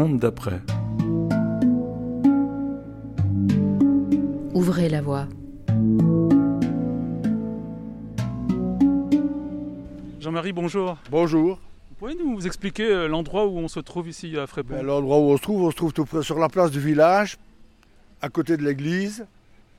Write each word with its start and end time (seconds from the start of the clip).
monde 0.00 0.18
d'après. 0.18 0.60
Ouvrez 4.54 4.88
la 4.88 5.02
voie. 5.02 5.26
Jean-Marie, 10.20 10.52
bonjour. 10.52 10.96
Bonjour. 11.10 11.58
Vous 11.90 11.96
pouvez 11.98 12.14
nous 12.14 12.46
expliquer 12.46 12.86
euh, 12.86 13.08
l'endroit 13.08 13.46
où 13.46 13.58
on 13.58 13.68
se 13.68 13.80
trouve 13.80 14.08
ici 14.08 14.38
à 14.38 14.46
Frépont 14.46 14.74
Ben, 14.74 14.82
L'endroit 14.82 15.18
où 15.18 15.32
on 15.32 15.36
se 15.36 15.42
trouve, 15.42 15.62
on 15.64 15.70
se 15.70 15.76
trouve 15.76 15.92
tout 15.92 16.06
près 16.06 16.22
sur 16.22 16.38
la 16.38 16.48
place 16.48 16.70
du 16.70 16.80
village, 16.80 17.36
à 18.22 18.30
côté 18.30 18.56
de 18.56 18.62
l'église, 18.62 19.26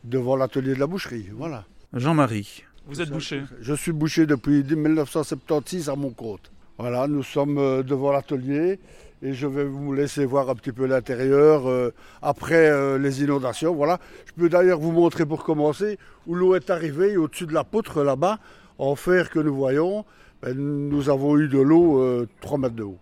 devant 0.04 0.36
l'atelier 0.36 0.76
de 0.76 0.80
la 0.80 0.88
boucherie. 0.88 1.30
Voilà. 1.34 1.66
Jean-Marie, 1.94 2.64
vous 2.86 3.02
êtes 3.02 3.10
boucher? 3.10 3.42
Je 3.60 3.74
suis 3.74 3.92
boucher 3.92 4.28
depuis 4.28 4.64
1976 4.64 5.90
à 5.90 5.96
mon 5.96 6.12
compte. 6.12 6.52
Voilà, 6.78 7.08
nous 7.08 7.24
sommes 7.24 7.58
euh, 7.58 7.82
devant 7.82 8.12
l'atelier 8.12 8.80
et 9.22 9.34
je 9.34 9.48
vais 9.48 9.64
vous 9.66 9.94
laisser 9.94 10.26
voir 10.26 10.50
un 10.50 10.56
petit 10.56 10.72
peu 10.72 10.86
l'intérieur 10.86 11.68
euh, 11.70 11.94
après 12.22 12.70
euh, 12.70 12.98
les 12.98 13.22
inondations. 13.24 13.74
Voilà. 13.76 14.00
Je 14.26 14.32
peux 14.42 14.50
d'ailleurs 14.50 14.80
vous 14.80 14.92
montrer 14.92 15.26
pour 15.26 15.44
commencer 15.44 15.98
où 16.28 16.36
l'eau 16.36 16.56
est 16.56 16.70
arrivée 16.70 17.18
au-dessus 17.18 17.46
de 17.46 17.54
la 17.54 17.64
poutre 17.64 18.04
là-bas, 18.04 18.40
en 18.80 18.96
fer 18.96 19.30
que 19.30 19.40
nous 19.40 19.56
voyons. 19.56 20.06
ben, 20.42 20.56
nous 20.58 21.10
avons 21.10 21.38
eu 21.38 21.48
de 21.48 21.60
l'eau 21.60 22.00
euh, 22.02 22.28
3 22.42 22.58
mètres 22.58 22.76
de 22.76 22.84
haut. 22.84 22.98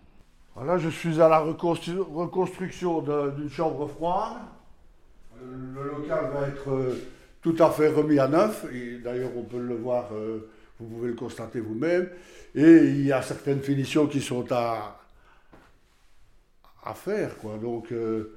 Voilà, 0.54 0.76
je 0.76 0.90
suis 0.90 1.20
à 1.22 1.28
la 1.28 1.38
reconstru- 1.40 2.00
reconstruction 2.00 3.00
d'une 3.36 3.48
chambre 3.48 3.86
froide. 3.88 4.36
Euh, 5.42 5.46
Le 5.74 5.90
local 5.90 6.30
va 6.34 6.48
être 6.48 6.70
euh, 6.70 6.94
tout 7.40 7.56
à 7.60 7.70
fait 7.70 7.88
remis 7.88 8.18
à 8.18 8.28
neuf. 8.28 8.66
D'ailleurs, 9.02 9.30
on 9.36 9.42
peut 9.44 9.58
le 9.60 9.74
voir, 9.76 10.10
euh, 10.12 10.50
vous 10.78 10.86
pouvez 10.86 11.08
le 11.08 11.14
constater 11.14 11.60
vous-même. 11.60 12.08
Et 12.54 12.70
il 12.84 13.06
y 13.06 13.12
a 13.12 13.22
certaines 13.22 13.60
finitions 13.62 14.06
qui 14.06 14.20
sont 14.20 14.44
à, 14.50 14.99
à 16.84 16.94
faire. 16.94 17.36
Quoi. 17.38 17.58
Donc, 17.60 17.92
euh, 17.92 18.36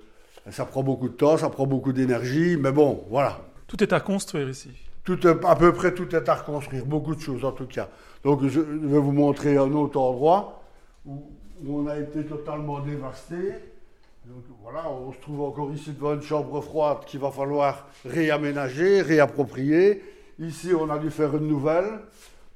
ça 0.50 0.66
prend 0.66 0.84
beaucoup 0.84 1.08
de 1.10 1.14
temps, 1.14 1.38
ça 1.38 1.50
prend 1.50 1.66
beaucoup 1.66 1.94
d'énergie. 1.94 2.58
Mais 2.60 2.72
bon, 2.72 3.04
voilà. 3.10 3.40
Tout 3.68 3.82
est 3.84 3.94
à 3.94 4.00
construire 4.00 4.50
ici. 4.50 4.70
Tout 5.04 5.20
à 5.26 5.56
peu 5.58 5.74
près 5.74 5.94
tout 5.94 6.16
est 6.16 6.30
à 6.30 6.34
reconstruire, 6.36 6.86
beaucoup 6.86 7.14
de 7.14 7.20
choses 7.20 7.44
en 7.44 7.52
tout 7.52 7.66
cas. 7.66 7.90
Donc 8.24 8.48
je 8.48 8.62
vais 8.62 9.00
vous 9.00 9.12
montrer 9.12 9.58
un 9.58 9.70
autre 9.74 10.00
endroit 10.00 10.64
où, 11.06 11.22
on 11.68 11.88
a 11.88 11.98
été 12.00 12.24
totalement 12.26 12.80
dévasté. 12.80 13.36
Donc 14.26 14.44
voilà, 14.62 14.90
on 14.90 15.12
se 15.12 15.18
trouve 15.20 15.42
encore 15.42 15.74
ici 15.74 15.92
devant 15.92 16.14
une 16.14 16.22
chambre 16.22 16.62
froide 16.62 17.00
qu'il 17.06 17.20
va 17.20 17.32
falloir 17.32 17.86
réaménager, 18.06 19.02
réapproprier. 19.02 20.02
Ici, 20.40 20.70
on 20.74 20.90
a 20.90 20.98
dû 20.98 21.10
faire 21.12 21.36
une 21.36 21.48
nouvelle. 21.48 22.00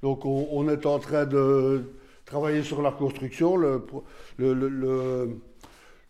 Donc 0.01 0.25
on, 0.25 0.47
on 0.51 0.69
est 0.69 0.85
en 0.85 0.99
train 0.99 1.25
de 1.25 1.83
travailler 2.25 2.63
sur 2.63 2.81
la 2.81 2.91
construction. 2.91 3.57
Le, 3.57 3.79
pro- 3.81 4.05
le- 4.37 4.53
le- 4.53 4.69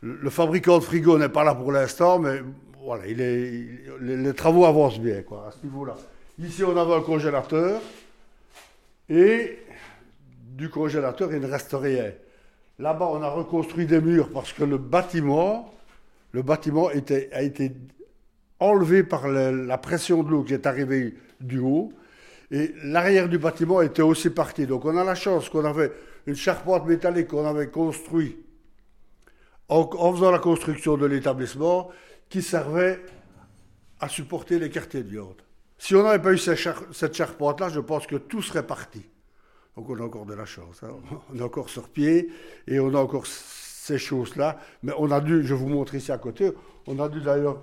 le- 0.02 0.30
fabricant 0.30 0.78
de 0.80 0.84
frigo 0.84 1.18
n'est 1.18 1.30
pas 1.30 1.44
là 1.44 1.56
pour 1.56 1.72
l'instant, 1.72 2.20
mais 2.20 2.42
voilà, 2.84 3.06
il 3.08 3.20
est, 3.22 3.68
les, 4.02 4.34
travaux 4.34 4.66
avancent 4.66 5.00
bien 5.00 5.18
à 5.20 5.52
ce 5.52 5.66
niveau-là. 5.66 5.96
Ici, 6.40 6.64
on 6.64 6.76
avait 6.78 6.94
un 6.94 7.02
congélateur 7.02 7.82
et 9.10 9.60
du 10.56 10.70
congélateur, 10.70 11.34
il 11.34 11.40
ne 11.40 11.48
reste 11.48 11.74
rien. 11.74 12.12
Là-bas, 12.80 13.10
on 13.12 13.22
a 13.22 13.30
reconstruit 13.30 13.86
des 13.86 14.02
murs 14.02 14.30
parce 14.32 14.54
que 14.54 14.64
le 14.64 14.78
bâtiment, 14.78 15.74
le 16.32 16.42
bâtiment 16.44 16.88
a 16.90 17.42
été 17.42 17.72
enlevé 18.60 19.04
par 19.04 19.28
le- 19.28 19.66
la 19.66 19.78
pression 19.78 20.24
de 20.24 20.30
l'eau 20.30 20.44
qui 20.44 20.54
est 20.54 20.66
arrivée 20.68 21.16
du 21.42 21.60
haut. 21.60 21.92
Et 22.52 22.74
l'arrière 22.84 23.28
du 23.28 23.38
bâtiment 23.38 23.82
était 23.82 24.02
aussi 24.02 24.30
parti. 24.30 24.66
Donc 24.68 24.86
on 24.86 24.96
a 24.98 25.04
la 25.04 25.16
chance 25.16 25.50
qu'on 25.50 25.66
avait 25.66 25.92
une 26.28 26.36
charpente 26.36 26.86
métallique 26.88 27.28
qu'on 27.28 27.46
avait 27.46 27.68
construite 27.68 28.38
en, 29.70 30.14
faisant 30.14 30.32
la 30.32 30.40
construction 30.40 30.98
de 30.98 31.06
l'établissement 31.06 31.90
qui 32.30 32.42
servait 32.42 33.02
à 34.00 34.08
supporter 34.10 34.60
les 34.60 34.70
quartiers 34.70 35.04
de 35.04 35.10
viande. 35.10 35.42
Si 35.78 35.96
on 35.96 36.04
n'avait 36.04 36.22
pas 36.22 36.34
eu 36.34 36.38
cette, 36.38 36.58
char- 36.58 36.84
cette 36.92 37.16
charpente-là, 37.16 37.70
je 37.70 37.80
pense 37.80 38.08
que 38.08 38.16
tout 38.16 38.42
serait 38.42 38.66
parti. 38.66 39.06
Donc 39.76 39.90
on 39.90 39.98
a 40.00 40.04
encore 40.04 40.26
de 40.26 40.34
la 40.34 40.46
chance. 40.46 40.82
hein. 40.84 40.90
On 41.34 41.38
est 41.38 41.42
encore 41.42 41.70
sur 41.70 41.90
pied 41.90 42.30
et 42.68 42.80
on 42.80 42.94
a 42.96 43.00
encore 43.00 43.28
ces 43.28 43.98
choses-là. 44.00 44.60
Mais 44.84 44.92
on 44.98 45.12
a 45.12 45.20
dû, 45.22 45.46
je 45.46 45.54
vous 45.54 45.68
montre 45.68 45.94
ici 45.96 46.12
à 46.12 46.18
côté, 46.18 46.52
on 46.88 47.00
a 47.00 47.08
dû 47.10 47.22
d'ailleurs 47.22 47.62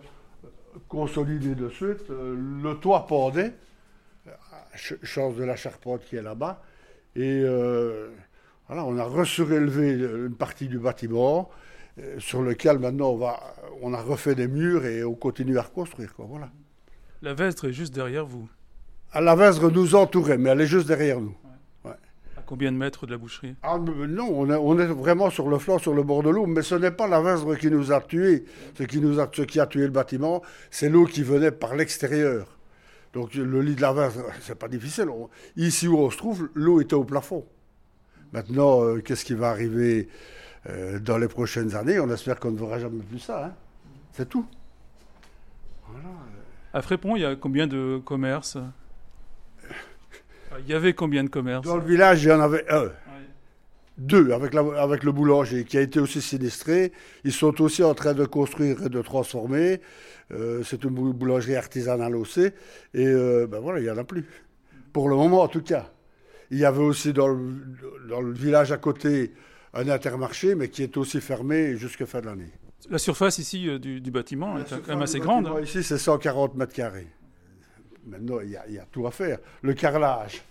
consolider 0.88 1.54
de 1.54 1.68
suite. 1.68 2.08
Euh, 2.10 2.36
Le 2.62 2.74
toit 2.76 3.06
pendait, 3.06 3.54
ch- 4.74 4.98
chance 5.02 5.34
de 5.36 5.44
la 5.44 5.56
charpente 5.56 6.04
qui 6.04 6.16
est 6.16 6.22
là-bas. 6.22 6.62
Et 7.16 7.42
euh, 7.44 8.10
voilà, 8.68 8.84
on 8.84 8.96
a 8.98 9.04
resurélevé 9.04 9.92
une 9.92 10.34
partie 10.34 10.68
du 10.68 10.78
bâtiment 10.78 11.50
euh, 11.50 11.63
sur 12.18 12.42
lequel 12.42 12.78
maintenant 12.78 13.10
on, 13.10 13.16
va, 13.16 13.40
on 13.82 13.94
a 13.94 14.00
refait 14.02 14.34
des 14.34 14.48
murs 14.48 14.84
et 14.84 15.04
on 15.04 15.14
continue 15.14 15.58
à 15.58 15.62
reconstruire. 15.62 16.14
Quoi, 16.14 16.26
voilà. 16.28 16.50
La 17.22 17.34
Vestre 17.34 17.66
est 17.68 17.72
juste 17.72 17.94
derrière 17.94 18.26
vous. 18.26 18.48
À 19.12 19.20
la 19.20 19.36
Vesre 19.36 19.70
nous 19.70 19.94
entourait, 19.94 20.38
mais 20.38 20.50
elle 20.50 20.60
est 20.62 20.66
juste 20.66 20.88
derrière 20.88 21.20
nous. 21.20 21.34
À 22.36 22.42
combien 22.46 22.72
de 22.72 22.76
mètres 22.76 23.06
de 23.06 23.12
la 23.12 23.16
boucherie? 23.16 23.54
Ah, 23.62 23.78
non, 23.78 24.28
on 24.30 24.50
est, 24.50 24.56
on 24.56 24.78
est 24.78 24.86
vraiment 24.86 25.30
sur 25.30 25.48
le 25.48 25.58
flanc, 25.58 25.78
sur 25.78 25.94
le 25.94 26.02
bord 26.02 26.22
de 26.22 26.28
l'eau, 26.30 26.44
mais 26.46 26.60
ce 26.62 26.74
n'est 26.74 26.90
pas 26.90 27.06
la 27.06 27.22
Vesre 27.22 27.56
qui 27.56 27.70
nous 27.70 27.90
a 27.92 28.00
tués. 28.00 28.44
Ce 28.76 28.82
qui, 28.82 29.00
nous 29.00 29.18
a, 29.20 29.30
ce 29.32 29.42
qui 29.42 29.60
a 29.60 29.66
tué 29.66 29.82
le 29.82 29.88
bâtiment, 29.92 30.42
c'est 30.70 30.90
l'eau 30.90 31.06
qui 31.06 31.22
venait 31.22 31.52
par 31.52 31.74
l'extérieur. 31.76 32.58
Donc 33.14 33.34
le 33.34 33.60
lit 33.62 33.76
de 33.76 33.80
la 33.80 33.92
Vesre, 33.94 34.24
c'est 34.42 34.58
pas 34.58 34.68
difficile. 34.68 35.08
On- 35.08 35.30
ici 35.56 35.86
où 35.88 35.96
on 35.96 36.10
se 36.10 36.18
trouve, 36.18 36.48
l'eau 36.54 36.80
était 36.80 36.94
au 36.94 37.04
plafond. 37.04 37.46
Maintenant, 38.32 38.82
euh, 38.82 38.98
qu'est-ce 39.00 39.24
qui 39.24 39.34
va 39.34 39.50
arriver? 39.50 40.08
Euh, 40.68 40.98
dans 40.98 41.18
les 41.18 41.28
prochaines 41.28 41.74
années 41.74 41.98
On 42.00 42.10
espère 42.10 42.38
qu'on 42.40 42.50
ne 42.52 42.58
verra 42.58 42.78
jamais 42.78 43.02
plus 43.02 43.18
ça. 43.18 43.46
hein. 43.46 43.52
C'est 44.12 44.28
tout. 44.28 44.46
À 46.72 46.82
Frépont, 46.82 47.14
il 47.16 47.22
y 47.22 47.24
a 47.24 47.36
combien 47.36 47.66
de 47.66 48.00
commerces? 48.04 48.58
Il 50.60 50.68
y 50.68 50.74
avait 50.74 50.92
combien 50.94 51.24
de 51.24 51.28
commerces? 51.28 51.66
Dans 51.66 51.76
le 51.76 51.84
village, 51.84 52.22
il 52.24 52.28
y 52.28 52.32
en 52.32 52.40
avait 52.40 52.64
un. 52.72 52.90
Deux, 53.96 54.32
avec, 54.32 54.54
la- 54.54 54.82
avec 54.82 55.04
le 55.04 55.12
boulanger 55.12 55.64
qui 55.64 55.78
a 55.78 55.80
été 55.80 56.00
aussi 56.00 56.20
sinistré. 56.20 56.92
Ils 57.22 57.32
sont 57.32 57.60
aussi 57.62 57.84
en 57.84 57.94
train 57.94 58.12
de 58.12 58.24
construire 58.24 58.82
et 58.84 58.88
de 58.88 59.02
transformer. 59.02 59.80
Euh, 60.32 60.62
c'est 60.64 60.82
une 60.82 60.90
bou- 60.90 61.12
boulangerie 61.12 61.54
artisanale 61.54 62.16
aussi. 62.16 62.50
Et 62.92 63.06
euh, 63.06 63.46
ben 63.46 63.60
voilà, 63.60 63.78
il 63.78 63.84
n'y 63.84 63.90
en 63.90 63.98
a 63.98 64.02
plus. 64.04 64.24
Pour 64.92 65.08
le 65.08 65.14
moment, 65.14 65.42
en 65.42 65.48
tout 65.48 65.62
cas. 65.62 65.90
Il 66.50 66.58
y 66.58 66.64
avait 66.64 66.82
aussi 66.82 67.12
dans 67.12 67.28
le, 67.28 67.38
dans 68.08 68.20
le 68.20 68.32
village 68.32 68.72
à 68.72 68.76
côté 68.78 69.32
un 69.74 69.88
intermarché, 69.88 70.54
mais 70.54 70.68
qui 70.68 70.82
est 70.82 70.96
aussi 70.96 71.20
fermé 71.20 71.76
jusqu'à 71.76 72.06
fin 72.06 72.20
de 72.20 72.26
l'année. 72.26 72.50
La 72.90 72.98
surface 72.98 73.38
ici 73.38 73.68
euh, 73.68 73.78
du, 73.78 74.00
du 74.00 74.10
bâtiment 74.10 74.58
est 74.58 74.68
quand 74.68 74.88
même 74.88 75.02
assez 75.02 75.18
grande. 75.18 75.44
bâtiment 75.44 75.60
Ici, 75.60 75.82
c'est 75.82 75.98
140 75.98 76.54
mètres 76.54 76.72
carrés. 76.72 77.08
Maintenant, 78.06 78.40
il 78.40 78.50
y, 78.50 78.72
y 78.72 78.78
a 78.78 78.86
tout 78.90 79.06
à 79.06 79.10
faire. 79.10 79.38
Le 79.62 79.72
carrelage 79.74 80.42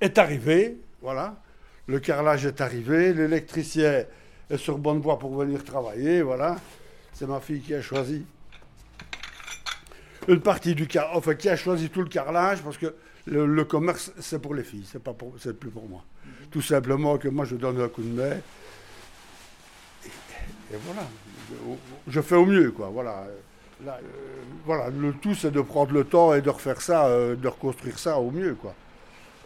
est 0.00 0.18
arrivé, 0.18 0.76
voilà. 1.00 1.40
Le 1.86 2.00
carrelage 2.00 2.46
est 2.46 2.60
arrivé, 2.60 3.12
l'électricien 3.12 4.04
est 4.50 4.56
sur 4.56 4.78
bonne 4.78 5.00
voie 5.00 5.18
pour 5.18 5.36
venir 5.36 5.62
travailler, 5.62 6.22
voilà. 6.22 6.56
C'est 7.12 7.26
ma 7.28 7.40
fille 7.40 7.60
qui 7.60 7.74
a 7.74 7.80
choisi 7.80 8.24
une 10.26 10.40
partie 10.40 10.74
du 10.74 10.86
car, 10.86 11.16
enfin 11.16 11.34
qui 11.34 11.48
a 11.48 11.56
choisi 11.56 11.90
tout 11.90 12.00
le 12.02 12.08
carrelage 12.08 12.62
parce 12.62 12.78
que 12.78 12.94
le, 13.26 13.64
commerce 13.64 14.12
c'est 14.18 14.40
pour 14.40 14.54
les 14.54 14.64
filles, 14.64 14.86
c'est 14.90 15.02
pas 15.02 15.14
c'est 15.38 15.58
plus 15.58 15.70
pour 15.70 15.88
moi. 15.88 16.04
Tout 16.50 16.62
simplement 16.62 17.18
que 17.18 17.28
moi 17.28 17.44
je 17.44 17.56
donne 17.56 17.80
un 17.80 17.88
coup 17.88 18.02
de 18.02 18.08
main 18.08 18.36
et, 20.72 20.76
voilà, 20.84 21.06
je, 22.08 22.20
fais 22.20 22.34
au 22.34 22.44
mieux 22.44 22.70
quoi, 22.70 22.88
voilà. 22.88 23.26
Là, 23.84 23.98
euh, 24.02 24.42
voilà, 24.64 24.88
le 24.90 25.12
tout 25.14 25.34
c'est 25.34 25.50
de 25.50 25.60
prendre 25.60 25.92
le 25.92 26.04
temps 26.04 26.34
et 26.34 26.40
de 26.40 26.50
refaire 26.50 26.80
ça, 26.80 27.06
euh, 27.06 27.34
de 27.34 27.48
reconstruire 27.48 27.98
ça 27.98 28.18
au 28.18 28.30
mieux 28.30 28.54
quoi. 28.54 28.74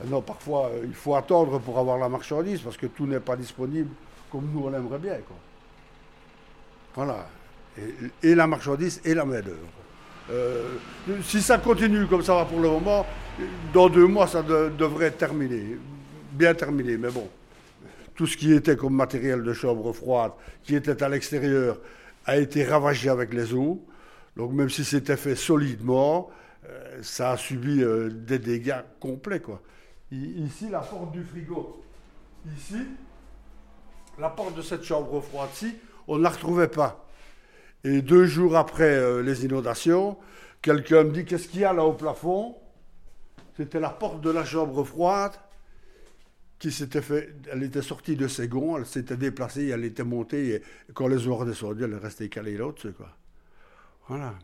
Non, 0.07 0.21
parfois 0.21 0.67
euh, 0.67 0.83
il 0.85 0.95
faut 0.95 1.15
attendre 1.17 1.59
pour 1.61 1.79
avoir 1.79 1.99
la 1.99 2.09
marchandise 2.09 2.61
parce 2.61 2.77
que 2.77 2.87
tout 2.87 3.07
n'est 3.07 3.21
pas 3.21 3.37
disponible 3.37 3.91
comme 4.31 4.51
nous 4.53 4.65
on 4.67 4.75
aimerait 4.75 4.99
bien 4.99 5.17
quoi. 5.27 5.37
Voilà, 6.95 7.29
et, 7.79 8.31
et 8.31 8.35
la 8.35 8.47
marchandise 8.47 9.01
et 9.05 9.15
la 9.15 9.25
main 9.25 9.41
d'œuvre. 9.41 9.69
Euh, 10.31 10.77
si 11.23 11.41
ça 11.41 11.59
continue 11.59 12.07
comme 12.07 12.23
ça 12.23 12.35
va 12.35 12.45
pour 12.45 12.61
le 12.61 12.69
moment, 12.69 13.07
dans 13.73 13.89
deux 13.89 14.07
mois, 14.07 14.27
ça 14.27 14.43
de- 14.43 14.71
devrait 14.77 15.07
être 15.07 15.19
terminé. 15.19 15.79
Bien 16.33 16.55
terminé, 16.55 16.97
mais 16.97 17.11
bon. 17.11 17.29
Tout 18.15 18.27
ce 18.27 18.37
qui 18.37 18.53
était 18.53 18.77
comme 18.77 18.95
matériel 18.95 19.43
de 19.43 19.53
chambre 19.53 19.93
froide, 19.93 20.33
qui 20.65 20.75
était 20.75 21.03
à 21.03 21.09
l'extérieur, 21.09 21.79
a 22.27 22.37
été 22.37 22.65
ravagé 22.65 23.09
avec 23.09 23.33
les 23.33 23.55
eaux. 23.55 23.83
Donc 24.37 24.53
même 24.53 24.69
si 24.69 24.85
c'était 24.85 25.17
fait 25.17 25.35
solidement, 25.37 26.29
euh, 26.69 26.99
ça 27.03 27.31
a 27.33 27.37
subi 27.37 27.83
euh, 27.83 28.11
des 28.11 28.39
dégâts 28.39 28.83
complets. 29.01 29.41
Quoi. 29.41 29.63
Ici, 30.13 30.69
la 30.71 30.81
porte 30.81 31.13
du 31.13 31.23
frigo. 31.23 31.83
Ici, 32.57 32.77
la 34.19 34.29
porte 34.31 34.57
de 34.57 34.63
cette 34.63 34.85
chambre 34.85 35.21
froide-ci, 35.21 35.75
on 36.07 36.19
ne 36.19 36.23
la 36.23 36.31
retrouvait 36.31 36.69
pas. 36.69 37.08
Et 37.85 38.03
deux 38.03 38.27
jours 38.27 38.57
après 38.57 38.97
euh, 38.97 39.23
les 39.23 39.45
inondations, 39.45 40.17
quelqu'un 40.63 41.05
me 41.05 41.13
dit 41.13 41.25
Qu'est-ce 41.25 41.49
qu'il 41.49 41.61
y 41.61 41.65
a 41.65 41.73
là 41.73 41.85
au 41.85 41.93
plafond? 41.93 42.57
C'était 43.57 43.81
la 43.81 43.91
porte 43.91 44.21
de 44.21 44.31
la 44.31 44.45
chambre 44.45 44.85
froide 44.85 45.33
qui 46.59 46.73
s'était 46.73 47.03
fait, 47.03 47.35
elle 47.53 47.63
était 47.63 47.83
sortie 47.83 48.17
de 48.17 48.27
ses 48.27 48.49
gonds, 48.49 48.77
elle 48.77 48.87
s'était 48.87 49.17
déplacée, 49.17 49.69
elle 49.69 49.85
était 49.85 50.03
montée, 50.03 50.55
et 50.55 50.63
quand 50.93 51.07
les 51.07 51.29
ont 51.29 51.37
redescendus, 51.37 51.85
elle 51.85 51.93
est 51.93 51.99
restée 51.99 52.29
calée 52.29 52.57
là-dessus. 52.57 52.95
Voilà. 54.09 54.35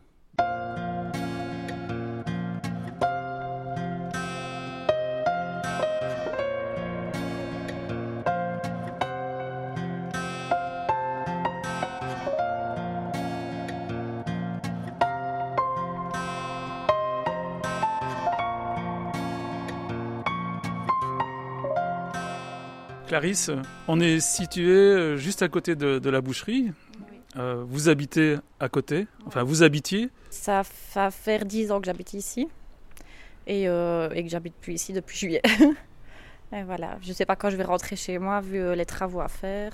Clarisse, 23.15 23.49
on 23.87 24.01
est 24.01 24.19
situé 24.19 24.67
euh, 24.67 25.15
juste 25.15 25.41
à 25.41 25.47
côté 25.47 25.77
de, 25.77 26.09
la 26.09 26.19
boucherie. 26.19 26.73
Euh, 27.37 27.63
vous 27.65 27.87
habitez 27.87 28.35
à 28.59 28.67
côté, 28.67 29.07
enfin 29.25 29.41
vous 29.43 29.63
habitiez 29.63 30.09
Ça 30.31 30.63
va 30.93 31.11
faire 31.11 31.45
10 31.45 31.71
ans 31.71 31.79
que 31.79 31.85
j'habite 31.85 32.13
ici 32.13 32.49
et, 33.47 33.69
euh, 33.69 34.09
et 34.09 34.21
que 34.21 34.29
j'habite 34.29 34.55
plus 34.55 34.73
ici 34.73 34.91
depuis 34.91 35.17
juillet. 35.17 35.41
et 36.51 36.63
voilà, 36.63 36.97
je 37.01 37.07
ne 37.07 37.13
sais 37.13 37.25
pas 37.25 37.37
quand 37.37 37.49
je 37.49 37.55
vais 37.55 37.63
rentrer 37.63 37.95
chez 37.95 38.19
moi 38.19 38.41
vu 38.41 38.75
les 38.75 38.85
travaux 38.85 39.21
à 39.21 39.29
faire. 39.29 39.71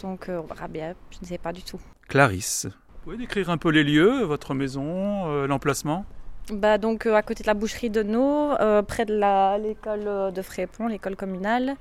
Donc 0.00 0.30
on 0.30 0.46
verra 0.46 0.66
bien, 0.66 0.94
je 1.10 1.18
ne 1.20 1.26
sais 1.26 1.36
pas 1.36 1.52
du 1.52 1.62
tout. 1.62 1.80
Clarisse, 2.08 2.68
vous 2.70 2.98
pouvez 3.04 3.18
décrire 3.18 3.50
un 3.50 3.58
peu 3.58 3.68
les 3.68 3.84
lieux, 3.84 4.22
votre 4.22 4.54
maison, 4.54 5.44
l'emplacement? 5.44 6.06
Bah 6.50 6.78
donc 6.78 7.06
euh, 7.06 7.14
à 7.14 7.22
côté 7.22 7.42
de 7.42 7.46
la 7.46 7.54
boucherie 7.54 7.90
de 7.90 8.02
No, 8.02 8.52
euh, 8.58 8.82
près 8.82 9.04
de 9.04 9.14
l'école 9.62 10.06
euh, 10.06 10.30
de 10.30 10.42
Frépont, 10.42 10.88
l'école 10.88 11.14
communale, 11.14 11.76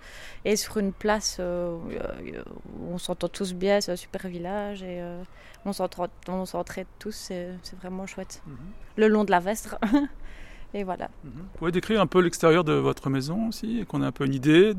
et 0.46 0.56
sur 0.56 0.78
une 0.78 0.94
place 0.94 1.40
où 1.40 2.94
on 2.94 2.98
s'entend 2.98 3.28
tous 3.28 3.54
bien, 3.54 3.82
c'est 3.82 3.92
un 3.92 3.96
super 3.96 4.28
village 4.28 4.84
et 4.84 5.02
on 5.66 5.74
s'entraide 5.74 6.88
tous, 7.00 7.16
c'est 7.16 7.76
vraiment 7.82 8.06
chouette. 8.06 8.42
Mhm. 8.46 8.56
Le 8.98 9.08
long 9.08 9.24
de 9.24 9.32
la 9.32 9.40
Vestre. 9.40 9.78
et 10.74 10.84
voilà. 10.84 11.10
Mhm. 11.24 11.32
Vous 11.36 11.58
pouvez 11.58 11.72
décrire 11.72 12.02
un 12.02 12.08
peu 12.08 12.20
l'extérieur 12.20 12.64
de 12.64 12.74
votre 12.74 13.10
maison 13.10 13.48
aussi, 13.50 13.80
et 13.80 13.86
qu'on 13.86 14.04
ait 14.04 14.06
un 14.06 14.12
peu 14.12 14.26
une 14.26 14.36
idée 14.36 14.74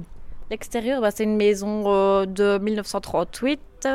L'extérieur, 0.52 1.00
bah, 1.00 1.10
c'est 1.10 1.24
une 1.24 1.36
maison 1.36 2.26
de 2.26 2.58
1938 2.58 3.88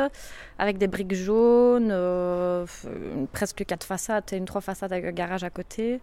avec 0.58 0.76
des 0.76 0.88
briques 0.88 1.14
jaunes, 1.14 1.90
euh, 1.92 2.66
presque 3.32 3.64
quatre 3.64 3.84
façades, 3.84 4.24
et 4.32 4.36
une 4.36 4.44
trois 4.44 4.60
façades 4.60 4.92
avec 4.92 5.04
un 5.04 5.12
garage 5.12 5.44
à 5.44 5.50
côté. 5.50 6.00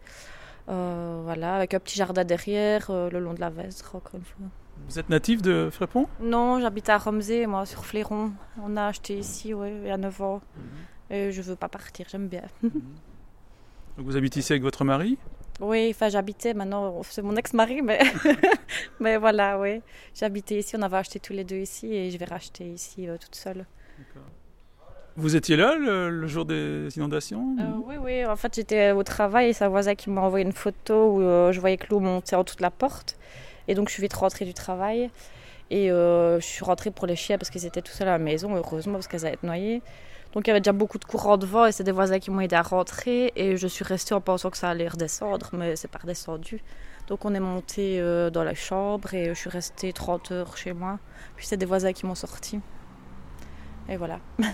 Euh, 0.69 1.19
voilà, 1.25 1.55
avec 1.55 1.73
un 1.73 1.79
petit 1.79 1.97
jardin 1.97 2.23
derrière, 2.23 2.87
euh, 2.89 3.09
le 3.09 3.19
long 3.19 3.33
de 3.33 3.41
la 3.41 3.49
Vestre, 3.49 3.97
encore 3.97 4.15
une 4.15 4.23
fois. 4.23 4.47
Vous 4.87 4.97
êtes 4.97 5.09
natif 5.09 5.41
de 5.41 5.67
Frépont 5.69 6.07
Non, 6.21 6.61
j'habite 6.61 6.87
à 6.87 6.99
Romsey, 6.99 7.47
moi, 7.47 7.65
sur 7.65 7.85
Fléron. 7.85 8.31
On 8.63 8.77
a 8.77 8.85
acheté 8.85 9.17
ici, 9.17 9.53
oui, 9.53 9.67
il 9.81 9.87
y 9.87 9.91
a 9.91 9.97
9 9.97 10.21
ans. 10.21 10.41
Mhm. 10.55 11.17
Et 11.17 11.31
je 11.33 11.41
veux 11.41 11.57
pas 11.57 11.67
partir, 11.67 12.05
j'aime 12.09 12.29
bien. 12.29 12.43
Mhm. 12.63 12.81
Donc 13.97 14.05
vous 14.05 14.15
habitez 14.15 14.39
ici 14.39 14.53
avec 14.53 14.63
votre 14.63 14.85
mari? 14.85 15.17
Oui, 15.59 15.91
enfin 15.91 16.09
j'habitais, 16.09 16.53
maintenant 16.53 17.01
c'est 17.03 17.21
mon 17.21 17.35
ex-mari, 17.35 17.81
mais, 17.81 17.99
mais 18.99 19.17
voilà, 19.17 19.59
oui. 19.59 19.81
J'habitais 20.13 20.59
ici, 20.59 20.75
on 20.77 20.81
avait 20.81 20.97
acheté 20.97 21.19
tous 21.19 21.33
les 21.33 21.43
deux 21.43 21.57
ici 21.57 21.93
et 21.93 22.11
je 22.11 22.17
vais 22.17 22.25
racheter 22.25 22.65
ici 22.65 23.07
toute 23.19 23.35
seule. 23.35 23.65
Vous 25.17 25.37
étiez 25.37 25.55
là 25.55 25.75
le, 25.75 26.27
jour 26.27 26.43
des 26.43 26.89
inondations 26.97 27.55
euh, 27.59 27.63
Oui, 27.85 27.95
oui. 27.97 28.25
En 28.25 28.35
fait, 28.35 28.53
j'étais 28.53 28.91
au 28.91 29.03
travail 29.03 29.49
et 29.49 29.53
sa 29.53 29.69
voisin 29.69 29.95
qui 29.95 30.09
m'a 30.09 30.19
envoyé 30.19 30.45
une 30.45 30.51
photo 30.51 31.13
où 31.13 31.21
euh, 31.21 31.53
je 31.53 31.59
voyais 31.61 31.77
que 31.77 31.87
l'eau 31.89 32.01
montait 32.01 32.35
en 32.35 32.43
toute 32.43 32.59
la 32.59 32.69
porte. 32.69 33.17
Et 33.69 33.75
donc, 33.75 33.87
je 33.87 33.93
suis 33.93 34.01
vite 34.01 34.13
rentrée 34.13 34.43
du 34.43 34.53
travail. 34.53 35.09
Et 35.71 35.89
euh, 35.89 36.41
je 36.41 36.45
suis 36.45 36.65
rentrée 36.65 36.91
pour 36.91 37.07
les 37.07 37.15
chiens 37.15 37.37
parce 37.37 37.49
qu'ils 37.49 37.65
étaient 37.65 37.81
tout 37.81 37.93
seuls 37.93 38.09
à 38.09 38.11
la 38.11 38.17
maison, 38.17 38.53
heureusement, 38.55 38.95
parce 38.95 39.07
qu'elles 39.07 39.25
allaient 39.25 39.35
être 39.35 39.43
noyées. 39.43 39.81
Donc, 40.35 40.45
il 40.45 40.49
y 40.49 40.51
avait 40.51 40.59
déjà 40.59 40.73
beaucoup 40.73 40.99
de 40.99 41.05
courant 41.05 41.37
de 41.37 41.45
vent 41.45 41.65
et 41.65 41.71
c'est 41.71 41.83
des 41.83 41.91
voisins 41.91 42.19
qui 42.19 42.29
m'ont 42.29 42.41
aidé 42.41 42.55
à 42.55 42.61
rentrer. 42.61 43.31
Et 43.35 43.57
je 43.57 43.67
suis 43.67 43.83
restée 43.83 44.13
en 44.13 44.21
pensant 44.21 44.51
que 44.51 44.57
ça 44.57 44.69
allait 44.69 44.87
redescendre, 44.87 45.49
mais 45.53 45.75
c'est 45.75 45.87
pas 45.87 45.99
redescendu. 45.99 46.61
Donc, 47.07 47.25
on 47.25 47.33
est 47.33 47.39
monté 47.39 47.99
dans 48.31 48.43
la 48.43 48.53
chambre 48.53 49.13
et 49.13 49.29
je 49.29 49.33
suis 49.33 49.49
restée 49.49 49.93
30 49.93 50.31
heures 50.31 50.57
chez 50.57 50.73
moi. 50.73 50.99
Puis, 51.35 51.47
c'est 51.47 51.57
des 51.57 51.65
voisins 51.65 51.93
qui 51.93 52.05
m'ont 52.05 52.15
sorti. 52.15 52.59
Et 53.89 53.97
voilà. 53.97 54.19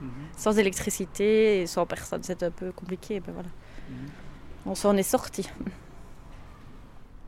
Mhm. 0.00 0.10
Sans 0.36 0.58
électricité 0.58 1.60
et 1.60 1.66
sans 1.66 1.86
personne, 1.86 2.22
c'est 2.22 2.42
un 2.42 2.50
peu 2.50 2.72
compliqué. 2.72 3.20
Ben 3.20 3.32
voilà. 3.32 3.48
Mhm. 3.88 4.08
On 4.66 4.74
s'en 4.74 4.96
est 4.96 5.02
sorti. 5.02 5.48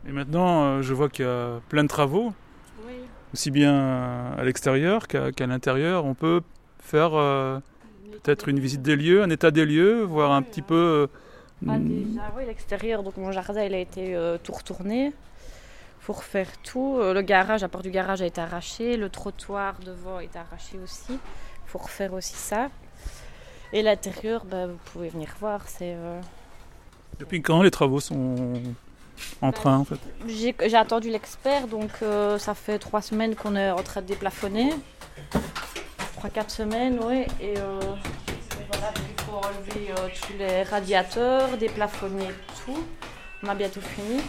Et 0.06 0.12
maintenant, 0.12 0.64
euh, 0.64 0.82
je 0.82 0.94
vois 0.94 1.08
qu'il 1.08 1.24
y 1.24 1.28
a 1.28 1.60
plein 1.68 1.84
de 1.84 1.88
travaux, 1.88 2.32
aussi 3.32 3.50
bien 3.50 4.32
à 4.36 4.42
l'extérieur 4.44 5.06
qu'à 5.06 5.46
l'intérieur. 5.46 6.04
On 6.04 6.14
peut 6.14 6.42
faire 6.80 7.14
euh, 7.14 7.60
peut-être 8.22 8.48
une 8.48 8.60
visite 8.60 8.82
des 8.82 8.96
lieux, 8.96 9.22
un 9.22 9.30
état 9.30 9.50
des 9.50 9.64
lieux, 9.64 10.02
voir 10.02 10.32
un 10.32 10.42
petit 10.42 10.62
peu. 10.62 10.74
Euh, 10.74 11.06
ah, 11.68 11.78
déjà, 11.78 12.32
oui, 12.36 12.44
l'extérieur, 12.46 13.02
donc 13.02 13.16
mon 13.16 13.32
jardin, 13.32 13.62
il 13.62 13.74
a 13.74 13.78
été 13.78 14.16
tout 14.42 14.52
retourné. 14.52 15.06
Il 15.06 16.04
faut 16.04 16.12
refaire 16.12 16.48
tout. 16.64 16.98
Le 17.00 17.22
garage, 17.22 17.60
la 17.60 17.68
porte 17.68 17.84
du 17.84 17.92
garage 17.92 18.20
a 18.20 18.26
été 18.26 18.40
arraché. 18.40 18.96
Le 18.96 19.08
trottoir 19.08 19.74
devant 19.84 20.18
été 20.18 20.38
arraché 20.38 20.76
aussi 20.82 21.18
faut 21.72 21.78
refaire 21.78 22.12
aussi 22.12 22.34
ça. 22.34 22.68
Et 23.72 23.82
l'intérieur, 23.82 24.44
bah, 24.44 24.66
vous 24.66 24.78
pouvez 24.92 25.08
venir 25.08 25.28
voir. 25.40 25.62
C'est. 25.66 25.94
Euh, 25.94 26.20
Depuis 27.18 27.40
quand 27.40 27.62
les 27.62 27.70
travaux 27.70 28.00
sont 28.00 28.60
en 29.40 29.52
train 29.52 29.78
en 29.78 29.84
fait? 29.84 29.98
J'ai 30.26 30.76
attendu 30.76 31.08
l'expert, 31.08 31.66
donc 31.68 31.90
euh, 32.02 32.38
ça 32.38 32.54
fait 32.54 32.78
trois 32.78 33.00
semaines 33.00 33.34
qu'on 33.34 33.56
est 33.56 33.70
en 33.70 33.82
train 33.82 34.02
de 34.02 34.06
déplafonner. 34.06 34.70
Trois, 36.22 36.30
quatre 36.30 36.52
semaines, 36.52 37.00
oui. 37.02 37.26
Et, 37.40 37.58
euh, 37.58 37.80
voilà, 38.70 38.92
il 38.96 39.24
faut 39.24 39.38
enlever 39.38 39.92
tous 40.20 40.38
les 40.38 40.62
radiateurs, 40.62 41.56
déplafonner 41.58 42.28
tout. 42.64 42.86
On 43.42 43.48
a 43.48 43.56
bientôt 43.56 43.80
fini. 43.80 44.20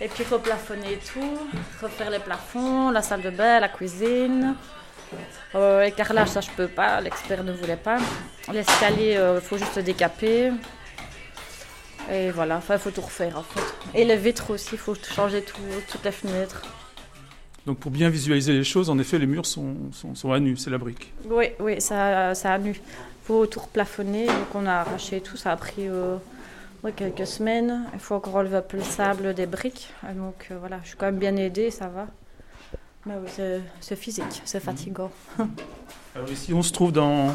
Et 0.00 0.08
puis 0.08 0.24
replafonner 0.24 0.98
tout, 1.12 1.38
refaire 1.82 2.08
les 2.08 2.18
plafonds, 2.18 2.90
la 2.90 3.02
salle 3.02 3.20
de 3.20 3.28
bain, 3.28 3.60
la 3.60 3.68
cuisine. 3.68 4.54
Euh, 5.54 5.82
écarlage, 5.82 6.28
ça 6.28 6.40
je 6.40 6.48
peux 6.56 6.68
pas, 6.68 7.02
l'expert 7.02 7.44
ne 7.44 7.52
voulait 7.52 7.76
pas. 7.76 7.98
L'escalier, 8.50 9.12
il 9.12 9.18
euh, 9.18 9.40
faut 9.42 9.58
juste 9.58 9.80
décaper. 9.80 10.50
Et 12.10 12.30
voilà, 12.30 12.56
enfin, 12.56 12.76
il 12.76 12.80
faut 12.80 12.90
tout 12.90 13.02
refaire 13.02 13.36
en 13.36 13.42
fait. 13.42 13.74
Et 13.94 14.06
les 14.06 14.16
vitres 14.16 14.48
aussi, 14.48 14.70
il 14.72 14.78
faut 14.78 14.94
changer 14.94 15.42
tout, 15.42 15.60
toutes 15.90 16.06
les 16.06 16.10
fenêtres. 16.10 16.62
Donc 17.66 17.78
pour 17.78 17.90
bien 17.92 18.08
visualiser 18.08 18.52
les 18.52 18.64
choses, 18.64 18.90
en 18.90 18.98
effet, 18.98 19.18
les 19.18 19.26
murs 19.26 19.46
sont, 19.46 19.76
sont, 19.92 20.32
à 20.32 20.40
nu, 20.40 20.56
c'est 20.56 20.70
la 20.70 20.78
brique. 20.78 21.12
Oui, 21.26 21.46
oui, 21.60 21.80
ça, 21.80 22.34
ça 22.34 22.54
à 22.54 22.58
nu. 22.58 22.70
Il 22.72 23.26
faut 23.26 23.46
tout 23.46 23.60
replafonner, 23.60 24.26
donc 24.26 24.54
on 24.54 24.66
a 24.66 24.72
arraché 24.72 25.20
tout, 25.20 25.36
ça 25.36 25.52
a 25.52 25.56
pris 25.56 25.88
euh, 25.88 26.16
quelques 26.96 27.26
semaines. 27.26 27.84
Il 27.94 28.00
faut 28.00 28.16
encore 28.16 28.34
enlever 28.36 28.56
un 28.56 28.62
peu 28.62 28.78
le 28.78 28.82
sable 28.82 29.32
des 29.34 29.46
briques. 29.46 29.90
Donc 30.16 30.48
euh, 30.50 30.56
voilà, 30.58 30.80
je 30.82 30.88
suis 30.88 30.96
quand 30.96 31.06
même 31.06 31.18
bien 31.18 31.36
aidée, 31.36 31.70
ça 31.70 31.88
va. 31.88 32.08
Bah 33.06 33.14
c'est 33.80 33.96
physique, 33.96 34.42
c'est 34.44 34.60
fatigant. 34.60 35.10
Alors 36.14 36.30
ici, 36.30 36.52
on 36.54 36.62
se 36.62 36.72
trouve 36.72 36.92
dans... 36.92 37.34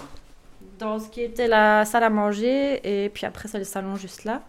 Dans 0.79 0.99
ce 0.99 1.09
qui 1.09 1.21
était 1.21 1.47
la 1.47 1.85
salle 1.85 2.03
à 2.03 2.09
manger, 2.09 2.79
et 2.83 3.09
puis 3.09 3.25
après, 3.25 3.47
c'est 3.47 3.57
le 3.57 3.63
salon 3.63 3.95
juste 3.95 4.25
là. 4.25 4.43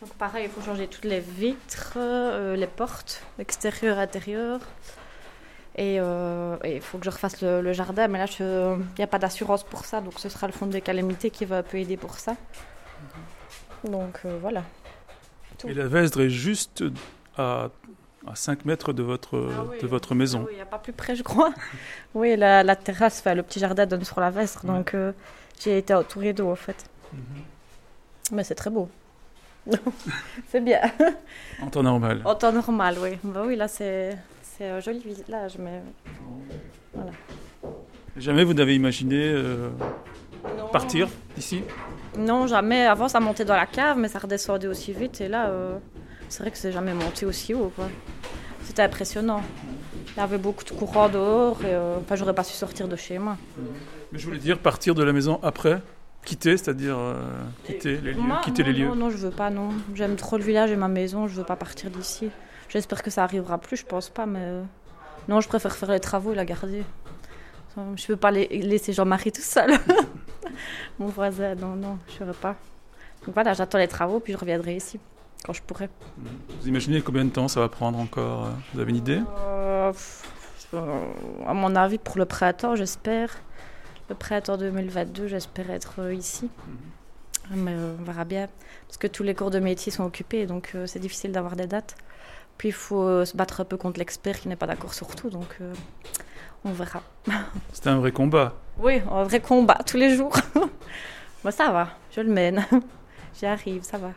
Donc 0.00 0.10
pareil, 0.14 0.46
il 0.46 0.50
faut 0.50 0.60
changer 0.60 0.88
toutes 0.88 1.04
les 1.04 1.20
vitres, 1.20 1.94
euh, 1.96 2.56
les 2.56 2.66
portes, 2.66 3.22
extérieur, 3.38 3.98
intérieur. 3.98 4.60
Et 5.76 5.98
euh, 5.98 6.56
il 6.64 6.80
faut 6.80 6.98
que 6.98 7.04
je 7.04 7.10
refasse 7.10 7.40
le, 7.40 7.72
jardin, 7.72 8.06
mais 8.08 8.18
là, 8.18 8.26
il 8.38 8.84
n'y 8.98 9.04
a 9.04 9.06
pas 9.06 9.18
d'assurance 9.18 9.64
pour 9.64 9.84
ça, 9.86 10.00
donc 10.00 10.18
ce 10.18 10.28
sera 10.28 10.46
le 10.46 10.52
fonds 10.52 10.66
de 10.66 10.78
calamités 10.78 11.30
qui 11.30 11.44
va 11.44 11.58
un 11.58 11.62
peu 11.62 11.78
aider 11.78 11.96
pour 11.96 12.18
ça. 12.18 12.36
Donc 13.84 14.20
euh, 14.24 14.38
voilà. 14.40 14.64
Et 15.66 15.74
la 15.74 15.86
Vesdre 15.86 16.20
est 16.22 16.30
juste 16.30 16.84
à 17.36 17.70
à 18.26 18.34
5 18.34 18.64
mètres 18.64 18.92
de 18.92 19.02
votre, 19.02 19.50
ah 19.50 19.82
de 19.82 19.86
votre 19.86 20.14
maison. 20.14 20.44
Ah 20.46 20.50
il 20.52 20.56
n'y 20.56 20.62
a 20.62 20.66
pas 20.66 20.78
plus 20.78 20.92
près, 20.92 21.16
je 21.16 21.22
crois. 21.22 21.52
oui, 22.14 22.36
la, 22.36 22.62
la 22.62 22.76
terrasse, 22.76 23.22
le 23.24 23.42
petit 23.42 23.58
jardin 23.58 23.86
donne 23.86 24.04
sur 24.04 24.20
la 24.20 24.30
Vestre, 24.30 24.64
donc 24.64 24.94
euh, 24.94 25.12
j'ai 25.60 25.78
été 25.78 25.94
entourée 25.94 26.32
d'eau 26.32 26.50
en 26.50 26.56
fait. 26.56 26.84
Mhm. 27.12 27.20
Mais 28.32 28.44
c'est 28.44 28.54
très 28.54 28.70
beau. 28.70 28.88
c'est 30.48 30.60
bien. 30.60 30.80
En 31.60 31.68
temps 31.68 31.82
normal. 31.82 32.22
En 32.24 32.34
temps 32.34 32.52
normal, 32.52 32.96
oui. 33.00 33.18
Bah 33.22 33.42
oui, 33.46 33.56
là 33.56 33.68
c'est 33.68 34.16
un 34.68 34.80
joli 34.80 35.00
village, 35.00 35.56
mais 35.58 35.82
voilà. 36.94 37.12
Jamais 38.16 38.44
vous 38.44 38.54
n'avez 38.54 38.74
imaginé 38.74 39.16
euh, 39.16 39.70
partir 40.72 41.08
d'ici? 41.36 41.62
Non, 42.18 42.46
jamais. 42.46 42.86
Avant, 42.86 43.08
ça 43.08 43.20
montait 43.20 43.44
dans 43.44 43.56
la 43.56 43.66
cave, 43.66 43.98
mais 43.98 44.08
ça 44.08 44.18
redescendait 44.18 44.66
aussi 44.66 44.92
vite. 44.92 45.20
Et 45.20 45.28
là, 45.28 45.48
euh, 45.48 45.78
c'est 46.28 46.42
vrai 46.42 46.50
que 46.50 46.58
c'est 46.58 46.72
jamais 46.72 46.94
monté 46.94 47.24
aussi 47.26 47.54
haut. 47.54 47.72
C'était 48.64 48.82
impressionnant. 48.82 49.42
Il 50.16 50.18
y 50.18 50.22
avait 50.22 50.38
beaucoup 50.38 50.64
de 50.64 50.70
courant 50.70 51.08
dehors 51.08 51.64
et 51.64 51.72
euh, 51.72 51.96
enfin, 52.00 52.16
j'aurais 52.16 52.34
pas 52.34 52.44
su 52.44 52.54
sortir 52.54 52.86
de 52.86 52.96
chez 52.96 53.18
moi. 53.18 53.36
Mais 54.12 54.18
je 54.18 54.26
voulais 54.26 54.38
dire 54.38 54.58
partir 54.58 54.94
de 54.94 55.02
la 55.02 55.12
maison 55.12 55.40
après, 55.42 55.80
quitter, 56.24 56.56
c'est-à-dire 56.56 56.96
euh, 56.98 57.14
quitter 57.64 57.96
les 57.96 58.12
lieux. 58.12 58.20
quitter 58.44 58.62
non, 58.62 58.68
les 58.68 58.74
lieux. 58.74 58.88
Non, 58.88 58.94
non, 58.94 59.10
je 59.10 59.16
veux 59.16 59.30
pas, 59.30 59.48
non. 59.48 59.70
J'aime 59.94 60.16
trop 60.16 60.36
le 60.36 60.44
village 60.44 60.70
et 60.70 60.76
ma 60.76 60.88
maison, 60.88 61.28
je 61.28 61.34
veux 61.34 61.44
pas 61.44 61.56
partir 61.56 61.90
d'ici. 61.90 62.28
J'espère 62.72 63.02
que 63.02 63.10
ça 63.10 63.22
arrivera 63.24 63.58
plus, 63.58 63.76
je 63.76 63.84
pense 63.84 64.08
pas, 64.08 64.24
mais 64.24 64.40
euh, 64.40 64.62
Non, 65.28 65.42
je 65.42 65.48
préfère 65.48 65.76
faire 65.76 65.90
les 65.90 66.00
travaux 66.00 66.32
et 66.32 66.34
la 66.34 66.46
garder. 66.46 66.84
Je 67.76 67.80
ne 67.80 68.06
peux 68.06 68.16
pas 68.16 68.30
laisser 68.30 68.94
Jean-Marie 68.94 69.30
tout 69.30 69.42
seul. 69.42 69.72
Mon 70.98 71.06
voisin, 71.06 71.54
non, 71.54 71.76
non, 71.76 71.98
je 72.08 72.12
ne 72.12 72.18
ferai 72.18 72.32
pas. 72.32 72.56
Donc 73.26 73.34
voilà, 73.34 73.52
j'attends 73.52 73.76
les 73.78 73.88
travaux, 73.88 74.20
puis 74.20 74.32
je 74.32 74.38
reviendrai 74.38 74.76
ici 74.76 74.98
quand 75.44 75.52
je 75.52 75.60
pourrai. 75.62 75.90
Vous 76.16 76.68
imaginez 76.68 77.02
combien 77.02 77.24
de 77.26 77.30
temps 77.30 77.46
ça 77.48 77.60
va 77.60 77.68
prendre 77.68 77.98
encore 77.98 78.48
Vous 78.72 78.80
avez 78.80 78.90
une 78.90 78.96
idée? 78.96 79.20
Euh, 79.42 79.92
À 81.46 81.52
mon 81.52 81.76
avis, 81.76 81.98
pour 81.98 82.16
le 82.16 82.24
printemps, 82.24 82.74
j'espère. 82.74 83.36
Le 84.08 84.14
printemps 84.14 84.56
2022, 84.56 85.26
j'espère 85.28 85.70
être 85.70 86.00
euh, 86.00 86.14
ici. 86.14 86.48
Mhm. 87.50 87.64
Mais 87.64 87.74
euh, 87.74 87.94
on 88.00 88.04
verra 88.04 88.24
bien. 88.24 88.48
Parce 88.86 88.96
que 88.96 89.06
tous 89.06 89.22
les 89.24 89.34
cours 89.34 89.50
de 89.50 89.58
métier 89.58 89.92
sont 89.92 90.04
occupés, 90.04 90.46
donc 90.46 90.74
c'est 90.86 91.00
difficile 91.00 91.32
d'avoir 91.32 91.56
des 91.56 91.66
dates. 91.66 91.96
Puis 92.58 92.68
il 92.68 92.74
faut 92.74 93.24
se 93.24 93.36
battre 93.36 93.60
un 93.60 93.64
peu 93.64 93.76
contre 93.76 93.98
l'expert 93.98 94.38
qui 94.38 94.48
n'est 94.48 94.56
pas 94.56 94.66
d'accord 94.66 94.94
sur 94.94 95.14
tout, 95.16 95.30
donc 95.30 95.58
on 96.64 96.72
verra. 96.72 97.02
C'est 97.72 97.88
un 97.88 97.98
vrai 97.98 98.12
combat. 98.12 98.54
Oui, 98.78 99.02
un 99.10 99.24
vrai 99.24 99.40
combat 99.40 99.78
tous 99.86 99.96
les 99.96 100.16
jours. 100.16 100.36
Moi, 101.44 101.50
ça 101.50 101.70
va, 101.70 101.88
je 102.14 102.20
le 102.20 102.32
mène. 102.32 102.64
J'y 103.38 103.46
arrive, 103.46 103.82
ça 103.82 103.98
va. 103.98 104.12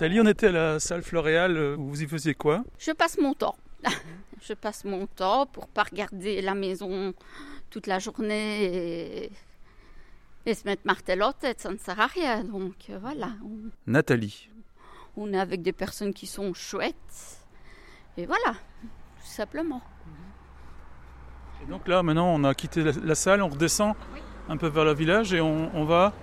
Nathalie, 0.00 0.18
on 0.18 0.26
était 0.26 0.46
à 0.46 0.52
la 0.52 0.80
salle 0.80 1.02
Floréal, 1.02 1.58
euh, 1.58 1.76
vous 1.78 2.02
y 2.02 2.06
faisiez 2.06 2.32
quoi? 2.32 2.64
Je 2.78 2.90
passe 2.90 3.18
mon 3.18 3.34
temps. 3.34 3.56
Je 4.40 4.54
passe 4.54 4.86
mon 4.86 5.06
temps 5.06 5.44
pour 5.44 5.68
pas 5.68 5.82
regarder 5.82 6.40
la 6.40 6.54
maison 6.54 7.12
toute 7.68 7.86
la 7.86 7.98
journée 7.98 9.28
et, 10.46 10.54
se 10.54 10.64
mettre 10.64 10.86
martel 10.86 11.22
en 11.22 11.32
tête, 11.34 11.60
ça 11.60 11.70
ne 11.70 11.76
sert 11.76 12.00
à 12.00 12.06
rien. 12.06 12.42
Donc 12.44 12.76
euh, 12.88 12.98
voilà. 12.98 13.28
Nathalie. 13.86 14.48
On 15.18 15.34
est 15.34 15.38
avec 15.38 15.60
des 15.60 15.72
personnes 15.72 16.14
qui 16.14 16.26
sont 16.26 16.54
chouettes. 16.54 17.44
Et 18.16 18.24
voilà, 18.24 18.52
tout 18.52 19.26
simplement. 19.26 19.82
Et 21.62 21.66
donc 21.66 21.86
là, 21.86 22.02
maintenant, 22.02 22.32
on 22.34 22.42
a 22.44 22.54
quitté 22.54 22.82
la, 22.82 23.14
salle, 23.14 23.42
on 23.42 23.48
redescend 23.48 23.94
un 24.48 24.56
peu 24.56 24.68
vers 24.68 24.86
le 24.86 24.94
village 24.94 25.34
et 25.34 25.42
on 25.42 25.84
va 25.84 26.14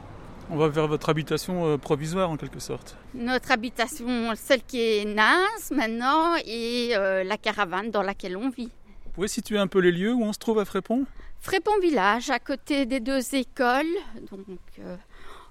on 0.50 0.58
va 0.58 0.68
vers 0.70 0.88
votre 0.88 1.10
habitation 1.10 1.66
euh, 1.66 1.78
provisoire 1.78 2.30
en 2.30 2.38
quelque 2.38 2.60
sorte. 2.60 2.98
Notre 3.14 3.52
habitation, 3.52 4.34
celle 4.36 4.64
qui 4.64 4.80
est 4.80 5.06
naze 5.06 5.72
maintenant, 5.72 6.36
et 6.46 6.96
euh, 6.96 7.24
la 7.24 7.38
caravane 7.38 7.92
dans 7.92 8.04
laquelle 8.04 8.38
on 8.38 8.50
vit. 8.50 8.72
Vous 9.06 9.12
pouvez 9.12 9.28
situer 9.28 9.58
un 9.58 9.68
peu 9.68 9.80
les 9.80 9.92
lieux 9.92 10.14
où 10.14 10.24
on 10.24 10.34
se 10.34 10.40
trouve 10.40 10.60
à 10.60 10.66
Frépont 10.66 11.06
Frépont 11.40 11.78
village, 11.82 12.30
à 12.30 12.40
côté 12.40 12.86
des 12.86 13.00
deux 13.00 13.36
écoles, 13.36 13.86
donc 14.32 14.60
euh, 14.80 14.96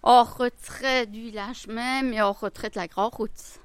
hors 0.03 0.37
retrait 0.37 1.07
du 1.07 1.21
village 1.21 1.67
même 1.69 2.13
et 2.13 2.21
hors 2.21 2.39
retrait 2.41 2.71
de 2.71 2.77
la 2.77 2.87
grande 2.87 3.15
route. 3.15 3.61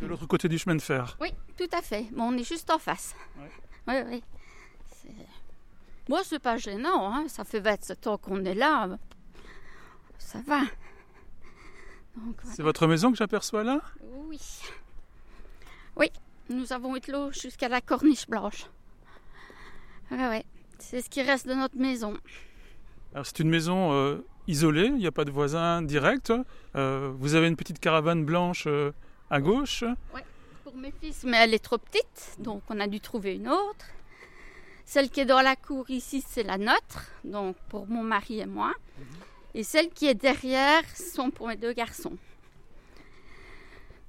De 0.00 0.06
l'autre 0.06 0.26
côté 0.26 0.48
du 0.48 0.58
chemin 0.58 0.76
de 0.76 0.82
fer 0.82 1.16
Oui, 1.20 1.32
tout 1.56 1.68
à 1.72 1.82
fait. 1.82 2.06
Bon, 2.12 2.24
on 2.32 2.36
est 2.36 2.44
juste 2.44 2.70
en 2.70 2.78
face. 2.78 3.14
Oui, 3.88 3.94
oui. 4.08 4.22
Moi, 6.08 6.20
c'est 6.24 6.38
pas 6.38 6.56
gênant, 6.56 7.12
hein. 7.12 7.24
ça 7.28 7.44
fait 7.44 7.60
27 7.60 8.06
ans 8.06 8.18
qu'on 8.18 8.44
est 8.44 8.54
là 8.54 8.88
ça 10.18 10.40
va. 10.46 10.62
C'est 12.44 12.62
votre 12.62 12.86
maison 12.86 13.10
que 13.12 13.18
j'aperçois 13.18 13.62
là? 13.62 13.80
Oui. 14.28 14.40
Oui, 15.96 16.10
nous 16.48 16.72
avons 16.72 16.96
été 16.96 17.12
l'eau 17.12 17.30
jusqu'à 17.32 17.68
la 17.68 17.80
corniche 17.80 18.26
blanche. 18.26 18.66
Ouais, 20.10 20.28
ouais. 20.28 20.44
C'est 20.78 21.00
ce 21.00 21.10
qui 21.10 21.22
reste 21.22 21.46
de 21.46 21.54
notre 21.54 21.76
maison. 21.76 22.16
Alors 23.12 23.26
c'est 23.26 23.38
une 23.40 23.48
maison 23.48 23.92
euh, 23.92 24.18
isolée, 24.46 24.86
il 24.86 24.96
n'y 24.96 25.06
a 25.06 25.12
pas 25.12 25.24
de 25.24 25.30
voisins 25.30 25.82
directs. 25.82 26.32
Euh, 26.74 27.12
vous 27.18 27.34
avez 27.34 27.48
une 27.48 27.56
petite 27.56 27.80
caravane 27.80 28.24
blanche 28.24 28.64
euh, 28.66 28.92
à 29.30 29.40
gauche. 29.40 29.84
Oui, 30.14 30.20
pour 30.64 30.76
mes 30.76 30.92
fils, 31.00 31.24
mais 31.24 31.38
elle 31.38 31.54
est 31.54 31.64
trop 31.64 31.78
petite, 31.78 32.36
donc 32.38 32.62
on 32.68 32.78
a 32.78 32.86
dû 32.86 33.00
trouver 33.00 33.36
une 33.36 33.48
autre. 33.48 33.86
Celle 34.84 35.10
qui 35.10 35.20
est 35.20 35.24
dans 35.24 35.40
la 35.40 35.56
cour 35.56 35.88
ici, 35.90 36.22
c'est 36.26 36.42
la 36.42 36.58
nôtre, 36.58 37.10
donc 37.24 37.56
pour 37.68 37.88
mon 37.88 38.02
mari 38.02 38.40
et 38.40 38.46
moi. 38.46 38.72
Mhm. 38.98 39.06
Et 39.56 39.62
celle 39.62 39.88
qui 39.88 40.06
est 40.06 40.14
derrière 40.14 40.84
sont 40.94 41.30
pour 41.30 41.48
mes 41.48 41.56
deux 41.56 41.72
garçons. 41.72 42.18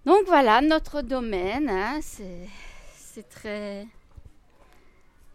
Donc 0.05 0.25
voilà, 0.25 0.59
notre 0.59 1.01
domaine, 1.01 1.69
hein, 1.69 2.01
c'est 2.01 3.29
très, 3.29 3.87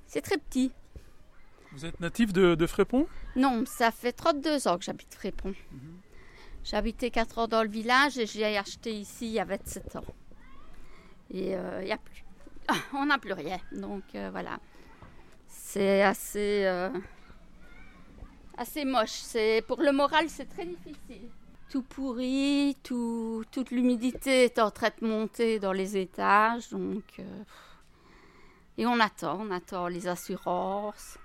c'est 0.06 0.20
très 0.20 0.36
petit. 0.36 0.70
Vous 1.72 1.86
êtes 1.86 1.98
natif 1.98 2.34
de, 2.34 2.66
Frépont 2.66 3.06
Non, 3.36 3.64
ça 3.66 3.90
fait 3.90 4.12
32 4.12 4.68
ans 4.68 4.76
que 4.76 4.84
j'habite 4.84 5.14
Frépont. 5.14 5.54
Mhm. 5.70 5.98
J'habitais 6.62 7.10
4 7.10 7.38
ans 7.38 7.48
dans 7.48 7.62
le 7.62 7.70
village 7.70 8.18
et 8.18 8.26
j'ai 8.26 8.58
acheté 8.58 8.92
ici 8.92 9.28
il 9.28 9.32
y 9.32 9.40
a 9.40 9.46
27 9.46 9.96
ans. 9.96 10.04
Et 11.30 11.56
euh, 11.56 11.80
il 11.80 11.86
n'y 11.86 11.92
a 11.92 11.96
plus. 11.96 12.22
on 12.92 13.06
n'a 13.06 13.16
plus 13.16 13.32
rien. 13.32 13.58
Donc 13.72 14.04
euh, 14.14 14.28
voilà. 14.30 14.60
C'est 15.48 16.02
assez. 16.02 16.66
Euh, 16.66 16.90
assez 18.56 18.84
moche. 18.84 19.10
C'est 19.10 19.64
pour 19.66 19.80
le 19.80 19.92
moral, 19.92 20.28
c'est 20.28 20.46
très 20.46 20.66
difficile. 20.66 21.28
Tout 21.70 21.82
pourri, 21.82 22.76
tout, 22.82 23.44
toute 23.50 23.70
l'humidité 23.70 24.44
est 24.44 24.58
en 24.58 24.70
train 24.70 24.90
de 25.00 25.06
monter 25.06 25.58
dans 25.58 25.72
les 25.72 25.96
étages, 25.96 26.68
donc 26.68 27.02
euh, 27.18 27.42
et 28.76 28.84
on 28.84 29.00
attend, 29.00 29.40
on 29.40 29.50
attend 29.50 29.88
les 29.88 30.06
assurances. 30.06 31.16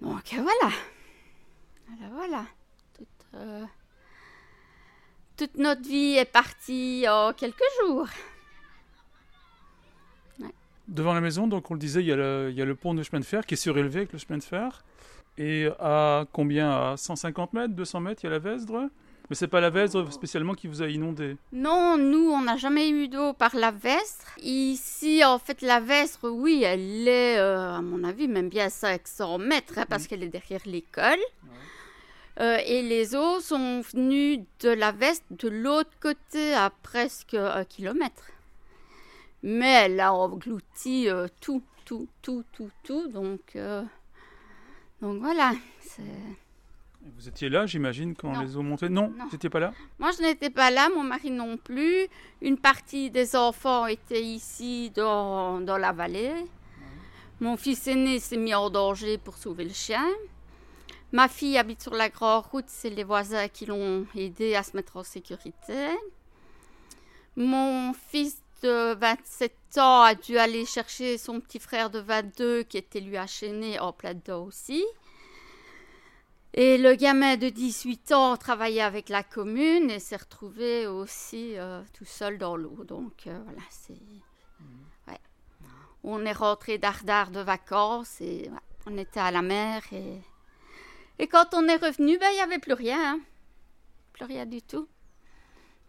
Donc 0.00 0.34
voilà, 0.34 0.74
voilà, 1.86 2.12
voilà. 2.12 2.44
Toute, 2.96 3.26
euh, 3.34 3.64
toute 5.36 5.56
notre 5.58 5.82
vie 5.82 6.16
est 6.16 6.24
partie 6.24 7.06
en 7.08 7.32
quelques 7.32 7.62
jours. 7.80 8.08
Devant 10.88 11.14
la 11.14 11.20
maison, 11.20 11.46
donc 11.46 11.70
on 11.70 11.74
le 11.74 11.80
disait, 11.80 12.00
il 12.00 12.06
y, 12.06 12.12
a 12.12 12.16
le, 12.16 12.48
il 12.50 12.56
y 12.56 12.62
a 12.62 12.64
le 12.64 12.74
pont 12.74 12.92
de 12.92 13.02
chemin 13.04 13.20
de 13.20 13.24
fer 13.24 13.46
qui 13.46 13.54
est 13.54 13.56
surélevé 13.56 14.00
avec 14.00 14.12
le 14.12 14.18
chemin 14.18 14.38
de 14.38 14.42
fer. 14.42 14.82
Et 15.38 15.68
à 15.78 16.24
combien? 16.32 16.92
À 16.92 16.96
150 16.96 17.52
mètres, 17.54 17.74
200 17.74 18.00
mètres, 18.00 18.22
il 18.22 18.26
y 18.26 18.28
a 18.28 18.32
la 18.32 18.38
Vesdre? 18.38 18.88
Mais 19.30 19.36
c'est 19.36 19.48
pas 19.48 19.60
la 19.60 19.70
Vesdre 19.70 20.12
spécialement 20.12 20.52
qui 20.52 20.66
vous 20.66 20.82
a 20.82 20.88
inondé? 20.88 21.36
Non, 21.52 21.96
nous, 21.96 22.30
on 22.30 22.42
n'a 22.42 22.56
jamais 22.56 22.90
eu 22.90 23.08
d'eau 23.08 23.32
par 23.32 23.56
la 23.56 23.70
Vesdre. 23.70 24.26
Ici, 24.42 25.24
en 25.24 25.38
fait, 25.38 25.62
la 25.62 25.80
Vesdre, 25.80 26.30
oui, 26.30 26.62
elle 26.64 27.08
est, 27.08 27.38
euh, 27.38 27.76
à 27.76 27.80
mon 27.80 28.04
avis, 28.04 28.28
même 28.28 28.50
bien 28.50 28.66
à 28.66 28.70
500 28.70 29.38
mètres, 29.38 29.78
hein, 29.78 29.86
parce 29.88 30.04
mm. 30.04 30.06
qu'elle 30.08 30.22
est 30.24 30.28
derrière 30.28 30.60
l'école. 30.66 31.20
Euh, 32.40 32.58
et 32.66 32.82
les 32.82 33.14
eaux 33.14 33.40
sont 33.40 33.82
venues 33.94 34.44
de 34.60 34.70
la 34.70 34.92
Vesdre 34.92 35.24
de 35.30 35.48
l'autre 35.48 35.92
côté, 36.00 36.54
à 36.54 36.70
presque 36.82 37.34
un 37.34 37.64
kilomètre. 37.64 38.24
Mais 39.42 39.84
elle 39.84 40.00
a 40.00 40.12
englouti 40.12 41.08
euh, 41.08 41.26
tout, 41.40 41.62
tout, 41.86 42.08
tout, 42.20 42.44
tout, 42.52 42.70
tout. 42.84 43.08
Donc. 43.08 43.56
Donc 45.02 45.20
voilà. 45.20 45.52
Vous 47.16 47.28
étiez 47.28 47.48
là, 47.48 47.66
j'imagine, 47.66 48.14
quand 48.14 48.40
les 48.40 48.56
eaux 48.56 48.62
montaient? 48.62 48.88
Non, 48.88 49.12
vous 49.18 49.32
n'étiez 49.32 49.50
pas 49.50 49.58
là? 49.58 49.72
Moi, 49.98 50.12
je 50.16 50.22
n'étais 50.22 50.48
pas 50.48 50.70
là, 50.70 50.88
mon 50.94 51.02
mari 51.02 51.32
non 51.32 51.56
plus. 51.56 52.06
Une 52.40 52.56
partie 52.56 53.10
des 53.10 53.34
enfants 53.34 53.86
était 53.86 54.22
ici 54.22 54.90
dans, 54.94 55.60
dans 55.60 55.76
la 55.76 55.90
vallée. 55.90 56.32
Mon 57.40 57.56
fils 57.56 57.88
aîné 57.88 58.20
s'est 58.20 58.36
mis 58.36 58.54
en 58.54 58.70
danger 58.70 59.18
pour 59.18 59.36
sauver 59.36 59.64
le 59.64 59.72
chien. 59.72 60.06
Ma 61.10 61.26
fille 61.26 61.58
habite 61.58 61.82
sur 61.82 61.94
la 61.94 62.08
grande 62.08 62.44
route, 62.52 62.68
c'est 62.68 62.88
les 62.88 63.02
voisins 63.02 63.48
qui 63.48 63.66
l'ont 63.66 64.06
aidé 64.14 64.54
à 64.54 64.62
se 64.62 64.76
mettre 64.76 64.96
en 64.96 65.02
sécurité. 65.02 65.88
Mon 67.36 67.92
fils 67.92 68.40
de 68.62 68.94
27 68.94 69.52
a 69.80 70.14
dû 70.14 70.38
aller 70.38 70.66
chercher 70.66 71.18
son 71.18 71.40
petit 71.40 71.58
frère 71.58 71.90
de 71.90 71.98
22 71.98 72.64
qui 72.64 72.78
était 72.78 73.00
lui 73.00 73.16
achaîné 73.16 73.78
en 73.78 73.92
plein 73.92 74.14
dedans 74.14 74.44
aussi? 74.44 74.84
Et 76.54 76.76
le 76.76 76.94
gamin 76.94 77.36
de 77.36 77.48
18 77.48 78.12
ans 78.12 78.36
travaillait 78.36 78.82
avec 78.82 79.08
la 79.08 79.22
commune 79.22 79.90
et 79.90 79.98
s'est 79.98 80.16
retrouvé 80.16 80.86
aussi 80.86 81.56
euh, 81.56 81.82
tout 81.94 82.04
seul 82.04 82.36
dans 82.36 82.56
l'eau. 82.56 82.84
Donc 82.84 83.26
euh, 83.26 83.40
voilà, 83.44 83.62
c'est. 83.70 83.96
Ouais. 85.08 85.18
On 86.04 86.26
est 86.26 86.32
rentré 86.32 86.76
d'Ardard 86.76 87.30
de 87.30 87.40
vacances 87.40 88.20
et 88.20 88.50
on 88.84 88.98
était 88.98 89.20
à 89.20 89.30
la 89.30 89.40
mer. 89.40 89.82
Et, 89.92 90.20
et 91.18 91.26
quand 91.26 91.54
on 91.54 91.66
est 91.68 91.76
revenu, 91.76 92.18
ben, 92.18 92.28
il 92.32 92.34
n'y 92.34 92.40
avait 92.42 92.58
plus 92.58 92.74
rien. 92.74 93.14
Hein. 93.14 93.20
Plus 94.12 94.26
rien 94.26 94.44
du 94.44 94.60
tout. 94.60 94.86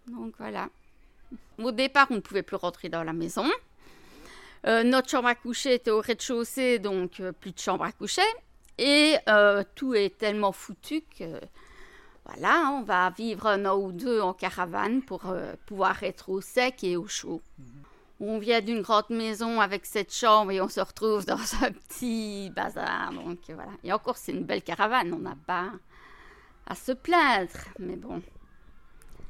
Donc 0.07 0.35
voilà. 0.37 0.69
Au 1.57 1.71
départ, 1.71 2.07
on 2.09 2.15
ne 2.15 2.19
pouvait 2.21 2.43
plus 2.43 2.55
rentrer 2.55 2.87
dans 2.87 3.03
la 3.03 3.13
maison. 3.13 3.45
Euh, 4.65 4.83
notre 4.83 5.09
chambre 5.09 5.27
à 5.27 5.35
coucher 5.35 5.73
était 5.75 5.91
au 5.91 5.99
rez-de-chaussée, 5.99 6.79
donc 6.79 7.19
euh, 7.19 7.31
plus 7.31 7.51
de 7.51 7.59
chambre 7.59 7.83
à 7.83 7.91
coucher. 7.91 8.21
Et 8.77 9.15
euh, 9.27 9.63
tout 9.75 9.93
est 9.93 10.17
tellement 10.17 10.51
foutu 10.51 11.03
que 11.17 11.39
voilà, 12.25 12.71
on 12.71 12.83
va 12.83 13.09
vivre 13.09 13.47
un 13.47 13.65
an 13.65 13.77
ou 13.77 13.91
deux 13.91 14.21
en 14.21 14.33
caravane 14.33 15.01
pour 15.01 15.33
pouvoir 15.65 16.01
être 16.03 16.29
au 16.29 16.39
sec 16.39 16.83
et 16.83 16.95
au 16.95 17.07
chaud. 17.07 17.41
Mhm. 17.59 17.65
On 18.21 18.39
vient 18.39 18.61
d'une 18.61 18.81
grande 18.81 19.09
maison 19.09 19.59
avec 19.59 19.85
cette 19.85 20.13
chambre 20.13 20.51
et 20.51 20.61
on 20.61 20.69
se 20.69 20.79
retrouve 20.79 21.25
dans 21.25 21.35
un 21.61 21.71
petit 21.71 22.49
bazar. 22.55 23.11
Donc 23.11 23.39
voilà. 23.49 23.71
Et 23.83 23.91
encore, 23.91 24.17
c'est 24.17 24.31
une 24.31 24.45
belle 24.45 24.63
caravane, 24.63 25.13
on 25.13 25.19
n'a 25.19 25.35
pas 25.45 25.71
à 26.65 26.75
se 26.75 26.93
plaindre. 26.93 27.51
Mais 27.79 27.97
bon. 27.97 28.21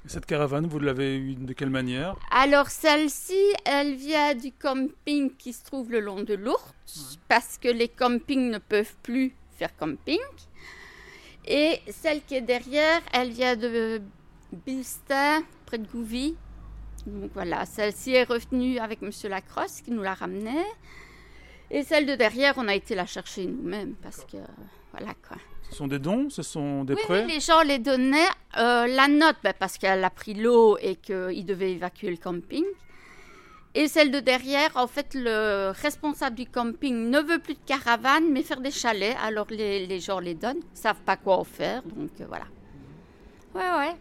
Cette 0.06 0.26
caravane, 0.26 0.68
vous 0.68 0.80
l'avez 0.80 1.18
eue 1.18 1.36
de 1.36 1.54
quelle 1.54 1.70
manière 1.70 2.18
Alors 2.30 2.70
celle-ci, 2.70 3.40
elle 3.64 3.96
vient 3.96 4.36
du 4.36 4.52
camping 4.52 5.34
qui 5.38 5.54
se 5.54 5.64
trouve 5.64 5.92
le 5.92 6.02
long 6.02 6.24
de 6.24 6.34
l'Ourthe, 6.34 6.76
parce 7.30 7.58
que 7.58 7.70
les 7.70 7.88
campings 7.88 8.52
ne 8.52 8.58
peuvent 8.58 8.96
plus 9.02 9.34
faire 9.58 9.76
camping. 9.78 10.20
Et 11.46 11.80
celle 11.90 12.22
qui 12.24 12.36
est 12.36 12.42
derrière, 12.42 13.02
elle 13.14 13.32
vient 13.32 13.56
de 13.56 14.02
Bilstein, 14.66 15.42
près 15.66 15.78
de 15.78 15.88
Gouvy. 15.88 16.36
Donc 17.06 17.32
voilà, 17.34 17.66
celle-ci 17.66 18.12
est 18.12 18.24
revenue 18.24 18.80
avec 18.80 19.02
Monsieur 19.02 19.30
Lacrosse 19.30 19.82
qui 19.82 19.92
nous 19.92 20.04
la 20.04 20.14
ramenait. 20.14 20.66
Et 21.72 21.84
celle 21.84 22.06
de 22.06 22.16
derrière, 22.16 22.56
on 22.58 22.68
a 22.68 22.76
été 22.76 22.94
la 22.94 23.06
chercher 23.06 23.46
nous-mêmes 23.46 23.96
parce 24.02 24.26
que 24.26 24.38
voilà 24.92 25.14
quoi. 25.28 25.38
Ce 25.74 25.80
sont 25.80 25.88
des 25.88 25.98
dons, 25.98 26.30
ce 26.30 26.44
sont 26.44 26.84
des 26.84 26.94
prêts 26.94 27.26
Oui, 27.26 27.34
les 27.34 27.40
gens 27.40 27.64
les 27.64 27.80
donnaient. 27.80 28.30
Euh, 28.60 28.86
la 28.86 29.08
note, 29.08 29.38
ben, 29.44 29.56
parce 29.58 29.80
qu'elle 29.80 30.04
a 30.04 30.12
pris 30.12 30.36
l'eau 30.36 30.78
et 30.80 30.96
qu'ils 30.96 31.44
devaient 31.48 31.72
évacuer 31.72 32.12
le 32.12 32.18
camping. 32.18 32.64
Et 33.74 33.88
celle 33.88 34.12
de 34.12 34.20
derrière, 34.20 34.70
en 34.76 34.86
fait, 34.86 35.16
le 35.16 35.72
responsable 35.72 36.36
du 36.36 36.46
camping 36.46 37.10
ne 37.10 37.20
veut 37.22 37.40
plus 37.40 37.56
de 37.56 37.60
caravane, 37.66 38.32
mais 38.32 38.44
faire 38.44 38.62
des 38.62 38.70
chalets. 38.70 39.18
Alors 39.20 39.48
les, 39.50 39.88
les 39.88 40.00
gens 40.00 40.20
les 40.20 40.36
donnent, 40.36 40.62
ils 40.76 40.78
savent 40.78 41.02
pas 41.02 41.18
quoi 41.18 41.38
en 41.38 41.44
faire, 41.44 41.82
donc 41.82 42.12
euh, 42.22 42.26
voilà. 42.28 42.46
Ouais, 43.56 43.80
ouais. 43.80 43.96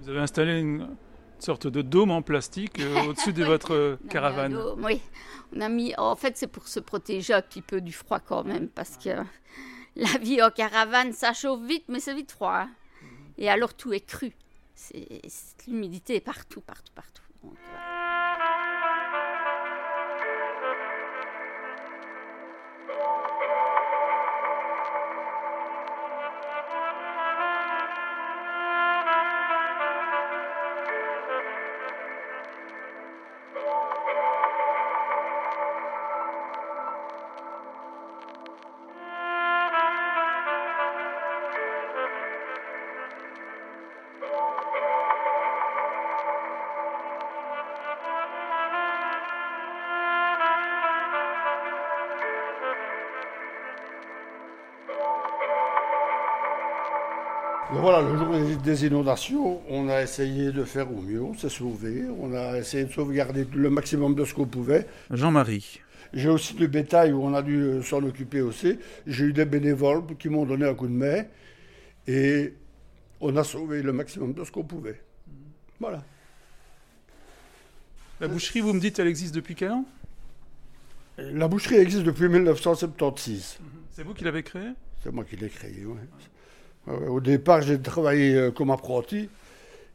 Vous 0.00 0.08
avez 0.08 0.18
installé 0.18 0.58
une 0.58 0.88
sorte 1.38 1.68
de 1.68 1.82
dôme 1.82 2.10
en 2.10 2.22
plastique 2.22 2.80
euh, 2.80 3.04
au-dessus 3.10 3.32
de 3.32 3.44
votre 3.44 3.96
caravane. 4.08 4.58
oui, 4.78 5.00
on 5.54 5.60
a 5.60 5.68
mis. 5.68 5.94
En 5.98 6.16
fait, 6.16 6.36
c'est 6.36 6.48
pour 6.48 6.66
se 6.66 6.80
protéger 6.80 7.32
un 7.32 7.42
petit 7.42 7.62
peu 7.62 7.80
du 7.80 7.92
froid 7.92 8.18
quand 8.18 8.42
même, 8.42 8.66
parce 8.66 8.96
que 8.96 9.10
la 9.96 10.18
vie 10.18 10.42
en 10.42 10.50
caravane, 10.50 11.12
ça 11.12 11.32
chauffe 11.32 11.62
vite, 11.62 11.84
mais 11.88 12.00
c'est 12.00 12.14
vite 12.14 12.32
froid. 12.32 12.54
Hein. 12.54 12.70
Et 13.38 13.48
alors 13.48 13.74
tout 13.74 13.92
est 13.92 14.06
cru. 14.06 14.32
C'est 14.74 15.06
l'humidité 15.66 16.20
partout, 16.20 16.60
partout, 16.60 16.92
partout. 16.94 17.22
voilà, 17.42 18.39
des 58.62 58.86
inondations, 58.86 59.60
on 59.68 59.88
a 59.88 60.02
essayé 60.02 60.52
de 60.52 60.64
faire 60.64 60.90
au 60.90 61.00
mieux, 61.00 61.22
on 61.22 61.34
s'est 61.34 61.48
sauvé, 61.48 62.04
on 62.20 62.34
a 62.34 62.58
essayé 62.58 62.84
de 62.84 62.92
sauvegarder 62.92 63.46
le 63.52 63.70
maximum 63.70 64.14
de 64.14 64.24
ce 64.24 64.34
qu'on 64.34 64.46
pouvait. 64.46 64.86
Jean-Marie. 65.10 65.80
J'ai 66.12 66.28
aussi 66.28 66.54
du 66.54 66.66
bétail 66.66 67.12
où 67.12 67.22
on 67.22 67.34
a 67.34 67.42
dû 67.42 67.60
euh, 67.60 67.82
s'en 67.82 68.02
occuper 68.02 68.40
aussi. 68.40 68.78
J'ai 69.06 69.26
eu 69.26 69.32
des 69.32 69.44
bénévoles 69.44 70.02
qui 70.18 70.28
m'ont 70.28 70.44
donné 70.44 70.66
un 70.66 70.74
coup 70.74 70.88
de 70.88 70.92
main 70.92 71.24
et 72.08 72.54
on 73.20 73.36
a 73.36 73.44
sauvé 73.44 73.82
le 73.82 73.92
maximum 73.92 74.32
de 74.32 74.42
ce 74.44 74.50
qu'on 74.50 74.64
pouvait. 74.64 75.00
Voilà. 75.78 76.02
La 78.20 78.28
boucherie, 78.28 78.60
vous 78.60 78.72
me 78.72 78.80
dites, 78.80 78.98
elle 78.98 79.06
existe 79.06 79.34
depuis 79.34 79.54
quel 79.54 79.70
an? 79.70 79.84
La 81.16 81.48
boucherie 81.48 81.76
existe 81.76 82.02
depuis 82.02 82.28
1976. 82.28 83.58
C'est 83.92 84.02
vous 84.02 84.14
qui 84.14 84.24
l'avez 84.24 84.42
créée? 84.42 84.72
C'est 85.02 85.12
moi 85.12 85.24
qui 85.24 85.36
l'ai 85.36 85.48
créée, 85.48 85.84
oui. 85.86 85.96
Euh, 86.88 87.08
au 87.08 87.20
départ, 87.20 87.62
j'ai 87.62 87.80
travaillé 87.80 88.34
euh, 88.34 88.50
comme 88.50 88.70
apprenti. 88.70 89.28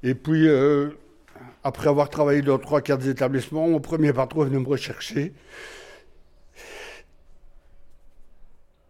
Et 0.03 0.15
puis, 0.15 0.47
euh, 0.47 0.89
après 1.63 1.89
avoir 1.89 2.09
travaillé 2.09 2.41
dans 2.41 2.59
trois, 2.59 2.81
quatre 2.81 3.07
établissements, 3.07 3.67
mon 3.67 3.79
premier 3.79 4.13
patron 4.13 4.43
est 4.43 4.49
venu 4.49 4.59
me 4.59 4.67
rechercher. 4.67 5.33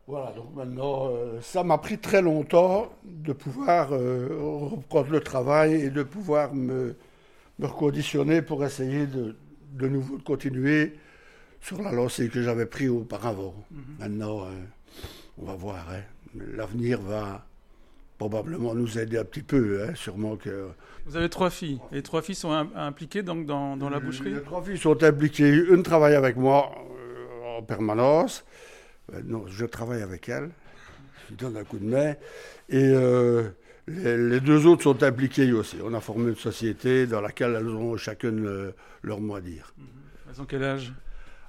Voilà, 0.08 0.34
donc 0.34 0.54
maintenant, 0.54 1.10
ça 1.42 1.64
m'a 1.64 1.80
pris 1.80 1.98
très 1.98 2.22
longtemps 2.22 2.92
de 3.04 3.34
pouvoir 3.34 3.90
reprendre 3.90 5.10
le 5.10 5.20
travail 5.20 5.74
et 5.74 5.90
de 5.90 6.04
pouvoir 6.04 6.54
me, 6.54 6.96
me 7.58 7.66
reconditionner 7.66 8.44
pour 8.44 8.64
essayer 8.64 9.08
de, 9.08 9.36
de 9.72 9.88
nouveau 9.88 10.20
continuer 10.20 10.94
sur 11.60 11.82
la 11.82 11.92
lancée 11.92 12.30
que 12.30 12.44
j'avais 12.44 12.68
prise 12.68 12.90
auparavant. 12.90 13.56
Mhm. 13.72 13.82
Maintenant, 13.98 14.48
on 15.40 15.46
va 15.46 15.56
voir. 15.56 15.88
Hein. 15.90 16.02
L'avenir 16.56 17.02
va, 17.02 17.44
probablement 18.18 18.74
nous 18.74 18.98
aider 18.98 19.18
un 19.18 19.24
petit 19.24 19.42
peu, 19.42 19.84
hein, 19.84 19.94
sûrement 19.96 20.36
que... 20.36 20.70
Vous 21.06 21.18
avez 21.18 21.30
trois 21.30 21.50
filles, 21.50 21.80
et 21.92 21.96
les 21.96 22.02
trois 22.02 22.22
filles 22.22 22.36
sont 22.36 22.52
impliquées 22.52 23.24
donc 23.24 23.46
dans, 23.46 23.78
dans 23.78 23.90
la 23.90 24.00
boucherie? 24.00 24.34
Les 24.34 24.42
trois 24.42 24.64
filles 24.64 24.78
sont 24.78 25.04
impliquées, 25.04 25.50
une 25.50 25.84
travaille 25.84 26.16
avec 26.16 26.36
moi 26.36 26.72
euh, 26.76 27.58
en 27.58 27.62
permanence, 27.62 28.46
euh, 29.14 29.22
non, 29.24 29.46
je 29.48 29.66
travaille 29.66 30.02
avec 30.02 30.30
elle, 30.30 30.50
je 31.26 31.30
lui 31.30 31.36
donne 31.38 31.58
un 31.58 31.64
coup 31.64 31.78
de 31.78 31.86
main, 31.86 32.16
et 32.70 32.88
euh, 32.88 33.50
les, 33.88 34.40
deux 34.40 34.66
autres 34.66 34.84
sont 34.84 35.04
impliquées 35.04 35.52
aussi. 35.52 35.78
On 35.84 35.94
a 35.94 36.02
formé 36.02 36.30
une 36.30 36.38
société 36.38 37.06
dans 37.06 37.22
laquelle 37.22 37.56
elles 37.56 37.70
ont 37.70 37.98
chacune 37.98 38.74
leur 39.04 39.20
mot 39.20 39.36
à 39.36 39.42
dire. 39.42 39.74
Mhm. 39.78 39.86
Elles 40.30 40.42
ont 40.42 40.46
quel 40.46 40.64
âge? 40.64 40.94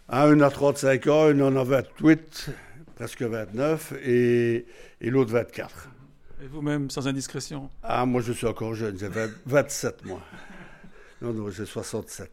Ah, 0.09 0.29
Une 0.29 0.43
a 0.43 0.51
35 0.51 1.07
ans, 1.09 1.31
une 1.31 1.43
en 1.43 1.57
a 1.57 1.65
28, 1.65 2.51
presque 2.95 3.23
29, 3.23 3.95
et, 4.05 4.67
et 5.01 5.11
l'autre 5.11 5.33
24. 5.33 5.89
Et 6.43 6.47
vous-même, 6.49 6.91
sans 6.91 7.09
indiscrétion? 7.09 7.71
Ah, 7.83 8.05
moi, 8.05 8.21
je 8.21 8.33
suis 8.33 8.47
encore 8.47 8.75
jeune. 8.75 8.99
J'ai 8.99 9.09
27, 9.47 10.05
moi. 10.05 10.21
Non, 11.23 11.33
non, 11.33 11.51
j'ai 11.51 11.65
67. 11.65 12.31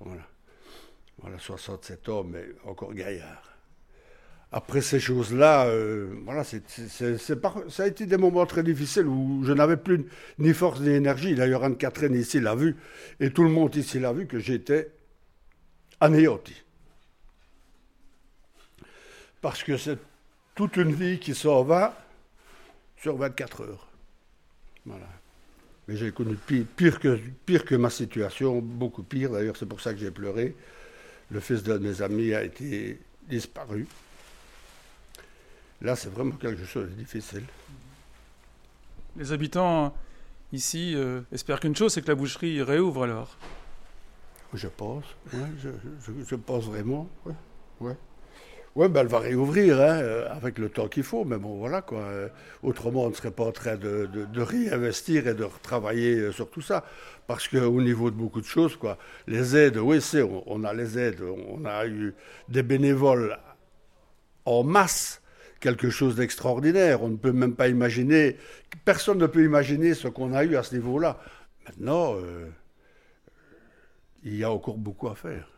Voilà. 0.00 0.22
Voilà, 1.20 1.38
67 1.38 2.08
ans, 2.08 2.24
mais 2.24 2.44
encore 2.64 2.94
gaillard. 2.94 3.42
Après 4.52 4.82
ces 4.82 5.00
choses-là, 5.00 5.66
euh, 5.66 6.14
voilà, 6.24 6.44
ça 6.44 7.82
a 7.82 7.86
été 7.86 8.06
des 8.06 8.16
moments 8.16 8.46
très 8.46 8.62
difficiles 8.62 9.06
où 9.06 9.42
je 9.42 9.52
n'avais 9.52 9.76
plus 9.76 10.06
ni 10.38 10.54
force 10.54 10.80
ni 10.80 10.90
énergie. 10.90 11.34
D'ailleurs, 11.34 11.64
Anne-Catherine 11.64 12.14
ici 12.14 12.40
l'a 12.40 12.54
vu, 12.54 12.76
et 13.20 13.30
tout 13.30 13.42
le 13.42 13.48
monde 13.48 13.74
ici 13.74 13.98
l'a 13.98 14.12
vu, 14.12 14.26
que 14.26 14.38
j'étais 14.38 14.92
anéanti. 16.00 16.54
Parce 19.40 19.64
que 19.64 19.76
c'est 19.76 19.98
toute 20.54 20.76
une 20.76 20.92
vie 20.92 21.18
qui 21.18 21.34
s'en 21.34 21.64
va 21.64 22.03
sur 23.04 23.18
24 23.18 23.60
heures. 23.64 23.86
Voilà. 24.86 25.06
Mais 25.86 25.94
j'ai 25.94 26.10
connu 26.10 26.36
pire, 26.36 26.98
que, 26.98 27.20
pire 27.44 27.66
que 27.66 27.74
ma 27.74 27.90
situation, 27.90 28.62
beaucoup 28.62 29.02
pire. 29.02 29.32
D'ailleurs, 29.32 29.58
c'est 29.58 29.66
pour 29.66 29.82
ça 29.82 29.92
que 29.92 30.00
j'ai 30.00 30.10
pleuré. 30.10 30.56
Le 31.30 31.40
fils 31.40 31.62
d'un 31.62 31.74
de 31.74 31.86
mes 31.86 32.00
amis 32.00 32.32
a 32.32 32.42
été 32.42 32.98
disparu. 33.28 33.86
Là, 35.82 35.96
c'est 35.96 36.08
vraiment 36.08 36.36
quelque 36.36 36.64
chose 36.64 36.88
de 36.88 36.94
difficile. 36.94 37.44
Les 39.18 39.32
habitants 39.32 39.94
ici 40.54 40.94
euh, 40.96 41.20
espèrent 41.30 41.60
qu'une 41.60 41.76
chose, 41.76 41.92
c'est 41.92 42.00
que 42.00 42.08
la 42.08 42.14
boucherie 42.14 42.62
réouvre 42.62 43.02
alors. 43.02 43.36
Je 44.54 44.68
pense, 44.68 45.04
je, 45.58 45.68
je, 46.26 46.36
pense 46.36 46.64
vraiment. 46.64 47.10
Ouais, 47.26 47.34
ouais. 47.80 47.96
Oui, 48.76 48.88
ben 48.88 49.02
elle 49.02 49.06
va 49.06 49.20
réouvrir 49.20 49.80
hein, 49.80 50.00
euh, 50.02 50.28
avec 50.32 50.58
le 50.58 50.68
temps 50.68 50.88
qu'il 50.88 51.04
faut, 51.04 51.24
mais 51.24 51.36
bon, 51.38 51.58
voilà 51.58 51.80
quoi. 51.80 52.00
Euh, 52.00 52.28
autrement, 52.64 53.04
on 53.04 53.10
ne 53.10 53.14
serait 53.14 53.30
pas 53.30 53.44
en 53.44 53.52
train 53.52 53.76
de, 53.76 54.08
de, 54.12 54.40
réinvestir 54.42 55.28
et 55.28 55.34
de 55.34 55.44
retravailler 55.44 56.16
euh, 56.16 56.32
sur 56.32 56.50
tout 56.50 56.60
ça. 56.60 56.84
Parce 57.28 57.46
qu'au 57.46 57.80
niveau 57.80 58.10
de 58.10 58.16
beaucoup 58.16 58.40
de 58.40 58.46
choses, 58.46 58.76
quoi, 58.76 58.98
les 59.28 59.56
aides, 59.56 59.76
oui, 59.76 60.00
c'est, 60.00 60.22
on, 60.22 60.64
a 60.64 60.74
les 60.74 60.98
aides, 60.98 61.22
on 61.22 61.64
a 61.64 61.86
eu 61.86 62.14
des 62.48 62.64
bénévoles 62.64 63.38
en 64.44 64.64
masse, 64.64 65.22
quelque 65.60 65.88
chose 65.88 66.16
d'extraordinaire. 66.16 67.00
On 67.04 67.10
ne 67.10 67.16
peut 67.16 67.32
même 67.32 67.54
pas 67.54 67.68
imaginer, 67.68 68.36
personne 68.84 69.18
ne 69.18 69.26
peut 69.28 69.44
imaginer 69.44 69.94
ce 69.94 70.08
qu'on 70.08 70.32
a 70.32 70.42
eu 70.44 70.56
à 70.56 70.64
ce 70.64 70.74
niveau-là. 70.74 71.20
Maintenant, 71.66 72.16
il 74.24 74.36
y 74.36 74.44
a 74.44 74.50
encore 74.50 74.78
beaucoup 74.78 75.08
à 75.08 75.14
faire. 75.14 75.48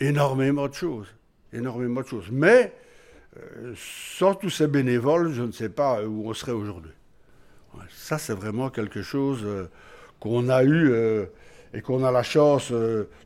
Énormément 0.00 0.66
de 0.66 0.74
choses. 0.74 1.06
Énormément 1.54 2.00
de 2.00 2.06
choses. 2.06 2.28
Mais 2.30 2.72
euh, 3.36 3.74
sans 3.76 4.34
tous 4.34 4.50
ces 4.50 4.66
bénévoles, 4.66 5.32
je 5.32 5.42
ne 5.42 5.52
sais 5.52 5.68
pas 5.68 6.02
où 6.04 6.28
on 6.28 6.34
serait 6.34 6.52
aujourd'hui. 6.52 6.92
Ça, 7.90 8.18
c'est 8.18 8.34
vraiment 8.34 8.70
quelque 8.70 9.02
chose 9.02 9.40
euh, 9.44 9.68
qu'on 10.20 10.48
a 10.48 10.62
eu 10.62 10.90
euh, 10.90 11.26
et 11.72 11.80
qu'on 11.80 12.04
a 12.04 12.12
la 12.12 12.22
chance 12.22 12.72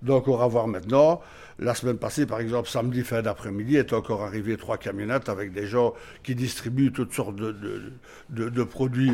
d'encore 0.00 0.42
avoir 0.42 0.68
maintenant. 0.68 1.20
La 1.58 1.74
semaine 1.74 1.98
passée, 1.98 2.24
par 2.24 2.40
exemple, 2.40 2.68
samedi 2.68 3.02
fin 3.02 3.20
d'après-midi, 3.20 3.76
est 3.76 3.92
encore 3.92 4.22
arrivé 4.22 4.56
trois 4.56 4.78
camionnettes 4.78 5.28
avec 5.28 5.52
des 5.52 5.66
gens 5.66 5.92
qui 6.22 6.34
distribuent 6.34 6.92
toutes 6.92 7.12
sortes 7.12 7.36
de, 7.36 8.64
produits 8.64 9.12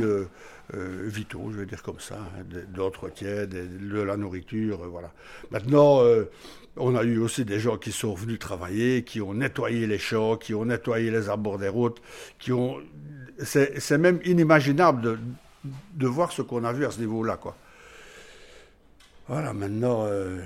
vitaux, 0.73 1.51
je 1.51 1.59
vais 1.59 1.67
dire 1.67 1.83
comme 1.83 1.99
ça, 1.99 2.15
hein, 2.15 2.45
d'entretien, 2.73 3.47
de, 3.47 3.67
de, 3.67 4.01
la 4.03 4.17
nourriture, 4.17 4.89
voilà. 4.89 5.11
Maintenant, 5.51 6.01
on 6.77 6.97
a 6.97 7.05
eu 7.05 7.19
aussi 7.19 7.45
des 7.45 7.61
gens 7.61 7.77
qui 7.77 7.93
sont 7.93 8.15
venus 8.15 8.39
travailler, 8.39 9.05
qui 9.05 9.21
ont 9.21 9.35
nettoyé 9.35 9.87
les 9.87 9.99
champs, 9.99 10.37
qui 10.37 10.55
ont 10.55 10.65
nettoyé 10.65 11.11
les 11.11 11.29
abords 11.29 11.59
des 11.59 11.69
routes, 11.69 12.01
qui 12.39 12.53
ont. 12.53 12.79
C'est 13.39 13.99
même 13.99 14.21
inimaginable 14.25 15.03
de, 15.03 15.19
de, 15.95 16.07
voir 16.07 16.31
ce 16.31 16.43
qu'on 16.43 16.63
a 16.65 16.73
vu 16.73 16.85
à 16.85 16.91
ce 16.91 17.01
niveau-là, 17.01 17.37
quoi. 17.37 17.57
Voilà, 19.27 19.53
maintenant, 19.53 20.05
euh, 20.05 20.41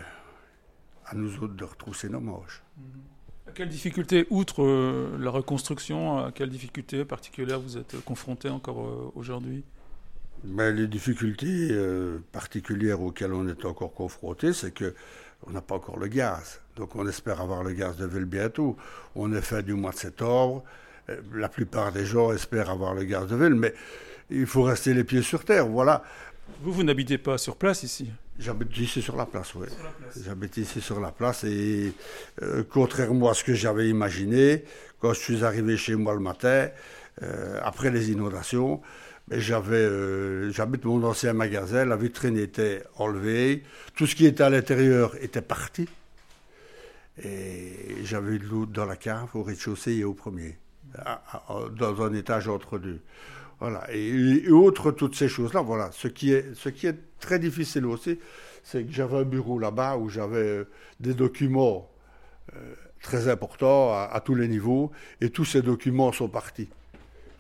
à 1.05 1.15
nous 1.15 1.37
autres 1.43 1.55
de 1.55 1.65
retrousser 1.65 2.09
nos 2.09 2.21
manches. 2.21 2.63
À 3.47 3.51
quelles 3.51 3.69
difficultés, 3.69 4.27
outre 4.31 4.63
euh, 4.63 5.19
la 5.21 5.31
reconstruction, 5.31 6.25
à 6.25 6.33
quelles 6.33 6.49
difficultés 6.49 7.05
particulières 7.05 7.61
vous 7.61 7.77
êtes 7.77 8.03
confrontés 8.05 8.49
encore 8.49 8.87
euh, 8.87 9.13
aujourd'hui? 9.15 9.65
Ben, 10.45 10.75
Les 10.75 10.87
difficultés 10.87 11.77
particulières 12.33 13.03
auxquelles 13.03 13.33
on 13.33 13.49
est 13.49 13.65
encore 13.65 13.93
confronté, 13.93 14.53
c'est 14.53 14.71
que 14.71 14.95
on 15.47 15.51
n'a 15.51 15.61
pas 15.61 15.77
encore 15.77 15.99
le 15.99 16.09
gaz. 16.09 16.61
Donc 16.77 16.95
on 16.97 17.07
espère 17.09 17.41
avoir 17.41 17.63
le 17.63 17.73
gaz 17.73 17.97
de 17.97 18.07
ville 18.07 18.25
bientôt. 18.25 18.77
On 19.15 19.33
est 19.33 19.41
fin 19.41 19.63
du 19.63 19.75
mois 19.75 19.93
de 19.93 19.97
septembre. 19.97 20.65
Euh, 21.09 21.21
la 21.35 21.49
plupart 21.49 21.93
des 21.93 22.05
gens 22.05 22.33
espèrent 22.33 22.71
avoir 22.71 22.95
le 22.95 23.05
gaz 23.05 23.27
de 23.27 23.37
ville, 23.37 23.55
mais 23.55 23.75
il 24.31 24.47
faut 24.47 24.63
rester 24.63 24.95
les 24.95 25.05
pieds 25.05 25.23
sur 25.23 25.45
terre. 25.45 25.67
Voilà. 25.67 26.03
Vous, 26.63 26.73
vous 26.73 26.83
n'habitez 26.83 27.19
pas 27.19 27.39
sur 27.39 27.57
place 27.57 27.83
ici? 27.83 28.11
J'habite 28.39 28.77
ici 28.79 29.03
sur 29.03 29.17
la 29.17 29.27
place, 29.27 29.55
oui. 29.57 29.67
J'habite 30.25 30.57
ici 30.59 30.81
sur 30.81 31.01
la 31.01 31.11
place 31.11 31.43
et 31.45 31.93
euh, 32.43 32.63
contrairement 32.71 33.31
à 33.31 33.35
ce 33.35 33.43
que 33.43 33.55
j'avais 33.55 33.89
imaginé, 33.89 34.65
quand 35.01 35.13
je 35.13 35.19
suis 35.19 35.45
arrivé 35.45 35.77
chez 35.77 35.97
moi 35.97 36.15
le 36.15 36.21
matin, 36.21 36.69
euh, 37.23 37.61
après 37.63 37.91
les 37.91 38.13
inondations, 38.13 38.81
j'avais, 39.31 39.77
euh, 39.77 40.51
j'habite 40.53 40.85
mon 40.85 41.03
ancien 41.05 41.33
magasin, 41.33 41.85
la 41.85 41.97
vitrine 41.97 42.39
était 42.39 42.83
enlevée, 42.97 43.63
tout 43.95 44.07
ce 44.07 44.15
qui 44.15 44.27
était 44.27 44.45
à 44.45 44.51
l'intérieur 44.51 45.15
était 45.23 45.43
parti. 45.43 45.89
Et 47.23 47.97
j'avais 48.05 48.39
de 48.39 48.45
l'eau 48.45 48.67
dans 48.67 48.87
la 48.87 48.97
cave, 48.97 49.29
au 49.35 49.43
rez-de-chaussée 49.43 49.97
et 49.97 50.05
au 50.05 50.15
premier, 50.15 50.57
dans 51.77 52.03
un 52.03 52.13
étage 52.15 52.49
entre 52.49 52.79
deux. 52.79 53.01
Voilà. 53.61 53.85
Et, 53.93 54.49
outre 54.51 54.93
toutes 54.93 55.17
ces 55.17 55.29
choses-là, 55.29 55.63
voilà. 55.63 55.91
Ce 55.93 56.09
qui 56.09 56.33
est, 56.33 56.55
ce 56.55 56.69
qui 56.69 56.87
est 56.87 56.97
très 57.19 57.39
difficile 57.39 57.87
aussi, 57.87 58.19
c'est 58.63 58.85
que 58.85 58.93
j'avais 58.93 59.19
un 59.19 59.25
bureau 59.25 59.59
là-bas 59.59 59.97
où 59.97 60.09
j'avais 60.09 60.37
euh, 60.37 60.65
des 61.01 61.15
documents 61.15 61.91
euh, 62.55 62.75
très 63.03 63.29
importants 63.29 63.93
à, 63.93 64.21
tous 64.25 64.35
les 64.35 64.49
niveaux, 64.49 64.91
et 65.21 65.31
tous 65.31 65.45
ces 65.45 65.63
documents 65.63 66.13
sont 66.13 66.29
partis 66.29 66.69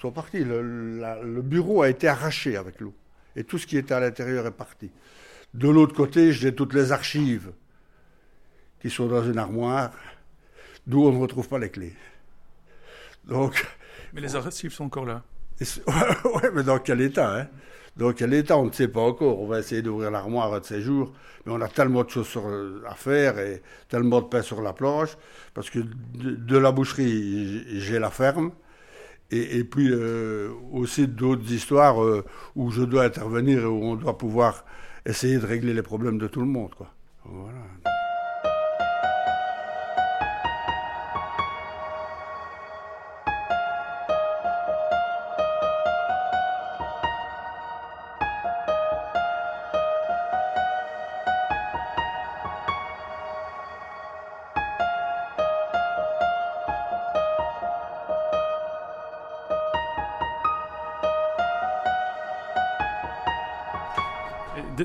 sont 0.00 0.12
partis. 0.12 0.44
Le, 0.44 1.42
bureau 1.42 1.82
a 1.82 1.88
été 1.88 2.08
arraché 2.08 2.56
avec 2.56 2.80
l'eau. 2.80 2.94
Et 3.36 3.44
tout 3.44 3.58
ce 3.58 3.66
qui 3.66 3.76
était 3.76 3.94
à 3.94 4.00
l'intérieur 4.00 4.46
est 4.46 4.52
parti. 4.52 4.90
De 5.54 5.68
l'autre 5.68 5.94
côté, 5.94 6.32
j'ai 6.32 6.54
toutes 6.54 6.74
les 6.74 6.92
archives 6.92 7.52
qui 8.80 8.90
sont 8.90 9.06
dans 9.06 9.24
une 9.24 9.38
armoire, 9.38 9.92
d'où 10.86 11.06
on 11.06 11.12
ne 11.12 11.18
retrouve 11.18 11.48
pas 11.48 11.58
les 11.58 11.70
clés. 11.70 11.94
Donc, 13.24 13.66
mais 14.12 14.20
les 14.20 14.36
archives 14.36 14.72
sont 14.72 14.84
encore 14.84 15.04
là. 15.04 15.22
oui, 15.60 16.42
mais 16.54 16.62
dans 16.62 16.78
quel 16.78 17.00
état 17.00 17.36
hein? 17.36 17.48
Dans 17.96 18.12
quel 18.12 18.32
état 18.32 18.56
On 18.56 18.66
ne 18.66 18.72
sait 18.72 18.86
pas 18.86 19.00
encore. 19.00 19.40
On 19.40 19.48
va 19.48 19.58
essayer 19.58 19.82
d'ouvrir 19.82 20.12
l'armoire 20.12 20.54
un 20.54 20.60
de 20.60 20.64
ces 20.64 20.80
jours. 20.80 21.12
Mais 21.44 21.52
on 21.52 21.60
a 21.60 21.68
tellement 21.68 22.04
de 22.04 22.10
choses 22.10 22.38
à 22.86 22.94
faire 22.94 23.38
et 23.38 23.60
tellement 23.88 24.20
de 24.20 24.26
pain 24.26 24.42
sur 24.42 24.62
la 24.62 24.72
planche. 24.72 25.16
Parce 25.52 25.68
que 25.68 25.80
de 25.80 26.58
la 26.58 26.70
boucherie, 26.70 27.80
j'ai 27.80 27.98
la 27.98 28.10
ferme. 28.10 28.52
Et, 29.30 29.62
puis 29.64 29.90
euh, 29.90 30.50
aussi 30.72 31.06
d'autres 31.06 31.52
histoires 31.52 32.02
euh, 32.02 32.24
où 32.56 32.70
je 32.70 32.82
dois 32.82 33.04
intervenir 33.04 33.60
et 33.60 33.66
où 33.66 33.84
on 33.84 33.94
doit 33.94 34.16
pouvoir 34.16 34.64
essayer 35.04 35.38
de 35.38 35.44
régler 35.44 35.74
les 35.74 35.82
problèmes 35.82 36.18
de 36.18 36.28
tout 36.28 36.40
le 36.40 36.46
monde. 36.46 36.74
Quoi. 36.74 36.90
Voilà. 37.26 37.58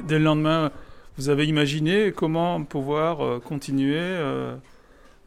Dès 0.03 0.19
le 0.19 0.25
lendemain, 0.25 0.71
vous 1.17 1.29
avez 1.29 1.45
imaginé 1.45 2.11
comment 2.11 2.63
pouvoir 2.63 3.23
euh, 3.23 3.39
continuer 3.39 3.99
euh, 3.99 4.55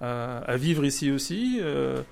à, 0.01 0.57
vivre 0.57 0.85
ici 0.85 1.11
aussi 1.11 1.59
euh, 1.63 2.03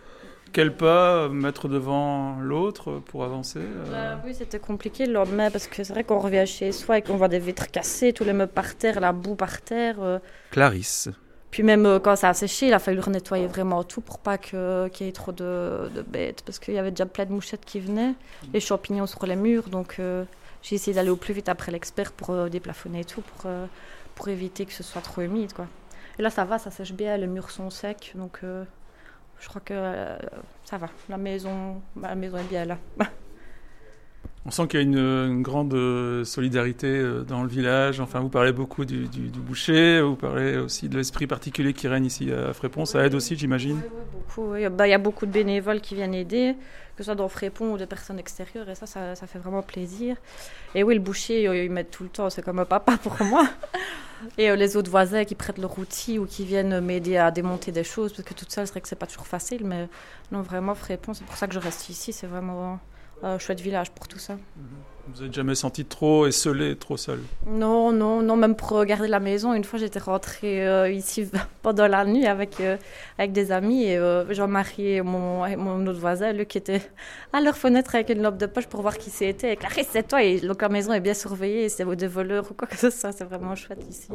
quel 0.53 0.77
pas 0.77 1.29
mettre 1.29 1.69
devant 1.69 2.39
l'autre 2.41 3.03
pour 3.07 3.25
avancer 3.25 3.61
bah 3.91 4.21
Oui, 4.25 4.35
c'était 4.35 4.61
compliqué 4.61 5.07
le 5.07 5.13
lendemain 5.15 5.51
parce 5.51 5.67
que 5.67 5.83
c'est 5.83 5.93
vrai 5.93 6.05
qu'on 6.05 6.21
revient 6.21 6.47
chez 6.47 6.71
soi 6.71 6.99
et 6.99 7.03
qu'on 7.03 7.17
voit 7.17 7.29
des 7.29 7.41
vitres 7.41 7.71
cassées, 7.71 8.13
tous 8.13 8.25
les 8.25 8.33
meubles 8.33 8.53
par 8.53 8.77
terre, 8.77 9.01
la 9.01 9.13
boue 9.13 9.35
par 9.35 9.61
terre. 9.61 9.97
Clarisse. 10.53 11.09
Puis 11.51 11.65
même 11.65 11.99
quand 12.03 12.17
ça 12.17 12.29
a 12.29 12.35
séché, 12.35 12.69
il 12.69 12.73
a 12.73 12.79
fallu 12.79 13.01
renettoyer 13.01 13.49
vraiment 13.49 13.83
tout 13.83 14.01
pour 14.01 14.19
pas 14.21 14.39
qu'il 14.39 14.59
y 15.01 15.05
ait 15.05 15.13
trop 15.13 15.33
de, 15.33 15.89
de 15.95 16.03
bêtes 16.03 16.43
parce 16.47 16.61
qu'il 16.61 16.75
y 16.75 16.79
avait 16.79 16.91
déjà 16.91 17.07
plein 17.07 17.27
de 17.27 17.33
mouchettes 17.33 17.65
qui 17.65 17.81
venaient, 17.81 18.15
les 18.53 18.61
champignons 18.61 19.07
sur 19.07 19.27
les 19.27 19.37
murs, 19.37 19.69
donc 19.69 20.01
j'ai 20.65 20.77
essayé 20.77 20.95
d'aller 20.95 21.11
au 21.11 21.17
plus 21.17 21.35
vite 21.35 21.49
après 21.49 21.71
l'expert 21.71 22.11
pour 22.11 22.31
euh, 22.31 22.49
déplafonner 22.49 23.01
et 23.01 23.05
tout, 23.05 23.21
pour, 23.21 23.43
euh, 23.45 23.67
pour 24.15 24.29
éviter 24.29 24.65
que 24.65 24.73
ce 24.73 24.83
soit 24.83 25.03
trop 25.03 25.21
humide. 25.21 25.53
Quoi. 25.53 25.67
Et 26.19 26.23
là, 26.23 26.31
ça 26.31 26.45
va, 26.45 26.59
ça 26.59 26.71
sèche 26.71 26.93
bien, 26.93 27.17
les 27.19 27.27
murs 27.27 27.51
sont 27.51 27.69
secs, 27.71 28.13
donc 28.15 28.41
euh, 28.43 28.65
je 29.39 29.49
crois 29.49 29.61
que 29.61 30.17
ça 30.65 30.79
va. 30.79 30.89
La 31.09 31.19
maison, 31.19 31.83
la 32.01 32.15
maison 32.15 32.39
est 32.39 32.49
bien 32.49 32.65
là. 32.65 32.79
On 34.47 34.51
sent 34.51 34.69
qu'il 34.69 34.81
y 34.81 34.83
a 34.83 34.87
une, 34.87 35.43
grande 35.43 35.73
solidarité 36.25 37.03
dans 37.27 37.43
le 37.43 37.49
village. 37.49 38.01
Enfin, 38.01 38.21
vous 38.21 38.29
parlez 38.29 38.53
beaucoup 38.53 38.85
du, 38.85 39.09
du, 39.09 39.41
boucher, 39.41 40.03
vous 40.03 40.17
parlez 40.17 40.59
aussi 40.59 40.91
de 40.91 40.99
l'esprit 40.99 41.27
particulier 41.27 41.73
qui 41.73 41.89
règne 41.89 42.05
ici 42.05 42.31
à 42.31 42.53
Frépont. 42.53 42.85
Ça 42.85 43.07
aide 43.07 43.15
aussi, 43.15 43.37
j'imagine 43.37 43.81
Oui, 43.83 43.91
beaucoup. 44.13 44.77
Bah, 44.77 44.87
il 44.87 44.91
y 44.91 44.95
a 44.95 44.99
beaucoup 44.99 45.25
de 45.25 45.31
bénévoles 45.31 45.81
qui 45.81 45.95
viennent 45.95 46.15
aider 46.15 46.57
que 46.97 47.03
ce 47.03 47.05
soit 47.05 47.15
dans 47.15 47.29
Frépont 47.29 47.73
ou 47.73 47.79
des 47.79 47.87
personnes 47.87 48.19
extérieures, 48.19 48.69
et 48.69 48.75
ça, 48.75 48.87
ça, 48.87 49.27
fait 49.27 49.39
vraiment 49.39 49.63
plaisir. 49.63 50.17
Et 50.75 50.85
oui, 50.85 50.95
le 50.95 51.01
boucher, 51.01 51.49
euh, 51.49 51.65
ils 51.65 51.71
mettent 51.71 51.91
tout 51.91 52.05
le 52.05 52.09
temps, 52.09 52.31
c'est 52.31 52.43
comme 52.43 52.61
un 52.61 52.65
papa 52.65 52.97
pour 52.99 53.21
moi. 53.23 53.49
Et 54.39 54.49
euh, 54.49 54.57
les 54.57 54.77
autres 54.77 54.91
voisins 54.91 55.25
qui 55.25 55.35
prêtent 55.35 55.59
leur 55.59 55.79
outil 55.79 56.19
ou 56.19 56.25
qui 56.25 56.47
viennent 56.47 56.81
m'aider 56.81 57.17
à 57.17 57.31
démonter 57.31 57.73
des 57.73 57.85
choses, 57.85 58.13
parce 58.13 58.27
que 58.27 58.33
toute 58.33 58.51
seule, 58.51 58.67
c'est 58.67 58.73
vrai 58.73 58.81
que 58.81 58.89
c'est 58.89 58.97
pas 58.97 59.07
toujours 59.07 59.27
facile, 59.27 59.65
mais 59.65 59.89
non, 60.31 60.43
vraiment, 60.43 60.75
Frépont, 60.75 61.15
c'est 61.15 61.25
pour 61.25 61.37
ça 61.37 61.47
que 61.49 61.53
je 61.55 61.59
reste 61.59 61.89
ici, 61.91 62.13
c'est 62.13 62.29
vraiment 62.29 62.79
chouette 63.39 63.61
village 63.61 63.91
pour 63.91 64.09
tout 64.09 64.19
ça. 64.19 64.35
Mhm. 64.35 64.85
Vous 65.07 65.23
n'êtes 65.23 65.35
jamais 65.35 65.55
senti 65.55 65.85
trop 65.85 66.27
esselé, 66.27 66.77
trop 66.77 66.97
seul 66.97 67.21
Non, 67.47 67.93
non, 67.93 68.23
non, 68.23 68.37
même 68.37 68.57
pour 68.57 68.71
regarder 68.71 69.07
la 69.07 69.21
maison. 69.21 69.53
Une 69.53 69.65
fois, 69.65 69.79
j'étais 69.79 69.99
rentrée 69.99 70.67
euh, 70.67 70.91
ici 70.91 71.29
pendant 71.63 71.87
la 71.87 72.07
nuit 72.07 72.27
avec, 72.27 72.59
euh, 72.61 72.79
avec 73.19 73.33
des 73.33 73.53
amis 73.53 73.85
et 73.85 73.99
euh, 73.99 74.33
Jean-Marie 74.33 74.95
et 74.95 75.03
mon, 75.03 75.47
mon 75.59 75.87
autre 75.87 76.01
voisin, 76.01 76.33
lui, 76.33 76.47
qui 76.47 76.57
était 76.57 76.81
à 77.35 77.43
leur 77.43 77.57
fenêtre 77.57 77.95
avec 77.95 78.09
une 78.09 78.23
lampe 78.23 78.39
de 78.39 78.47
poche 78.47 78.67
pour 78.67 78.81
voir 78.81 78.97
qui 78.97 79.11
c'était. 79.11 79.53
Et 79.53 79.57
Clarisse, 79.57 79.89
c'est 79.91 80.09
toi. 80.09 80.23
Et 80.23 80.41
donc, 80.41 80.63
la 80.63 80.71
maison 80.71 80.95
est 80.95 81.01
bien 81.01 81.15
surveillée, 81.15 81.69
c'est 81.69 81.85
des 81.85 82.07
voleurs 82.07 82.51
ou 82.51 82.55
quoi 82.55 82.67
que 82.67 82.79
ce 82.79 82.89
soit. 82.89 83.13
C'est 83.13 83.25
vraiment 83.25 83.55
chouette 83.55 83.85
ici. 83.89 84.09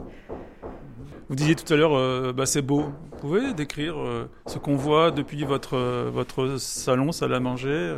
Vous 1.30 1.36
disiez 1.36 1.54
tout 1.54 1.72
à 1.72 1.78
l'heure, 1.78 1.96
euh, 1.96 2.34
bah, 2.34 2.48
c'est 2.48 2.64
beau. 2.64 2.86
Vous 3.12 3.18
pouvez 3.20 3.54
décrire 3.54 4.00
euh, 4.00 4.28
ce 4.48 4.58
qu'on 4.58 4.76
voit 4.76 5.12
depuis 5.12 5.44
votre, 5.44 5.78
euh, 5.78 6.10
votre 6.12 6.58
salon, 6.58 7.12
salle 7.12 7.36
à 7.36 7.40
manger 7.40 7.98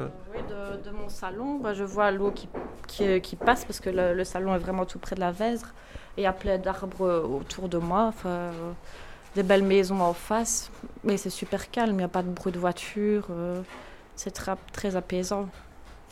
De, 0.50 0.90
mon 0.92 1.10
salon, 1.10 1.60
bah, 1.60 1.74
je 1.74 1.84
vois 1.84 2.12
l'eau 2.12 2.32
qui, 2.32 2.48
qui, 3.22 3.36
passe 3.36 3.66
parce 3.66 3.80
que 3.80 3.90
le, 3.90 4.24
salon 4.24 4.56
est 4.56 4.60
vraiment 4.60 4.86
tout 4.86 5.00
près 5.00 5.16
de 5.16 5.20
la 5.20 5.32
Vèzre. 5.32 5.74
Et 6.18 6.22
il 6.22 6.24
y 6.24 6.28
a 6.28 6.34
plein 6.34 6.58
d'arbres 6.58 7.24
autour 7.24 7.70
de 7.70 7.78
moi, 7.78 8.06
enfin, 8.08 8.52
des 9.36 9.44
belles 9.44 9.64
maisons 9.64 10.02
en 10.02 10.14
face. 10.14 10.72
Mais 11.04 11.18
c'est 11.18 11.30
super 11.30 11.72
calme, 11.72 11.94
il 11.94 11.98
n'y 11.98 12.04
a 12.04 12.10
pas 12.10 12.24
de 12.24 12.30
bruit 12.30 12.52
de 12.52 12.60
voiture. 12.60 13.28
c'est 14.16 14.32
très, 14.32 14.54
très 14.74 14.96
apaisant. 14.96 15.50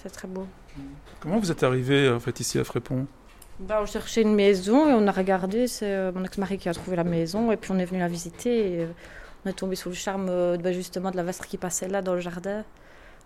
C'est 0.01 0.09
très 0.09 0.27
beau. 0.27 0.47
Comment 1.19 1.39
vous 1.39 1.51
êtes 1.51 1.63
arrivé 1.63 2.09
en 2.09 2.19
fait, 2.19 2.39
ici 2.39 2.57
à 2.59 2.63
Frépont 2.63 3.05
bah, 3.59 3.79
On 3.81 3.85
cherchait 3.85 4.21
une 4.21 4.35
maison 4.35 4.87
et 4.87 4.93
on 4.93 5.05
a 5.07 5.11
regardé. 5.11 5.67
C'est 5.67 5.93
euh, 5.93 6.11
mon 6.13 6.23
ex-mari 6.23 6.57
qui 6.57 6.69
a 6.69 6.73
trouvé 6.73 6.95
la 6.95 7.03
maison 7.03 7.51
et 7.51 7.57
puis 7.57 7.71
on 7.71 7.79
est 7.79 7.85
venu 7.85 7.99
la 7.99 8.07
visiter. 8.07 8.73
Et, 8.73 8.79
euh, 8.83 8.87
on 9.45 9.49
est 9.49 9.53
tombé 9.53 9.75
sous 9.75 9.89
le 9.89 9.95
charme 9.95 10.57
bah, 10.57 10.71
justement 10.71 11.11
de 11.11 11.17
la 11.17 11.23
vastre 11.23 11.47
qui 11.47 11.57
passait 11.57 11.87
là 11.87 12.01
dans 12.01 12.13
le 12.13 12.19
jardin. 12.19 12.63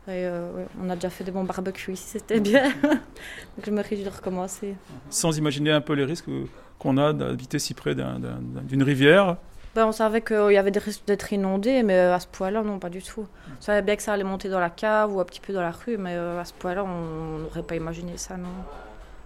Et 0.07 0.27
on 0.81 0.89
a 0.89 0.95
déjà 0.95 1.09
fait 1.09 1.23
des 1.23 1.31
bons 1.31 1.45
barbecues 1.45 1.93
ici, 1.93 2.05
c'était 2.19 2.39
bien. 2.41 2.69
Donc 2.81 3.65
je 3.65 3.71
me 3.71 3.81
réjouis 3.81 4.03
de 4.03 4.09
recommencer. 4.09 4.75
Sans 5.09 5.37
imaginer 5.37 5.71
un 5.71 5.81
peu 5.81 5.93
les 5.93 6.03
risques 6.03 6.29
qu'on 6.77 6.97
a 6.97 7.13
d'habiter 7.13 7.57
si 7.59 7.73
près 7.73 7.95
d'une 7.95 8.83
rivière 8.83 9.37
ben, 9.75 9.87
on 9.87 9.91
savait 9.91 10.21
qu'il 10.21 10.51
y 10.51 10.57
avait 10.57 10.69
des 10.69 10.79
risques 10.79 11.05
d'être 11.07 11.33
inondé, 11.33 11.81
mais 11.81 11.97
à 11.97 12.19
ce 12.19 12.27
point-là, 12.27 12.61
non, 12.61 12.77
pas 12.77 12.89
du 12.89 13.01
tout. 13.01 13.25
On 13.57 13.61
savait 13.61 13.81
bien 13.81 13.95
que 13.95 14.03
ça 14.03 14.13
allait 14.13 14.23
monter 14.23 14.47
dans 14.47 14.59
la 14.59 14.69
cave 14.69 15.15
ou 15.15 15.19
un 15.19 15.25
petit 15.25 15.39
peu 15.39 15.51
dans 15.51 15.63
la 15.63 15.71
rue, 15.71 15.97
mais 15.97 16.15
à 16.15 16.45
ce 16.45 16.53
point-là, 16.53 16.83
on 16.83 17.39
n'aurait 17.39 17.63
pas 17.63 17.75
imaginé 17.75 18.17
ça, 18.17 18.37
non. 18.37 18.49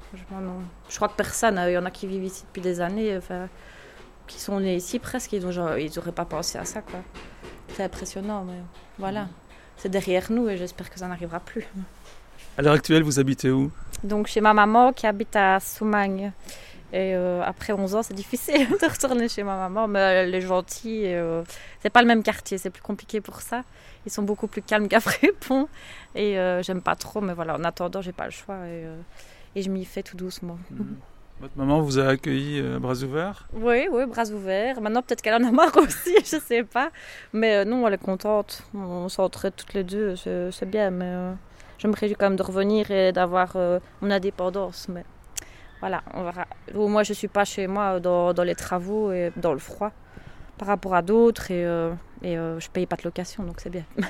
Franchement, 0.08 0.40
non. 0.40 0.60
Je 0.88 0.96
crois 0.96 1.10
que 1.10 1.18
personne, 1.18 1.62
il 1.68 1.74
y 1.74 1.78
en 1.78 1.86
a 1.86 1.92
qui 1.92 2.08
vivent 2.08 2.24
ici 2.24 2.44
depuis 2.48 2.62
des 2.62 2.80
années, 2.80 3.18
enfin, 3.18 3.50
qui 4.26 4.40
sont 4.40 4.62
nés 4.62 4.78
ici 4.78 5.00
presque, 5.00 5.34
ils 5.34 5.44
n'auraient 5.44 6.14
pas 6.14 6.24
pensé 6.24 6.58
à 6.58 6.64
ça, 6.64 6.82
quoi. 6.82 7.00
C'est 7.74 7.84
impressionnant, 7.84 8.46
mais 8.46 8.62
voilà. 8.98 9.28
C'est 9.78 9.90
derrière 9.90 10.32
nous 10.32 10.50
et 10.50 10.58
j'espère 10.58 10.90
que 10.90 11.00
ça 11.00 11.08
n'arrivera 11.08 11.40
plus. 11.40 11.66
À 12.58 12.62
l'heure 12.62 12.74
actuelle, 12.74 13.04
vous 13.04 13.20
habitez 13.20 13.52
où? 13.52 13.72
Donc 14.04 14.28
chez 14.28 14.42
ma 14.42 14.54
maman 14.54 14.94
qui 14.94 15.06
habite 15.08 15.36
à 15.36 15.60
Soumagne. 15.60 16.32
Et 16.94 17.14
euh, 17.16 17.44
après 17.44 17.74
11 17.74 17.96
ans, 17.96 18.04
c'est 18.04 18.14
difficile 18.14 18.68
de 18.82 18.90
retourner 18.90 19.28
chez 19.28 19.44
ma 19.44 19.58
maman, 19.58 19.88
mais 19.88 20.00
elle 20.00 20.34
est 20.34 20.42
gentille. 20.42 21.14
Euh, 21.14 21.44
c'est 21.82 21.90
pas 21.90 22.02
le 22.02 22.08
même 22.08 22.24
quartier, 22.24 22.58
c'est 22.58 22.70
plus 22.70 22.82
compliqué 22.82 23.20
pour 23.20 23.42
ça. 23.42 23.64
Ils 24.06 24.12
sont 24.12 24.24
beaucoup 24.24 24.48
plus 24.48 24.62
calmes 24.62 24.88
qu'à 24.92 25.02
Frépont. 25.02 25.68
Et 26.16 26.40
euh, 26.40 26.64
j'aime 26.64 26.82
pas 26.82 26.96
trop, 26.96 27.20
mais 27.22 27.34
voilà, 27.34 27.56
en 27.56 27.64
attendant, 27.64 28.02
j'ai 28.02 28.14
pas 28.14 28.26
le 28.26 28.32
choix. 28.32 28.56
Et, 28.68 28.86
et 29.56 29.62
je 29.62 29.70
m'y 29.70 29.84
fais 29.86 30.02
tout 30.02 30.16
doucement. 30.16 30.58
Mhm. 30.72 30.96
Votre 31.40 31.56
maman 31.56 31.82
vous 31.82 32.00
a 32.00 32.08
accueilli 32.08 32.62
bras 32.80 32.96
ouverts? 33.04 33.48
Oui, 33.54 33.88
oui, 33.92 34.06
bras 34.08 34.30
ouverts. 34.32 34.82
Maintenant, 34.82 35.02
peut-être 35.02 35.22
qu'elle 35.22 35.42
en 35.42 35.48
a 35.48 35.52
marre 35.52 35.78
aussi, 35.78 36.16
je 36.20 36.38
sais 36.40 36.64
pas. 36.64 36.90
Mais 37.34 37.64
non, 37.64 37.88
elle 37.88 37.94
est 37.94 38.04
contente. 38.04 38.64
On 38.74 39.08
s'entraide 39.08 39.54
toutes 39.56 39.74
les 39.74 39.84
deux, 39.84 40.16
c'est 40.16 40.66
bien. 40.66 40.90
Mais 40.90 41.14
je 41.78 41.88
me 41.88 41.94
réjouis 41.94 42.16
quand 42.16 42.26
même 42.26 42.38
de 42.38 42.44
revenir 42.44 42.90
et 42.90 43.12
d'avoir 43.12 43.56
mon 44.02 44.10
indépendance. 44.10 44.88
Mais 44.90 45.04
voilà, 45.80 46.02
on 46.14 46.24
verra. 46.24 46.48
Moi, 46.74 47.04
je 47.04 47.12
ne 47.12 47.16
suis 47.16 47.28
pas 47.28 47.46
chez 47.46 47.68
moi 47.68 48.00
dans, 48.00 48.34
les 48.44 48.56
travaux 48.56 49.12
et 49.12 49.32
dans 49.36 49.54
le 49.54 49.60
froid 49.60 49.92
par 50.58 50.68
rapport 50.70 50.96
à 50.96 51.04
d'autres 51.04 51.52
et, 51.52 51.64
euh, 51.66 51.94
et 52.24 52.36
euh, 52.38 52.60
je 52.60 52.68
ne 52.68 52.72
paye 52.72 52.88
pas 52.88 52.96
de 52.96 53.04
location, 53.04 53.44
donc 53.44 53.60
c'est 53.62 53.70
bien. 53.70 53.86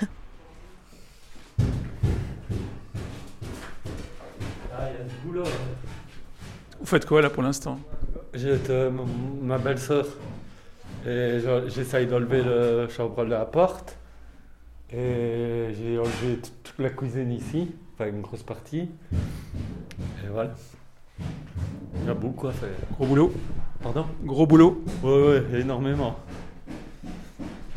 Ah, 4.79 4.89
il 4.91 4.99
y 4.99 5.01
a 5.01 5.03
du 5.05 5.15
boulot. 5.25 5.43
Vous 6.79 6.85
faites 6.85 7.05
quoi 7.05 7.21
là 7.21 7.29
pour 7.29 7.43
l'instant? 7.43 7.79
J'ai 8.33 8.55
ma 9.41 9.57
belle-sœur 9.57 10.05
et 11.05 11.39
j'essaye 11.67 12.07
d'enlever 12.07 12.43
le 12.43 12.87
chambre 12.89 13.25
de 13.25 13.29
la 13.31 13.45
porte 13.45 13.97
et 14.91 15.69
j'ai 15.77 15.97
enlevé 15.97 16.39
toute 16.63 16.79
la 16.79 16.89
cuisine 16.89 17.31
ici, 17.31 17.71
enfin 17.93 18.09
une 18.09 18.21
grosse 18.21 18.43
partie. 18.43 18.89
Et 20.23 20.29
voilà. 20.31 20.53
Il 21.19 22.07
y 22.07 22.09
a 22.09 22.13
beaucoup 22.13 22.47
à 22.47 22.51
faire. 22.51 22.69
Gros 22.93 23.05
boulot 23.05 23.33
Pardon? 23.81 24.05
Gros 24.23 24.45
boulot 24.45 24.83
Ouais, 25.03 25.27
ouais, 25.27 25.59
énormément. 25.59 26.17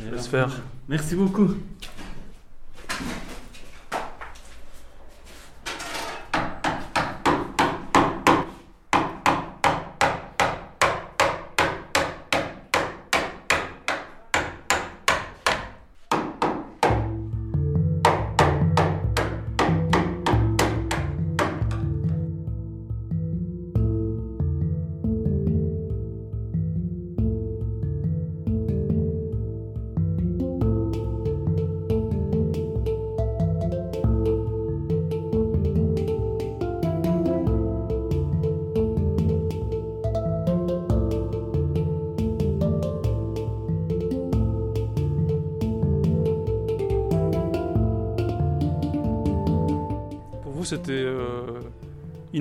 Je 0.00 0.16
faire. 0.16 0.60
Merci 0.88 1.14
beaucoup. 1.14 1.48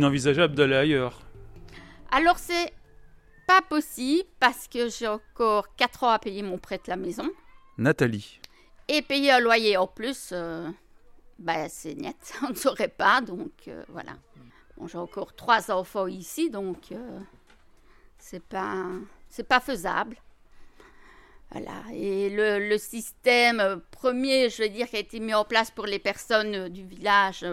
Inenvisageable 0.10 0.56
d'aller 0.56 0.76
ailleurs. 0.76 1.22
Alors 2.12 2.40
c'est 2.40 2.74
pas 3.48 3.62
possible 3.62 4.28
parce 4.40 4.68
que 4.68 4.90
j'ai 4.90 5.08
encore 5.08 5.76
4 5.76 6.04
ans 6.04 6.10
à 6.10 6.20
payer 6.20 6.42
mon 6.42 6.58
prêt 6.58 6.78
de 6.78 6.90
la 6.90 6.96
maison. 6.96 7.30
Nathalie. 7.78 8.40
Et 8.88 9.02
payer 9.04 9.32
un 9.32 9.40
loyer 9.40 9.78
en 9.78 9.86
plus, 9.86 10.30
euh, 10.32 10.68
bah, 11.38 11.70
c'est 11.70 11.94
net, 11.94 12.34
on 12.44 12.50
ne 12.50 12.56
saurait 12.56 12.88
pas, 12.88 13.22
donc 13.22 13.52
euh, 13.68 13.84
voilà. 13.90 14.14
Bon, 14.78 14.88
j'ai 14.88 14.98
encore 14.98 15.36
trois 15.36 15.70
enfants 15.72 16.08
ici, 16.08 16.50
donc 16.50 16.94
c'est 18.18 18.44
pas 18.44 18.86
c'est 19.30 19.48
pas 19.48 19.60
faisable. 19.60 20.18
Voilà. 21.52 21.84
Et 21.94 22.30
le, 22.30 22.70
le, 22.70 22.78
système 22.78 23.82
premier, 23.90 24.50
je 24.50 24.62
veux 24.62 24.70
dire, 24.70 24.88
qui 24.88 24.96
a 24.98 25.00
été 25.00 25.20
mis 25.20 25.34
en 25.34 25.44
place 25.44 25.72
pour 25.72 25.88
les 25.88 25.98
personnes 25.98 26.70
du 26.70 26.86
village, 26.86 27.44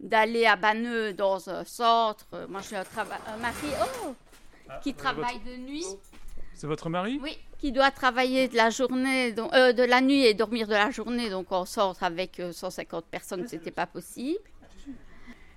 d'aller 0.00 0.46
à 0.46 0.56
Banneux 0.56 1.12
dans 1.12 1.48
un 1.48 1.64
centre. 1.64 2.26
Moi, 2.48 2.60
j'ai 2.68 2.76
un, 2.76 2.84
un 3.26 3.36
mari 3.38 3.68
oh, 3.80 4.14
ah, 4.68 4.80
qui 4.82 4.94
travaille 4.94 5.40
de 5.40 5.56
nuit. 5.56 5.86
C'est 6.54 6.66
votre 6.66 6.88
mari? 6.88 7.20
Oui, 7.22 7.38
qui 7.58 7.70
doit 7.70 7.90
travailler 7.90 8.48
de 8.48 8.56
la 8.56 8.70
journée, 8.70 9.34
euh, 9.38 9.72
de 9.72 9.82
la 9.82 10.00
nuit 10.00 10.24
et 10.24 10.34
dormir 10.34 10.66
de 10.66 10.72
la 10.72 10.90
journée. 10.90 11.28
Donc 11.30 11.52
en 11.52 11.64
centre 11.64 12.02
avec 12.02 12.40
150 12.52 13.04
euh, 13.04 13.06
personnes, 13.10 13.46
c'était 13.46 13.70
pas 13.70 13.86
possible. 13.86 14.40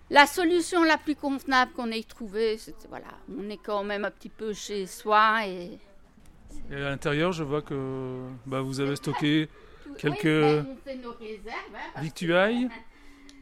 La 0.09 0.25
solution 0.25 0.83
la 0.83 0.97
plus 0.97 1.15
convenable 1.15 1.71
qu'on 1.73 1.91
ait 1.91 2.03
trouvée, 2.03 2.57
c'était 2.57 2.87
voilà, 2.89 3.07
on 3.37 3.47
est 3.49 3.59
quand 3.63 3.83
même 3.83 4.05
un 4.05 4.11
petit 4.11 4.29
peu 4.29 4.53
chez 4.53 4.87
soi 4.87 5.47
et. 5.47 5.77
Et 6.71 6.75
à 6.75 6.89
l'intérieur, 6.89 7.31
je 7.31 7.43
vois 7.43 7.61
que 7.61 8.19
bah, 8.45 8.61
vous 8.61 8.79
avez 8.79 8.95
stocké 8.95 9.47
quelques 9.97 10.23
ben, 10.23 11.01
nos 11.01 11.13
réserves, 11.13 11.75
hein, 11.75 12.01
victuailles. 12.01 12.69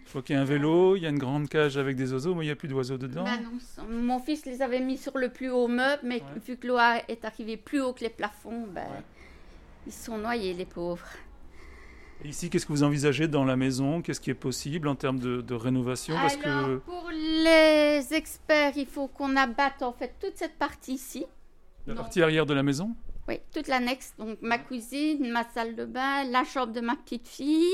Je 0.07 0.13
vois 0.13 0.21
qu'il 0.21 0.35
y 0.35 0.39
a 0.39 0.41
un 0.41 0.45
vélo, 0.45 0.95
il 0.95 1.03
y 1.03 1.05
a 1.05 1.09
une 1.09 1.17
grande 1.17 1.49
cage 1.49 1.77
avec 1.77 1.97
des 1.97 2.13
oiseaux, 2.13 2.33
mais 2.33 2.45
il 2.45 2.47
n'y 2.47 2.51
a 2.51 2.55
plus 2.55 2.69
d'oiseaux 2.69 2.97
dedans. 2.97 3.25
Bah 3.25 3.83
mon 3.89 4.19
fils 4.19 4.45
les 4.45 4.61
avait 4.61 4.79
mis 4.79 4.97
sur 4.97 5.17
le 5.17 5.27
plus 5.27 5.49
haut 5.49 5.67
meuble, 5.67 6.01
mais 6.03 6.23
vu 6.45 6.55
que 6.55 6.65
l'eau 6.65 6.77
est 6.77 7.25
arrivée 7.25 7.57
plus 7.57 7.81
haut 7.81 7.91
que 7.91 8.05
les 8.05 8.09
plafonds, 8.09 8.67
ben, 8.73 8.87
ils 9.85 9.91
sont 9.91 10.17
noyés, 10.17 10.53
les 10.53 10.65
pauvres. 10.65 11.09
ici, 12.23 12.49
qu'est-ce 12.49 12.65
que 12.65 12.71
vous 12.71 12.83
envisagez 12.83 13.27
dans 13.27 13.43
la 13.43 13.57
maison? 13.57 14.01
Qu'est-ce 14.01 14.21
qui 14.21 14.29
est 14.29 14.33
possible 14.33 14.87
en 14.87 14.95
termes 14.95 15.19
de, 15.19 15.53
rénovation? 15.53 16.15
Parce 16.15 16.37
que... 16.37 16.77
Pour 16.77 17.09
les 17.11 18.13
experts, 18.13 18.77
il 18.77 18.87
faut 18.87 19.07
qu'on 19.07 19.35
abatte 19.35 19.81
en 19.81 19.91
fait 19.91 20.13
toute 20.21 20.37
cette 20.37 20.57
partie 20.57 20.93
ici. 20.93 21.25
La 21.85 21.95
partie 21.95 22.21
arrière 22.21 22.45
de 22.45 22.53
la 22.53 22.63
maison? 22.63 22.95
Oui, 23.27 23.41
toute 23.53 23.67
l'annexe. 23.67 24.13
Donc 24.17 24.37
ma 24.41 24.57
cuisine, 24.57 25.29
ma 25.31 25.43
salle 25.53 25.75
de 25.75 25.83
bain, 25.83 26.23
la 26.31 26.45
chambre 26.45 26.71
de 26.71 26.79
ma 26.79 26.95
petite 26.95 27.27
fille 27.27 27.65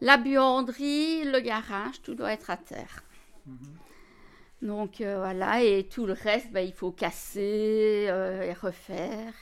la 0.00 0.16
buanderie, 0.16 1.24
le 1.24 1.40
garage, 1.40 2.02
tout 2.02 2.14
doit 2.14 2.32
être 2.32 2.50
à 2.50 2.56
terre. 2.56 3.02
Mhm. 3.46 3.58
Donc 4.62 5.00
euh, 5.00 5.18
voilà, 5.18 5.62
et 5.62 5.84
tout 5.84 6.06
le 6.06 6.12
reste, 6.12 6.50
ben, 6.52 6.66
il 6.66 6.72
faut 6.72 6.92
casser 6.92 8.06
euh, 8.08 8.42
et 8.42 8.52
refaire. 8.52 9.32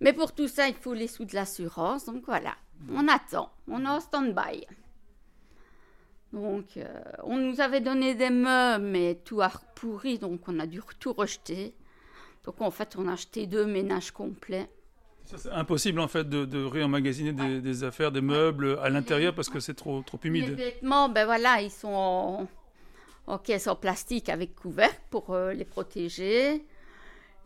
Mais 0.00 0.12
pour 0.12 0.34
tout 0.34 0.48
ça, 0.48 0.68
il 0.68 0.74
faut 0.74 0.94
les 0.94 1.08
sous 1.08 1.24
de 1.24 1.34
l'assurance. 1.34 2.06
Donc 2.06 2.24
voilà, 2.26 2.56
on 2.90 3.06
attend, 3.08 3.52
on 3.68 3.84
est 3.84 3.88
en 3.88 4.00
stand-by. 4.00 4.66
Donc 6.32 6.76
euh, 6.76 7.02
on 7.22 7.36
nous 7.36 7.60
avait 7.60 7.80
donné 7.80 8.14
des 8.14 8.30
meubles, 8.30 8.84
mais 8.84 9.20
tout 9.24 9.40
a 9.40 9.50
pourri, 9.74 10.18
donc 10.18 10.48
on 10.48 10.58
a 10.58 10.66
dû 10.66 10.80
tout 10.98 11.12
rejeter. 11.12 11.74
Donc 12.44 12.60
en 12.60 12.70
fait, 12.70 12.96
on 12.98 13.08
a 13.08 13.12
acheté 13.12 13.46
deux 13.46 13.66
ménages 13.66 14.10
complets. 14.10 14.68
C'est 15.24 15.50
impossible 15.50 16.00
en 16.00 16.08
fait 16.08 16.28
de, 16.28 16.44
de 16.44 16.64
réemmagasiner 16.64 17.60
des, 17.60 17.84
affaires, 17.84 18.12
des 18.12 18.20
meubles 18.20 18.78
à 18.82 18.90
l'intérieur 18.90 19.34
parce 19.34 19.48
que 19.48 19.58
c'est 19.58 19.74
trop, 19.74 20.02
trop 20.02 20.18
humide. 20.22 20.48
Les 20.48 20.54
vêtements, 20.54 21.08
ben 21.08 21.24
voilà, 21.24 21.62
ils 21.62 21.70
sont 21.70 21.88
en, 21.88 22.48
en 23.26 23.38
caisse 23.38 23.66
en 23.66 23.74
plastique 23.74 24.28
avec 24.28 24.54
couvercle 24.54 25.00
pour 25.10 25.30
euh, 25.30 25.52
les 25.52 25.64
protéger. 25.64 26.64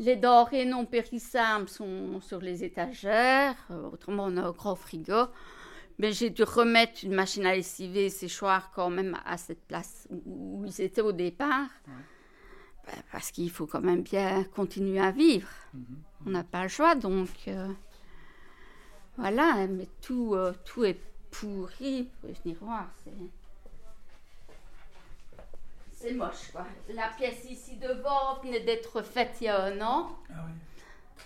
Les 0.00 0.16
denrées 0.16 0.64
non 0.64 0.86
périssables 0.86 1.68
sont 1.68 2.20
sur 2.20 2.40
les 2.40 2.62
étagères. 2.64 3.56
Euh, 3.70 3.90
autrement, 3.92 4.26
on 4.26 4.36
a 4.36 4.42
un 4.42 4.52
grand 4.52 4.76
frigo. 4.76 5.26
Mais 5.98 6.12
j'ai 6.12 6.30
dû 6.30 6.44
remettre 6.44 7.00
une 7.02 7.14
machine 7.14 7.44
à 7.44 7.54
lessiver 7.54 8.06
et 8.06 8.10
séchoir 8.10 8.70
quand 8.72 8.90
même 8.90 9.16
à 9.24 9.36
cette 9.36 9.66
place 9.66 10.06
où, 10.10 10.64
ils 10.64 10.80
étaient 10.80 11.00
au 11.00 11.10
départ. 11.10 11.68
Ben, 11.86 11.92
parce 13.12 13.30
qu'il 13.30 13.50
faut 13.50 13.66
quand 13.66 13.80
même 13.80 14.02
bien 14.02 14.44
continuer 14.44 15.00
à 15.00 15.10
vivre. 15.10 15.48
Mhm. 15.74 15.84
On 16.26 16.30
n'a 16.30 16.44
pas 16.44 16.62
le 16.62 16.68
choix, 16.68 16.94
donc 16.94 17.28
euh, 17.48 17.68
voilà, 19.16 19.66
mais 19.66 19.88
tout, 20.00 20.34
euh, 20.34 20.52
tout 20.64 20.84
est 20.84 21.00
pourri. 21.30 22.02
Vous 22.02 22.10
pouvez 22.20 22.32
venir 22.44 22.56
voir, 22.60 22.88
c'est 22.96 23.12
moche, 26.14 26.52
quoi. 26.52 26.66
La 26.90 27.08
pièce 27.08 27.44
ici 27.50 27.76
devant 27.76 28.40
venait 28.42 28.60
d'être 28.60 29.02
faite 29.02 29.36
il 29.40 29.44
y 29.44 29.48
a 29.48 29.64
un 29.64 29.80
an. 29.80 30.18
Ah 30.30 30.44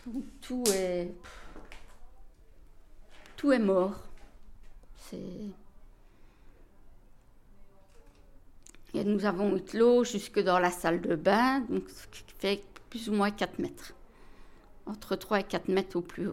oui. 0.07 0.25
tout 0.41 0.65
est. 0.73 1.13
Tout 3.37 3.53
est 3.53 3.59
mort. 3.59 4.01
C'est. 4.97 5.51
Et 8.95 9.05
nous 9.05 9.25
avons 9.25 9.57
eu 9.57 9.61
de 9.61 9.79
l'eau 9.79 10.05
jusque 10.05 10.39
dans 10.41 10.59
la 10.59 10.71
salle 10.71 11.01
de 11.01 11.17
bain, 11.17 11.61
donc 11.61 11.89
ce 11.89 12.07
qui 12.09 12.25
fait 12.39 12.63
plus 12.91 13.09
ou 13.09 13.15
moins 13.15 13.31
4 13.31 13.59
mètres. 13.59 13.95
Entre 14.87 15.17
3 15.17 15.41
et 15.41 15.45
4 15.45 15.69
mètres 15.69 15.97
au 15.97 16.03
plus, 16.03 16.29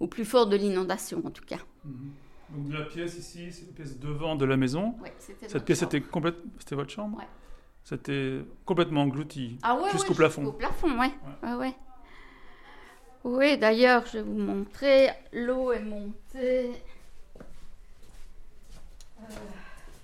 au 0.00 0.06
plus 0.06 0.24
fort 0.24 0.46
de 0.46 0.56
l'inondation, 0.56 1.22
en 1.24 1.30
tout 1.30 1.44
cas. 1.44 1.60
Mhm. 1.84 2.12
Donc 2.50 2.72
la 2.72 2.84
pièce 2.84 3.16
ici, 3.16 3.50
c'est 3.50 3.66
la 3.66 3.72
pièce 3.72 3.98
devant 3.98 4.36
de 4.36 4.44
la 4.44 4.58
maison. 4.58 4.94
Oui, 5.02 5.08
Cette 5.46 5.64
pièce 5.64 5.82
était 5.82 6.02
complète. 6.02 6.36
C'était 6.58 6.74
votre 6.74 6.90
chambre. 6.90 7.22
C'était 7.82 8.40
complètement 8.64 9.02
englouti 9.02 9.58
ah 9.62 9.74
ouais, 9.74 9.90
jusqu'au 9.90 10.14
plafond. 10.14 10.42
Jusqu'au 10.42 10.58
plafond, 10.58 11.00
oui. 11.00 11.08
Ouais. 11.42 11.54
Ouais, 11.54 11.74
oui, 13.24 13.58
d'ailleurs, 13.58 14.04
je 14.06 14.18
vais 14.18 14.22
vous 14.22 14.38
montrer. 14.38 15.10
L'eau 15.32 15.72
est 15.72 15.82
montée. 15.82 16.72
Euh, 19.20 19.24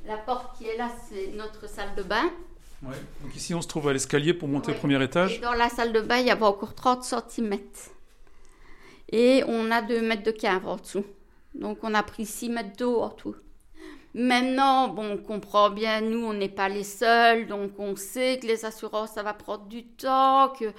la 0.08 0.16
porte 0.16 0.56
qui 0.56 0.66
est 0.66 0.76
là, 0.76 0.90
c'est 1.08 1.28
notre 1.36 1.68
salle 1.68 1.94
de 1.94 2.02
bain. 2.02 2.30
Ouais. 2.82 2.96
Donc 3.22 3.36
ici, 3.36 3.54
on 3.54 3.60
se 3.60 3.68
trouve 3.68 3.88
à 3.88 3.92
l'escalier 3.92 4.32
pour 4.32 4.48
monter 4.48 4.72
au 4.72 4.74
premier 4.74 5.02
étage. 5.04 5.36
Et 5.36 5.38
dans 5.38 5.52
la 5.52 5.68
salle 5.68 5.92
de 5.92 6.00
bain, 6.00 6.16
il 6.16 6.26
y 6.26 6.30
avait 6.30 6.46
encore 6.46 6.74
30 6.74 7.04
cm. 7.04 7.58
Et 9.10 9.44
on 9.46 9.70
a 9.70 9.82
2 9.82 10.00
mètres 10.00 10.22
de 10.22 10.30
cave 10.30 10.66
en 10.66 10.76
dessous. 10.76 11.04
Donc 11.54 11.78
on 11.82 11.92
a 11.92 12.02
pris 12.02 12.24
6 12.24 12.48
mètres 12.48 12.76
d'eau 12.76 13.00
en 13.00 13.10
tout. 13.10 13.36
Maintenant, 14.14 14.88
bon, 14.88 15.12
on 15.12 15.18
comprend 15.18 15.68
bien, 15.68 16.00
nous, 16.00 16.24
on 16.24 16.32
n'est 16.32 16.48
pas 16.48 16.70
les 16.70 16.84
seuls, 16.84 17.46
donc 17.46 17.72
on 17.78 17.94
sait 17.94 18.38
que 18.40 18.46
les 18.46 18.64
assurances, 18.64 19.12
ça 19.12 19.22
va 19.22 19.34
prendre 19.34 19.66
du 19.66 19.84
temps, 19.84 20.48
que... 20.58 20.72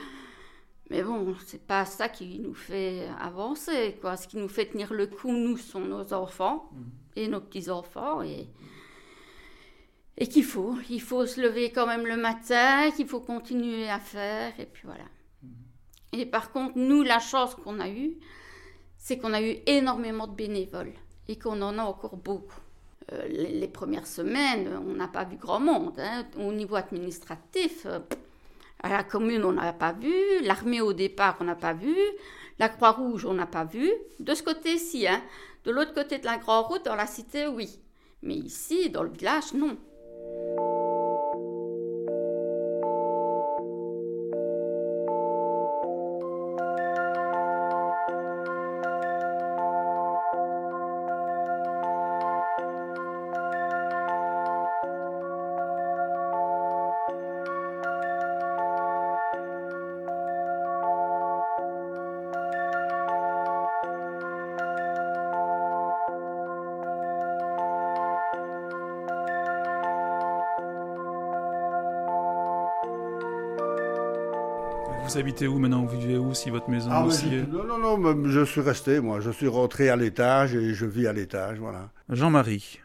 Mais 0.90 1.04
bon, 1.04 1.36
c'est 1.46 1.62
pas 1.62 1.86
ça 1.86 2.10
qui 2.10 2.40
nous 2.40 2.56
fait 2.56 3.08
avancer, 3.22 3.96
quoi. 4.02 4.18
Ce 4.18 4.28
qui 4.28 4.38
nous 4.38 4.48
fait 4.48 4.66
tenir 4.66 4.92
le 4.92 5.06
coup, 5.06 5.32
nous, 5.32 5.58
sont 5.58 5.82
nos 5.82 6.12
enfants 6.14 6.72
et 7.16 7.28
nos 7.28 7.40
petits-enfants, 7.40 8.24
et... 8.24 8.48
Et 10.20 10.28
qu'il 10.28 10.44
faut, 10.44 10.76
il 10.90 11.02
faut 11.02 11.26
se 11.26 11.40
lever 11.40 11.72
quand 11.72 11.88
même 11.88 12.06
le 12.06 12.18
matin, 12.18 12.92
qu'il 12.92 13.08
faut 13.08 13.22
continuer 13.22 13.90
à 13.90 14.00
faire, 14.00 14.52
et 14.60 14.66
puis 14.66 14.84
voilà. 14.84 15.06
Et 16.12 16.26
par 16.26 16.52
contre, 16.52 16.78
nous, 16.78 17.04
la 17.04 17.20
chance 17.20 17.56
qu'on 17.56 17.80
a 17.80 17.90
eue, 17.90 18.18
c'est 18.98 19.18
qu'on 19.18 19.34
a 19.34 19.42
eu 19.42 19.58
énormément 19.66 20.28
de 20.28 20.36
bénévoles 20.36 20.94
et 21.28 21.38
qu'on 21.38 21.62
en 21.62 21.78
a 21.78 21.84
encore 21.84 22.18
beaucoup. 22.18 22.60
Euh, 23.14 23.28
les, 23.28 23.68
premières 23.68 24.06
semaines, 24.06 24.70
on 24.86 24.94
n'a 24.94 25.08
pas 25.08 25.24
vu 25.24 25.38
grand 25.38 25.60
monde. 25.60 26.00
Hein. 26.00 26.26
Au 26.38 26.52
niveau 26.52 26.76
administratif, 26.76 27.86
euh, 27.86 28.00
à 28.84 28.90
la 28.90 29.04
commune, 29.04 29.46
on 29.46 29.54
n'a 29.54 29.74
pas 29.74 29.94
vu. 29.94 30.14
L'armée, 30.44 30.82
au 30.82 30.94
départ, 30.94 31.38
on 31.40 31.46
n'a 31.46 31.56
pas 31.56 31.74
vu. 31.74 31.96
La 32.60 32.70
Croix-Rouge, 32.70 33.26
on 33.26 33.34
n'a 33.34 33.48
pas 33.48 33.64
vu. 33.64 33.90
De 34.20 34.34
ce 34.34 34.44
côté-ci, 34.44 35.08
hein. 35.08 35.22
de 35.64 35.72
l'autre 35.72 35.94
côté 35.94 36.20
de 36.20 36.26
la 36.26 36.38
Grande 36.38 36.66
Route, 36.66 36.86
dans 36.86 36.96
la 36.96 37.08
cité, 37.08 37.48
oui. 37.48 37.80
Mais 38.22 38.36
ici, 38.36 38.90
dans 38.90 39.04
le 39.04 39.10
village, 39.10 39.54
non. 39.54 39.78
thank 40.46 40.58
you 40.60 40.79
habitez 75.20 75.48
où 75.48 75.60
maintenant 75.60 75.84
Vous 75.84 76.00
vivez 76.00 76.18
où 76.18 76.34
si 76.34 76.50
votre 76.50 76.70
maison 76.70 76.90
ah, 76.92 77.06
aussi 77.06 77.28
Non, 77.52 77.64
non, 77.64 77.98
non, 77.98 78.26
je 78.26 78.44
suis 78.44 78.62
resté, 78.62 79.00
moi. 79.00 79.20
Je 79.20 79.32
suis 79.32 79.48
rentré 79.48 79.90
à 79.90 79.96
l'étage 79.96 80.56
et 80.56 80.74
je 80.74 80.86
vis 80.86 81.08
à 81.08 81.14
l'étage, 81.14 81.60
voilà. 81.60 81.90
Jean-Marie. 82.10 82.80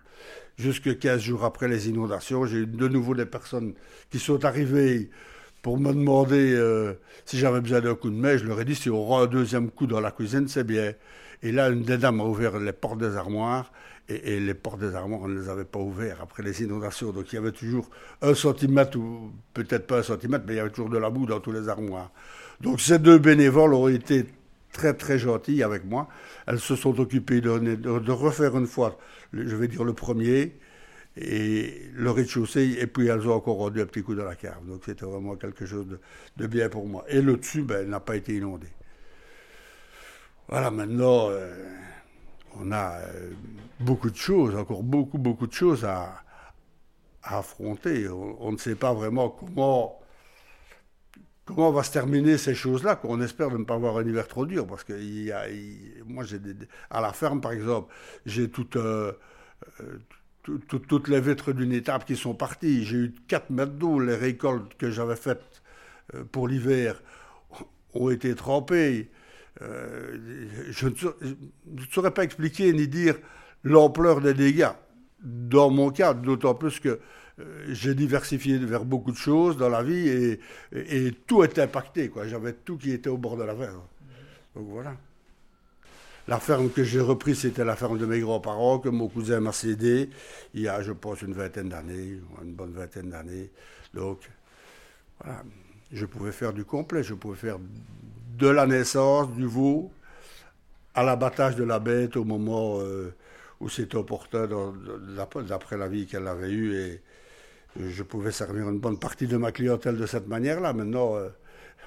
Jusque 0.56 0.98
15 0.98 1.20
jours 1.20 1.44
après 1.44 1.68
les 1.68 1.88
inondations, 1.88 2.44
j'ai 2.46 2.58
eu 2.58 2.66
de 2.66 2.88
nouveau 2.88 3.14
des 3.14 3.26
personnes 3.26 3.74
qui 4.10 4.18
sont 4.18 4.44
arrivées 4.44 5.10
pour 5.62 5.78
me 5.78 5.92
demander 5.92 6.54
euh, 6.54 6.94
si 7.24 7.38
j'avais 7.38 7.60
besoin 7.60 7.80
d'un 7.80 7.94
coup 7.94 8.10
de 8.10 8.16
main. 8.16 8.36
Je 8.36 8.44
leur 8.44 8.60
ai 8.60 8.64
dit 8.64 8.74
si 8.74 8.90
on 8.90 8.96
aura 8.96 9.22
un 9.22 9.26
deuxième 9.26 9.70
coup 9.70 9.86
dans 9.86 10.00
la 10.00 10.10
cuisine, 10.10 10.46
c'est 10.46 10.64
bien. 10.64 10.92
Et 11.42 11.52
là, 11.52 11.70
une 11.70 11.82
des 11.82 11.98
dames 11.98 12.20
a 12.20 12.24
ouvert 12.24 12.58
les 12.58 12.72
portes 12.72 12.98
des 12.98 13.16
armoires 13.16 13.72
et, 14.08 14.40
les 14.40 14.54
portes 14.54 14.80
des 14.80 14.94
armoires, 14.94 15.22
on 15.22 15.28
ne 15.28 15.40
les 15.40 15.48
avait 15.48 15.64
pas 15.64 15.78
ouvertes 15.78 16.20
après 16.22 16.42
les 16.42 16.62
inondations. 16.62 17.10
Donc 17.12 17.32
il 17.32 17.36
y 17.36 17.38
avait 17.38 17.52
toujours 17.52 17.88
un 18.22 18.34
centimètre, 18.34 18.98
ou 18.98 19.32
peut-être 19.54 19.86
pas 19.86 19.98
un 19.98 20.02
centimètre, 20.02 20.44
mais 20.46 20.54
il 20.54 20.56
y 20.56 20.60
avait 20.60 20.70
toujours 20.70 20.90
de 20.90 20.98
la 20.98 21.10
boue 21.10 21.26
dans 21.26 21.40
tous 21.40 21.52
les 21.52 21.68
armoires. 21.68 22.10
Donc 22.60 22.80
ces 22.80 22.98
deux 22.98 23.18
bénévoles 23.18 23.74
ont 23.74 23.88
été 23.88 24.26
très 24.72 24.94
très 24.94 25.18
gentilles 25.18 25.62
avec 25.62 25.84
moi. 25.84 26.08
Elles 26.46 26.60
se 26.60 26.76
sont 26.76 26.98
occupées 27.00 27.40
de, 27.40 28.10
refaire 28.10 28.56
une 28.58 28.66
fois, 28.66 28.98
je 29.32 29.56
vais 29.56 29.68
dire 29.68 29.84
le 29.84 29.94
premier, 29.94 30.52
et 31.16 31.90
le 31.94 32.10
rez-de-chaussée, 32.10 32.76
et 32.80 32.86
puis 32.86 33.06
elles 33.06 33.26
ont 33.28 33.34
encore 33.34 33.56
rendu 33.56 33.80
un 33.80 33.86
petit 33.86 34.02
coup 34.02 34.14
de 34.14 34.22
la 34.22 34.34
cave. 34.34 34.66
Donc 34.66 34.82
c'était 34.84 35.06
vraiment 35.06 35.36
quelque 35.36 35.64
chose 35.64 35.86
de, 36.36 36.46
bien 36.46 36.68
pour 36.68 36.86
moi. 36.86 37.04
Et 37.08 37.22
le 37.22 37.36
dessus, 37.36 37.62
ben, 37.62 37.88
n'a 37.88 38.00
pas 38.00 38.16
été 38.16 38.34
inondée. 38.34 38.72
Voilà, 40.48 40.70
maintenant, 40.70 41.30
euh, 41.30 41.54
on 42.60 42.72
a 42.72 42.98
euh, 42.98 43.30
beaucoup 43.80 44.10
de 44.10 44.16
choses, 44.16 44.54
encore 44.54 44.82
beaucoup, 44.82 45.18
beaucoup 45.18 45.46
de 45.46 45.52
choses 45.52 45.84
à, 45.84 46.22
affronter. 47.22 48.06
On, 48.08 48.52
ne 48.52 48.58
sait 48.58 48.74
pas 48.74 48.92
vraiment 48.92 49.30
comment, 49.30 49.98
comment 51.46 51.70
va 51.72 51.82
se 51.82 51.90
terminer 51.90 52.36
ces 52.36 52.54
choses-là, 52.54 52.96
qu'on 52.96 53.20
espère 53.22 53.50
de 53.50 53.56
ne 53.56 53.64
pas 53.64 53.74
avoir 53.74 53.96
un 53.96 54.06
hiver 54.06 54.28
trop 54.28 54.44
dur, 54.44 54.66
parce 54.66 54.84
que 54.84 54.92
moi, 56.04 56.24
j'ai 56.24 56.38
à 56.90 57.00
la 57.00 57.14
ferme, 57.14 57.40
par 57.40 57.52
exemple, 57.52 57.94
j'ai 58.26 58.50
euh, 58.76 59.12
euh, 59.80 59.98
toutes 60.68 61.08
les 61.08 61.20
vitres 61.20 61.52
d'une 61.52 61.72
étape 61.72 62.04
qui 62.04 62.16
sont 62.16 62.34
parties. 62.34 62.84
J'ai 62.84 62.96
eu 62.98 63.14
4 63.26 63.48
mètres 63.48 63.72
d'eau. 63.72 63.98
Les 64.00 64.16
récoltes 64.16 64.76
que 64.76 64.90
j'avais 64.90 65.16
faites 65.16 65.62
pour 66.30 66.46
l'hiver 66.46 67.02
ont 67.94 68.10
été 68.10 68.34
trempées. 68.34 69.10
Euh, 69.62 70.16
je 70.70 70.88
ne 70.88 70.94
saurais 71.90 72.10
pas 72.10 72.24
expliquer 72.24 72.72
ni 72.72 72.88
dire 72.88 73.16
l'ampleur 73.62 74.20
des 74.20 74.34
dégâts. 74.34 74.72
Dans 75.22 75.70
mon 75.70 75.90
cas, 75.90 76.12
d'autant 76.12 76.54
plus 76.54 76.80
que 76.80 77.00
euh, 77.40 77.64
j'ai 77.68 77.94
diversifié 77.94 78.58
vers 78.58 78.84
beaucoup 78.84 79.12
de 79.12 79.16
choses 79.16 79.56
dans 79.56 79.68
la 79.68 79.82
vie 79.82 80.38
et, 80.72 81.12
tout 81.26 81.42
était 81.44 81.62
impacté. 81.62 82.10
J'avais 82.26 82.52
tout 82.52 82.76
qui 82.76 82.92
était 82.92 83.10
au 83.10 83.16
bord 83.16 83.36
de 83.36 83.44
la 83.44 83.54
ferme. 83.54 83.82
Donc 84.54 84.66
voilà. 84.68 84.96
La 86.26 86.40
ferme 86.40 86.70
que 86.70 86.84
j'ai 86.84 87.00
reprise, 87.00 87.40
c'était 87.40 87.64
la 87.64 87.76
ferme 87.76 87.98
de 87.98 88.06
mes 88.06 88.20
grands-parents, 88.20 88.78
que 88.78 88.88
mon 88.88 89.08
cousin 89.08 89.40
m'a 89.40 89.52
cédé 89.52 90.08
il 90.54 90.62
y 90.62 90.68
a, 90.68 90.80
je 90.80 90.92
pense, 90.92 91.20
une 91.20 91.34
vingtaine 91.34 91.68
d'années, 91.68 92.18
une 92.42 92.54
bonne 92.54 92.72
vingtaine 92.72 93.10
d'années. 93.10 93.50
Donc, 93.92 94.20
voilà. 95.20 95.42
Je 95.92 96.06
pouvais 96.06 96.32
faire 96.32 96.52
du 96.52 96.64
complet, 96.64 97.02
je 97.02 97.14
pouvais 97.14 97.36
faire 97.36 97.58
de 98.36 98.48
la 98.48 98.66
naissance 98.66 99.30
du 99.32 99.46
veau 99.46 99.92
à 100.94 101.02
l'abattage 101.02 101.56
de 101.56 101.64
la 101.64 101.78
bête 101.78 102.16
au 102.16 102.24
moment 102.24 102.80
euh, 102.80 103.14
où 103.60 103.68
c'était 103.68 103.96
opportun, 103.96 104.48
d'après 105.48 105.76
la 105.76 105.88
vie 105.88 106.06
qu'elle 106.06 106.26
avait 106.26 106.50
eue. 106.50 106.74
Et 106.74 107.02
je 107.76 108.02
pouvais 108.02 108.32
servir 108.32 108.68
une 108.68 108.78
bonne 108.78 108.98
partie 108.98 109.26
de 109.26 109.36
ma 109.36 109.52
clientèle 109.52 109.96
de 109.96 110.06
cette 110.06 110.28
manière-là. 110.28 110.72
Maintenant, 110.72 111.16
euh, 111.16 111.28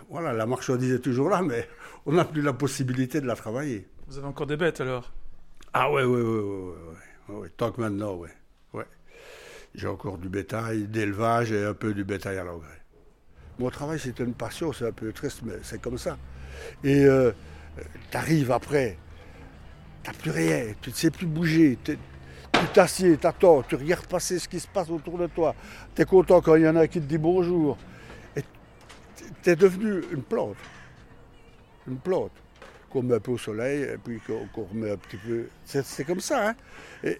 voilà, 0.09 0.33
la 0.33 0.45
marchandise 0.45 0.93
est 0.93 0.99
toujours 0.99 1.29
là, 1.29 1.41
mais 1.41 1.67
on 2.05 2.13
n'a 2.13 2.25
plus 2.25 2.41
la 2.41 2.53
possibilité 2.53 3.21
de 3.21 3.27
la 3.27 3.35
travailler. 3.35 3.87
Vous 4.07 4.17
avez 4.17 4.27
encore 4.27 4.47
des 4.47 4.57
bêtes 4.57 4.81
alors? 4.81 5.11
Ah 5.73 5.91
ouais, 5.91 6.03
ouais, 6.03 6.21
ouais, 6.21 6.41
ouais, 7.29 7.35
ouais, 7.35 7.49
tant 7.55 7.71
que 7.71 7.81
maintenant, 7.81 8.15
ouais. 8.15 8.33
ouais. 8.73 8.85
J'ai 9.75 9.87
encore 9.87 10.17
du 10.17 10.29
bétail, 10.29 10.87
d'élevage 10.87 11.51
et 11.51 11.65
un 11.65 11.73
peu 11.73 11.93
du 11.93 12.03
bétail 12.03 12.37
à 12.37 12.43
l'engrais. 12.43 12.81
Mon 13.59 13.69
travail, 13.69 13.99
c'est 13.99 14.19
une 14.19 14.33
passion, 14.33 14.71
c'est 14.71 14.87
un 14.87 14.91
peu 14.91 15.11
triste, 15.11 15.41
mais 15.43 15.55
c'est 15.63 15.81
comme 15.81 15.97
ça. 15.97 16.17
Et 16.83 17.05
euh, 17.05 17.31
tu 18.11 18.51
après, 18.51 18.97
tu 20.03 20.09
n'as 20.09 20.17
plus 20.17 20.31
rien, 20.31 20.65
tu 20.81 20.89
ne 20.89 20.95
sais 20.95 21.11
plus 21.11 21.25
bouger, 21.25 21.77
tu 21.83 21.97
t'assieds, 22.73 23.17
tu 23.17 23.27
attends, 23.27 23.61
tu 23.63 23.75
regardes 23.75 24.07
passer 24.07 24.39
ce 24.39 24.47
qui 24.47 24.59
se 24.59 24.67
passe 24.67 24.89
autour 24.89 25.17
de 25.17 25.27
toi. 25.27 25.55
Tu 25.95 26.01
es 26.01 26.05
content 26.05 26.41
quand 26.41 26.55
il 26.55 26.63
y 26.63 26.67
en 26.67 26.75
a 26.75 26.87
qui 26.87 26.99
te 26.99 27.05
dit 27.05 27.17
bonjour. 27.17 27.77
Et 28.35 28.41
tu 29.43 29.49
es 29.49 29.55
devenu 29.55 30.01
une 30.11 30.23
plante. 30.23 30.57
Une 31.87 31.97
plante. 31.97 32.31
Qu'on 32.89 33.03
met 33.03 33.15
un 33.15 33.19
peu 33.19 33.31
au 33.31 33.37
soleil 33.37 33.83
et 33.83 33.97
puis 33.97 34.19
qu'on 34.25 34.63
remet 34.63 34.91
un 34.91 34.97
petit 34.97 35.17
peu. 35.17 35.47
C'est 35.65 36.05
comme 36.05 36.21
ça. 36.21 36.49
Hein. 36.49 36.55
Et, 37.03 37.19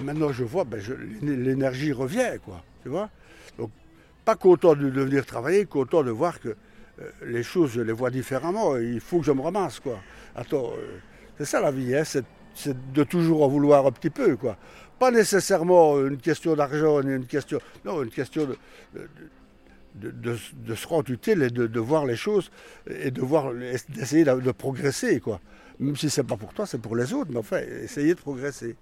maintenant, 0.00 0.32
je 0.32 0.42
vois, 0.42 0.64
ben, 0.64 0.80
l'énergie 1.22 1.92
revient, 1.92 2.38
quoi. 2.44 2.64
Tu 2.82 2.88
vois? 2.88 3.10
Donc, 3.56 3.70
pas 4.24 4.34
content 4.34 4.74
de, 4.74 4.88
venir 4.88 5.24
travailler, 5.24 5.66
content 5.66 6.02
de 6.02 6.10
voir 6.10 6.40
que 6.40 6.56
les 7.24 7.42
choses, 7.42 7.72
je 7.72 7.80
les 7.80 7.92
vois 7.92 8.10
différemment. 8.10 8.76
Il 8.76 9.00
faut 9.00 9.20
que 9.20 9.26
je 9.26 9.32
me 9.32 9.40
ramasse, 9.40 9.80
quoi. 9.80 10.00
Attends, 10.34 10.72
euh, 10.76 10.98
c'est 11.38 11.44
ça 11.44 11.60
la 11.60 11.70
vie, 11.70 11.94
hein, 11.94 12.04
c'est 12.04 12.24
de 12.92 13.04
toujours 13.04 13.42
en 13.42 13.48
vouloir 13.48 13.86
un 13.86 13.92
petit 13.92 14.10
peu, 14.10 14.36
quoi. 14.36 14.56
Pas 14.98 15.10
nécessairement 15.10 15.98
une 16.00 16.18
question 16.18 16.54
d'argent, 16.54 17.00
une 17.00 17.26
question. 17.26 17.58
Non, 17.84 18.02
une 18.02 18.10
question 18.10 18.46
de, 18.46 18.56
de, 19.94 20.74
se 20.74 20.86
rendre 20.86 21.10
utile 21.10 21.42
et 21.42 21.50
de, 21.50 21.80
voir 21.80 22.06
les 22.06 22.16
choses 22.16 22.50
et 22.88 23.10
de 23.10 23.20
voir 23.20 23.52
d'essayer 23.88 24.24
de, 24.24 24.52
progresser, 24.52 25.20
quoi. 25.20 25.40
Même 25.80 25.96
si 25.96 26.10
c'est 26.10 26.24
pas 26.24 26.36
pour 26.36 26.54
toi, 26.54 26.66
c'est 26.66 26.80
pour 26.80 26.94
les 26.96 27.12
autres, 27.12 27.30
mais 27.32 27.38
enfin, 27.38 27.60
essayer 27.82 28.14
de 28.14 28.20
progresser. 28.20 28.76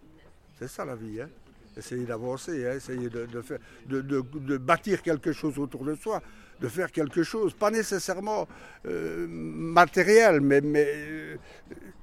C'est 0.58 0.68
ça 0.68 0.84
la 0.84 0.94
vie, 0.94 1.20
hein. 1.20 1.28
Essayer 1.74 2.04
d'avancer, 2.04 2.66
hein, 2.66 2.74
essayer 2.74 3.08
de, 3.08 3.40
faire, 3.40 3.58
de, 3.86 4.56
bâtir 4.58 5.00
quelque 5.00 5.32
chose 5.32 5.58
autour 5.58 5.86
de 5.86 5.94
soi, 5.94 6.22
de 6.62 6.68
faire 6.68 6.92
quelque 6.92 7.22
chose, 7.24 7.52
pas 7.54 7.70
nécessairement 7.70 8.46
euh, 8.86 9.26
matériel, 9.28 10.40
mais, 10.40 10.62
euh, 10.64 11.36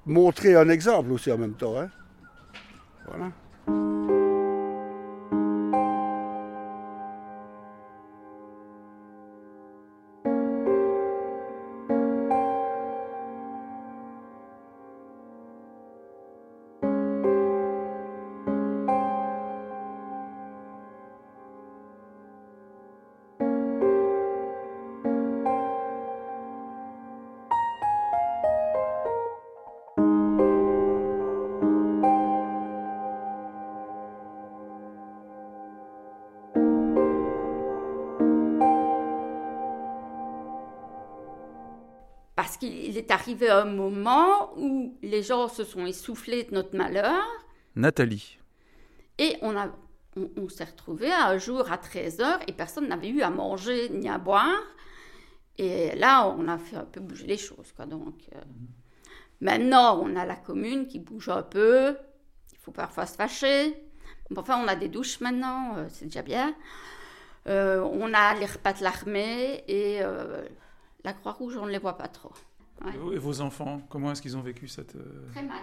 montrer 0.06 0.56
un 0.56 0.70
exemple 0.70 1.12
aussi 1.12 1.32
en 1.32 1.38
même 1.38 1.54
temps. 1.54 1.80
Hein. 1.80 1.90
Voilà. 3.08 4.19
Arrivé 43.40 43.50
un 43.50 43.66
moment 43.66 44.54
où 44.58 44.98
les 45.02 45.24
gens 45.24 45.48
se 45.48 45.64
sont 45.64 45.86
essoufflés 45.86 46.44
de 46.44 46.54
notre 46.54 46.76
malheur. 46.76 47.24
Nathalie. 47.76 48.38
Et 49.18 49.36
on, 49.42 49.56
a, 49.58 49.70
on, 50.16 50.50
s'est 50.50 50.66
retrouvés 50.66 51.12
un 51.12 51.38
jour 51.38 51.72
à 51.72 51.78
13h 51.78 52.40
et 52.48 52.54
personne 52.54 52.88
n'avait 52.88 53.10
eu 53.10 53.22
à 53.22 53.30
manger 53.30 53.90
ni 53.90 54.10
à 54.10 54.18
boire. 54.18 54.62
Et 55.58 55.96
là, 55.96 56.28
on 56.28 56.48
a 56.48 56.58
fait 56.58 56.78
un 56.78 56.86
peu 56.86 57.02
bouger 57.02 57.28
les 57.28 57.38
choses. 57.38 57.74
Quoi. 57.76 57.86
Donc, 57.86 58.16
euh, 58.34 58.40
maintenant, 59.42 60.02
on 60.02 60.16
a 60.16 60.26
la 60.26 60.38
commune 60.38 60.88
qui 60.88 61.00
bouge 61.00 61.30
un 61.30 61.44
peu. 61.44 61.98
Il 62.54 62.58
faut 62.60 62.72
parfois 62.72 63.06
se 63.06 63.16
fâcher. 63.16 63.76
Enfin, 64.36 64.62
on 64.64 64.68
a 64.68 64.76
des 64.76 64.88
douches 64.88 65.20
maintenant, 65.22 65.76
euh, 65.76 65.88
c'est 65.90 66.06
déjà 66.06 66.22
bien. 66.22 66.56
Euh, 67.48 67.82
on 67.82 68.14
a 68.14 68.36
les 68.36 68.46
repas 68.46 68.74
de 68.74 68.84
l'armée 68.84 69.64
et 69.68 70.02
la 71.04 71.14
Croix-Rouge, 71.14 71.58
on 71.58 71.66
ne 71.66 71.72
les 71.72 71.80
voit 71.80 71.98
pas 71.98 72.08
trop. 72.08 72.34
Et 72.88 73.18
vos 73.18 73.42
enfants, 73.42 73.82
comment 73.90 74.12
est-ce 74.12 74.22
qu'ils 74.22 74.38
ont 74.38 74.42
vécu 74.42 74.68
cette... 74.68 74.96
Euh, 74.96 75.30
très 75.32 75.44
mal. 75.44 75.58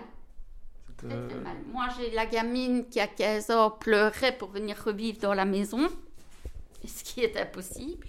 très, 0.96 1.08
très 1.08 1.16
euh, 1.16 1.42
mal. 1.42 1.56
Moi, 1.72 1.86
j'ai 1.96 2.10
la 2.10 2.26
gamine 2.26 2.86
qui, 2.88 3.00
a 3.00 3.06
15 3.06 3.50
ans, 3.50 3.70
pleurait 3.70 4.36
pour 4.36 4.50
venir 4.50 4.76
revivre 4.82 5.18
dans 5.20 5.34
la 5.34 5.44
maison, 5.44 5.88
ce 6.86 7.04
qui 7.04 7.20
est 7.20 7.36
impossible. 7.36 8.06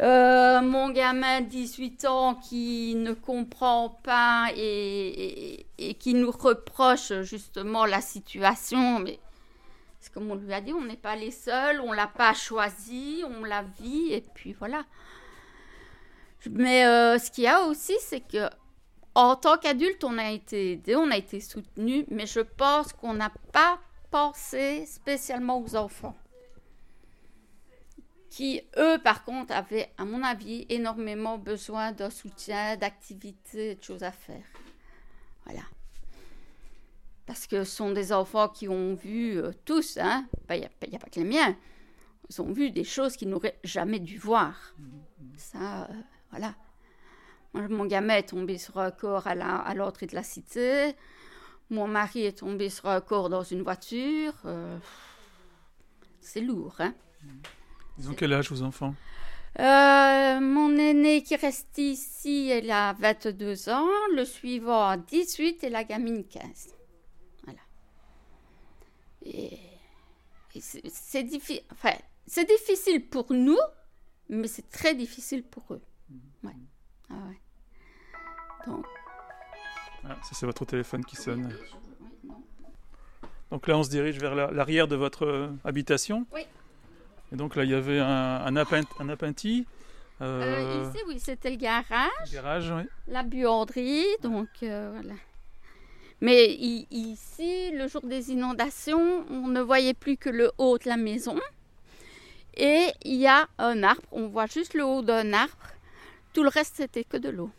Euh, 0.00 0.62
mon 0.62 0.88
gamin 0.90 1.42
18 1.42 2.06
ans 2.06 2.34
qui 2.36 2.94
ne 2.94 3.12
comprend 3.12 3.90
pas 4.02 4.48
et, 4.56 5.66
et, 5.76 5.94
qui 5.94 6.14
nous 6.14 6.30
reproche 6.30 7.12
justement 7.20 7.84
la 7.84 8.00
situation, 8.00 9.00
mais 9.00 9.18
c'est 10.00 10.12
comme 10.12 10.30
on 10.30 10.36
lui 10.36 10.52
a 10.54 10.62
dit, 10.62 10.72
on 10.72 10.84
n'est 10.84 10.96
pas 10.96 11.14
les 11.14 11.30
seuls, 11.30 11.80
on 11.80 11.92
l'a 11.92 12.06
pas 12.06 12.32
choisi, 12.32 13.22
on 13.38 13.44
la 13.44 13.62
vit 13.62 14.12
et 14.12 14.24
puis 14.34 14.54
voilà. 14.54 14.84
Mais 16.50 16.84
euh, 16.86 17.18
ce 17.18 17.30
qu'il 17.30 17.44
y 17.44 17.48
a 17.48 17.62
aussi, 17.62 17.94
c'est 18.00 18.20
que 18.20 18.48
en 19.14 19.36
tant 19.36 19.58
qu'adulte, 19.58 20.04
on 20.04 20.16
a 20.18 20.30
été 20.30 20.72
aidé, 20.72 20.96
on 20.96 21.10
a 21.10 21.16
été 21.16 21.40
soutenu, 21.40 22.04
mais 22.08 22.26
je 22.26 22.40
pense 22.40 22.92
qu'on 22.92 23.14
n'a 23.14 23.30
pas 23.52 23.78
pensé 24.10 24.86
spécialement 24.86 25.60
aux 25.60 25.76
enfants. 25.76 26.16
Qui, 28.30 28.62
eux, 28.78 28.98
par 29.04 29.24
contre, 29.24 29.52
avaient, 29.52 29.92
à 29.98 30.06
mon 30.06 30.22
avis, 30.22 30.64
énormément 30.70 31.36
besoin 31.36 31.92
d'un 31.92 32.08
soutien, 32.08 32.76
d'activités, 32.76 33.74
de 33.74 33.82
choses 33.82 34.02
à 34.02 34.12
faire. 34.12 34.44
Voilà. 35.44 35.62
Parce 37.26 37.46
que 37.46 37.64
ce 37.64 37.76
sont 37.76 37.92
des 37.92 38.12
enfants 38.12 38.48
qui 38.48 38.68
ont 38.68 38.94
vu 38.94 39.36
euh, 39.36 39.52
tous, 39.66 39.98
hein, 39.98 40.26
il 40.48 40.60
n'y 40.60 40.64
a, 40.64 40.98
pas 40.98 41.10
que 41.10 41.20
les 41.20 41.24
miens, 41.24 41.54
ils 42.30 42.40
ont 42.40 42.50
vu 42.50 42.70
des 42.70 42.84
choses 42.84 43.16
qu'ils 43.16 43.28
n'auraient 43.28 43.58
jamais 43.64 44.00
dû 44.00 44.16
voir. 44.16 44.74
Ça. 45.36 45.84
Euh, 45.90 45.94
voilà. 46.32 46.54
mon 47.54 47.86
gamin 47.86 48.16
est 48.16 48.30
tombé 48.30 48.58
sur 48.58 48.78
un 48.78 48.90
corps 48.90 49.26
à 49.26 49.74
l'entrée 49.74 50.06
de 50.06 50.14
la 50.14 50.24
cité. 50.24 50.96
Mon 51.70 51.86
mari 51.86 52.26
est 52.26 52.38
tombé 52.38 52.68
sur 52.68 52.86
un 52.86 53.00
corps 53.00 53.30
dans 53.30 53.42
une 53.42 53.62
voiture. 53.62 54.34
Euh, 54.44 54.76
c'est 56.20 56.40
lourd, 56.42 56.76
hein. 56.80 56.94
Ils 57.98 58.10
ont 58.10 58.14
quel 58.14 58.32
âge, 58.32 58.50
vos 58.50 58.62
enfants? 58.62 58.94
Euh, 59.58 60.40
Mon 60.40 60.76
aîné 60.76 61.22
qui 61.22 61.36
reste 61.36 61.76
ici, 61.78 62.48
elle 62.50 62.70
a 62.70 62.94
22 62.94 63.68
ans. 63.68 63.88
Le 64.14 64.24
suivant, 64.24 64.96
18 64.96 65.64
et 65.64 65.70
la 65.70 65.84
gamine, 65.84 66.24
15. 66.24 66.74
Voilà. 67.44 67.60
Et, 69.24 69.58
c'est. 70.60 71.64
Enfin, 71.70 71.94
c'est 72.26 72.46
difficile 72.46 73.08
pour 73.08 73.32
nous, 73.32 73.58
mais 74.28 74.48
c'est 74.48 74.68
très 74.68 74.94
difficile 74.94 75.42
pour 75.42 75.64
eux. 75.74 75.82
Ah 77.12 77.16
ouais. 77.28 77.38
Donc. 78.66 78.86
Ah, 80.04 80.16
ça, 80.22 80.30
c'est 80.32 80.46
votre 80.46 80.64
téléphone 80.64 81.04
qui 81.04 81.16
sonne. 81.16 81.54
Donc 83.50 83.66
là, 83.68 83.76
on 83.76 83.82
se 83.82 83.90
dirige 83.90 84.18
vers 84.18 84.34
l'arrière 84.34 84.88
de 84.88 84.96
votre 84.96 85.26
euh, 85.26 85.48
habitation. 85.64 86.26
Oui. 86.32 86.46
Et 87.32 87.36
donc 87.36 87.54
là, 87.54 87.64
il 87.64 87.70
y 87.70 87.74
avait 87.74 88.00
un, 88.00 88.46
un, 88.46 88.56
un 88.56 89.08
appentis. 89.08 89.66
Euh, 90.20 90.42
euh... 90.42 90.90
ici, 90.90 91.04
oui, 91.06 91.20
c'était 91.20 91.50
le 91.50 91.56
garage. 91.56 92.08
Le 92.26 92.32
garage, 92.34 92.70
oui. 92.70 92.82
La 93.08 93.22
buanderie, 93.22 94.04
donc 94.22 94.48
euh, 94.62 94.90
voilà. 94.92 95.14
Mais 96.20 96.52
ici, 96.52 97.72
le 97.72 97.88
jour 97.88 98.02
des 98.02 98.30
inondations, 98.30 99.26
on 99.28 99.48
ne 99.48 99.60
voyait 99.60 99.94
plus 99.94 100.16
que 100.16 100.30
le 100.30 100.52
haut 100.56 100.78
de 100.78 100.88
la 100.88 100.96
maison. 100.96 101.36
Et 102.56 102.92
il 103.04 103.16
y 103.16 103.26
a 103.26 103.48
un 103.58 103.82
arbre, 103.82 104.02
on 104.12 104.28
voit 104.28 104.46
juste 104.46 104.74
le 104.74 104.84
haut 104.84 105.02
d'un 105.02 105.32
arbre 105.32 105.56
tout 106.32 106.42
le 106.42 106.48
reste, 106.48 106.76
c'était 106.76 107.04
que 107.04 107.16
de 107.16 107.28
l'eau. 107.28 107.50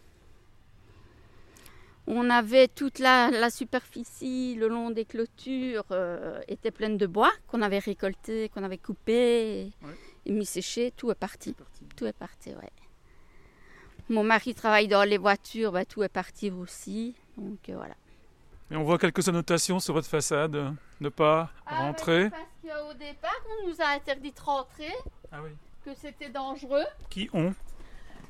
On 2.05 2.29
avait 2.29 2.67
toute 2.67 2.99
la, 2.99 3.49
superficie 3.49 4.55
le 4.55 4.67
long 4.67 4.91
des 4.91 5.05
clôtures 5.05 5.85
euh, 5.91 6.41
était 6.49 6.71
pleine 6.71 6.97
de 6.97 7.07
bois 7.07 7.31
qu'on 7.47 7.61
avait 7.61 7.79
récolté, 7.79 8.49
qu'on 8.49 8.63
avait 8.63 8.77
coupé 8.77 9.71
et, 10.25 10.31
mis 10.31 10.45
séché. 10.45 10.91
Tout 10.97 11.11
est 11.11 11.15
parti. 11.15 11.55
Tout 11.95 12.05
est 12.05 12.13
parti, 12.13 12.49
ouais. 12.49 12.71
Mon 14.09 14.23
mari 14.23 14.53
travaille 14.53 14.89
dans 14.89 15.03
les 15.03 15.17
voitures, 15.17 15.71
bah, 15.71 15.85
tout 15.85 16.03
est 16.03 16.09
parti 16.09 16.51
aussi. 16.51 17.15
Donc 17.37 17.69
euh, 17.69 17.75
voilà. 17.75 17.95
Et 18.69 18.75
on 18.75 18.83
voit 18.83 18.97
quelques 18.97 19.29
annotations 19.29 19.79
sur 19.79 19.93
votre 19.93 20.07
façade. 20.07 20.75
Ne 20.99 21.09
pas 21.09 21.51
ah 21.65 21.83
rentrer. 21.83 22.29
parce 22.29 22.43
qu'au 22.63 22.93
départ, 22.95 23.31
on 23.61 23.69
nous 23.69 23.81
a 23.81 23.87
interdit 23.95 24.31
de 24.31 24.41
rentrer. 24.41 24.93
Ah 25.31 25.39
oui. 25.41 25.51
Que 25.85 25.91
c'était 25.95 26.29
dangereux. 26.29 26.85
Qui 27.09 27.29
ont 27.33 27.53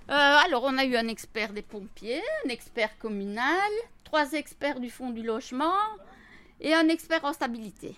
euh, 0.10 0.14
alors, 0.46 0.64
on 0.64 0.78
a 0.78 0.84
eu 0.84 0.96
un 0.96 1.08
expert 1.08 1.54
des 1.54 1.62
pompiers, 1.62 2.22
un 2.46 2.50
expert 2.50 2.98
communal, 2.98 3.72
trois 4.04 4.34
experts 4.34 4.80
du 4.80 4.90
fonds 4.90 5.12
du 5.12 5.24
logement 5.24 5.80
et 6.60 6.74
un 6.74 6.90
expert 6.90 7.24
en 7.24 7.32
stabilité. 7.32 7.96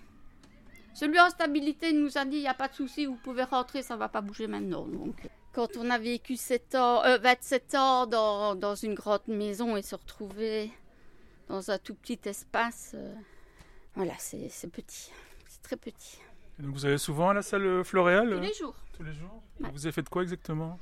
Celui 0.94 1.20
en 1.20 1.30
stabilité 1.30 1.94
nous 1.94 2.18
a 2.18 2.26
dit 2.26 2.38
il 2.38 2.42
n'y 2.42 2.48
a 2.48 2.54
pas 2.54 2.68
de 2.68 2.76
souci, 2.76 3.06
vous 3.06 3.16
pouvez 3.18 3.44
rentrer, 3.44 3.82
ça 3.82 3.96
ne 3.96 4.00
va 4.00 4.08
pas 4.08 4.22
bouger 4.22 4.48
maintenant. 4.48 4.86
Donc, 4.86 5.16
quand 5.52 5.78
on 5.78 5.90
a 5.90 5.98
vécu 5.98 6.38
7 6.38 6.76
ans, 6.76 7.02
27 7.20 7.74
euh, 7.74 7.78
ans 7.78 8.06
dans, 8.56 8.76
une 8.76 8.94
grande 8.94 9.28
maison 9.28 9.76
et 9.76 9.82
se 9.82 9.96
retrouver 9.96 10.72
dans 11.50 11.72
un 11.72 11.78
tout 11.80 11.96
petit 11.96 12.20
espace, 12.26 12.92
euh, 12.94 13.14
voilà, 13.96 14.14
c'est 14.20 14.70
petit, 14.72 15.12
c'est 15.48 15.62
très 15.64 15.76
petit. 15.76 16.20
Donc 16.60 16.74
vous 16.74 16.86
allez 16.86 16.98
souvent 16.98 17.30
à 17.30 17.34
la 17.34 17.42
salle 17.42 17.84
floréale 17.84 18.36
Tous 18.36 18.40
les 18.42 18.54
jours. 18.54 18.76
Tous 18.96 19.04
les 19.04 19.14
jours 19.14 19.42
Vous 19.60 19.86
avez 19.86 19.92
fait 19.92 20.08
quoi 20.08 20.24
exactement? 20.24 20.80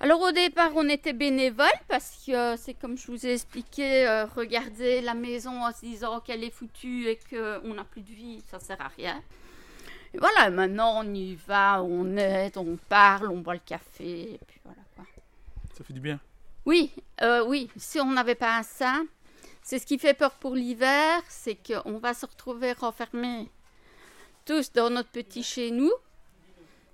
Alors 0.00 0.20
au 0.20 0.32
départ, 0.32 0.72
on 0.74 0.88
était 0.88 1.12
bénévole 1.12 1.66
parce 1.86 2.24
que 2.26 2.56
c'est 2.56 2.74
comme 2.74 2.98
je 2.98 3.06
vous 3.06 3.24
ai 3.24 3.34
expliqué, 3.34 4.08
euh, 4.08 4.24
regarder 4.24 5.00
la 5.00 5.14
maison 5.14 5.64
en 5.64 5.72
se 5.72 5.82
disant 5.82 6.18
qu'elle 6.18 6.42
est 6.42 6.50
foutue 6.50 7.06
et 7.06 7.20
qu'on 7.30 7.74
n'a 7.74 7.84
plus 7.84 8.00
de 8.02 8.10
vie, 8.10 8.42
ça 8.50 8.58
sert 8.58 8.80
à 8.80 8.88
rien. 8.88 9.22
Et 10.12 10.18
voilà, 10.18 10.50
maintenant 10.50 11.04
on 11.04 11.14
y 11.14 11.36
va, 11.36 11.84
on 11.84 12.16
aide, 12.16 12.58
on 12.58 12.76
parle, 12.88 13.28
on 13.28 13.38
boit 13.38 13.54
le 13.54 13.60
café, 13.64 14.34
et 14.34 14.40
puis 14.44 14.58
voilà 14.64 14.82
quoi. 14.96 15.04
Ça 15.72 15.84
fait 15.84 15.92
du 15.92 16.00
bien 16.00 16.18
Oui, 16.66 16.90
euh, 17.22 17.44
oui, 17.46 17.70
si 17.76 18.00
on 18.00 18.10
n'avait 18.10 18.34
pas 18.34 18.64
ça, 18.64 19.02
c'est 19.62 19.78
ce 19.78 19.86
qui 19.86 19.98
fait 19.98 20.14
peur 20.14 20.32
pour 20.32 20.56
l'hiver, 20.56 21.22
c'est 21.28 21.56
qu'on 21.56 21.98
va 21.98 22.12
se 22.12 22.26
retrouver 22.26 22.72
renfermés 22.72 23.48
tous 24.44 24.72
dans 24.72 24.90
notre 24.90 25.10
petit 25.10 25.42
chez 25.42 25.70
nous. 25.70 25.92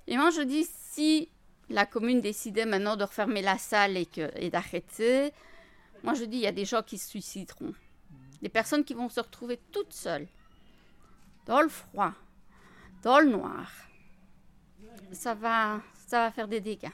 Et 0.07 0.17
moi 0.17 0.31
je 0.31 0.43
dis, 0.43 0.67
si 0.91 1.29
la 1.69 1.87
commune 1.87 2.21
décidait 2.21 2.67
maintenant 2.67 2.97
de 2.97 3.05
refermer 3.05 3.43
la 3.43 3.59
salle 3.59 3.97
et, 3.97 4.51
d'arrêter, 4.51 5.33
moi 6.03 6.15
je 6.15 6.25
dis 6.25 6.39
il 6.39 6.43
y 6.43 6.47
a 6.47 6.53
des 6.53 6.65
gens 6.65 6.83
qui 6.83 6.99
se 6.99 7.09
suicideront. 7.09 7.75
Des 8.43 8.49
personnes 8.49 8.85
qui 8.85 8.95
vont 8.95 9.09
se 9.09 9.21
retrouver 9.21 9.59
toutes 9.73 9.93
seules, 9.93 10.29
dans 11.47 11.61
le 11.61 11.69
froid, 11.69 12.13
dans 13.03 13.19
le 13.19 13.31
noir. 13.31 13.71
Ça 15.13 15.35
va, 15.35 15.81
ça 16.07 16.25
va 16.25 16.31
faire 16.31 16.49
des 16.49 16.61
dégâts. 16.61 16.91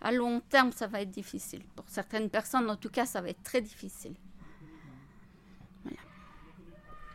À 0.00 0.12
long 0.12 0.40
terme, 0.40 0.72
ça 0.72 0.86
va 0.86 1.02
être 1.02 1.10
difficile. 1.10 1.62
Pour 1.74 1.88
certaines 1.88 2.30
personnes, 2.30 2.70
en 2.70 2.76
tout 2.76 2.88
cas, 2.88 3.06
ça 3.06 3.20
va 3.20 3.30
être 3.30 3.42
très 3.42 3.60
difficile. 3.60 4.14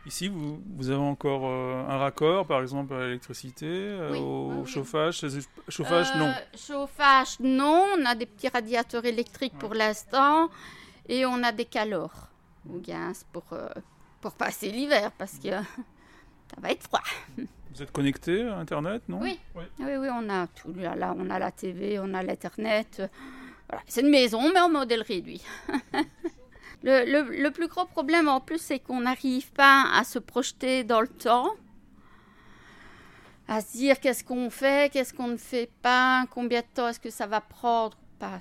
Ici, 0.06 0.28
vous, 0.28 0.62
vous, 0.76 0.90
avez 0.90 1.00
encore 1.00 1.46
euh, 1.46 1.82
un 1.88 1.96
raccord, 1.96 2.46
par 2.46 2.60
exemple, 2.60 2.92
à 2.92 3.06
l'électricité, 3.06 3.66
euh, 3.66 4.14
au 4.18 4.66
chauffage 4.66 5.24
Chauffage, 5.68 6.14
non. 6.16 6.26
Euh, 6.26 6.56
chauffage, 6.56 7.40
non. 7.40 7.86
On 7.98 8.04
a 8.04 8.14
des 8.14 8.26
petits 8.26 8.48
radiateurs 8.48 9.04
électriques 9.06 9.58
pour 9.58 9.72
l'instant. 9.72 10.50
Et 11.08 11.24
on 11.24 11.42
a 11.42 11.52
des 11.52 11.64
calors 11.64 12.28
au 12.68 12.78
gaz 12.78 13.24
pour, 13.32 13.44
pour 14.20 14.32
passer 14.32 14.70
l'hiver, 14.70 15.10
parce 15.16 15.38
que 15.38 15.50
ça 15.50 16.60
va 16.60 16.70
être 16.70 16.82
froid. 16.82 17.02
Vous 17.74 17.82
êtes 17.82 17.90
connecté 17.90 18.42
à 18.42 18.58
Internet, 18.58 19.02
non? 19.08 19.20
Oui. 19.20 19.40
oui. 19.54 19.64
Oui, 19.80 20.08
on 20.12 20.28
a 20.28 20.46
tout. 20.48 20.72
Là, 20.74 21.14
on 21.18 21.28
a 21.30 21.38
la 21.38 21.50
TV, 21.50 21.98
on 21.98 22.12
a 22.14 22.22
l'Internet. 22.22 23.02
Voilà. 23.68 23.82
C'est 23.88 24.02
une 24.02 24.10
maison, 24.10 24.52
mais 24.52 24.60
en 24.60 24.68
modèle 24.68 25.02
réduit. 25.02 25.42
Le, 26.86 27.48
plus 27.48 27.68
gros 27.68 27.86
problème 27.86 28.28
en 28.28 28.40
plus, 28.40 28.58
c'est 28.58 28.78
qu'on 28.78 29.00
n'arrive 29.00 29.50
pas 29.52 29.90
à 29.94 30.04
se 30.04 30.18
projeter 30.18 30.84
dans 30.84 31.00
le 31.00 31.08
temps, 31.08 31.50
à 33.48 33.62
se 33.62 33.72
dire 33.72 33.98
qu'est-ce 34.00 34.22
qu'on 34.22 34.50
fait, 34.50 34.92
qu'est-ce 34.92 35.14
qu'on 35.14 35.28
ne 35.28 35.38
fait 35.38 35.70
pas, 35.80 36.26
combien 36.30 36.60
de 36.60 36.66
temps 36.74 36.88
est-ce 36.88 37.00
que 37.00 37.10
ça 37.10 37.26
va 37.26 37.40
prendre. 37.40 37.96
Pas. 38.18 38.38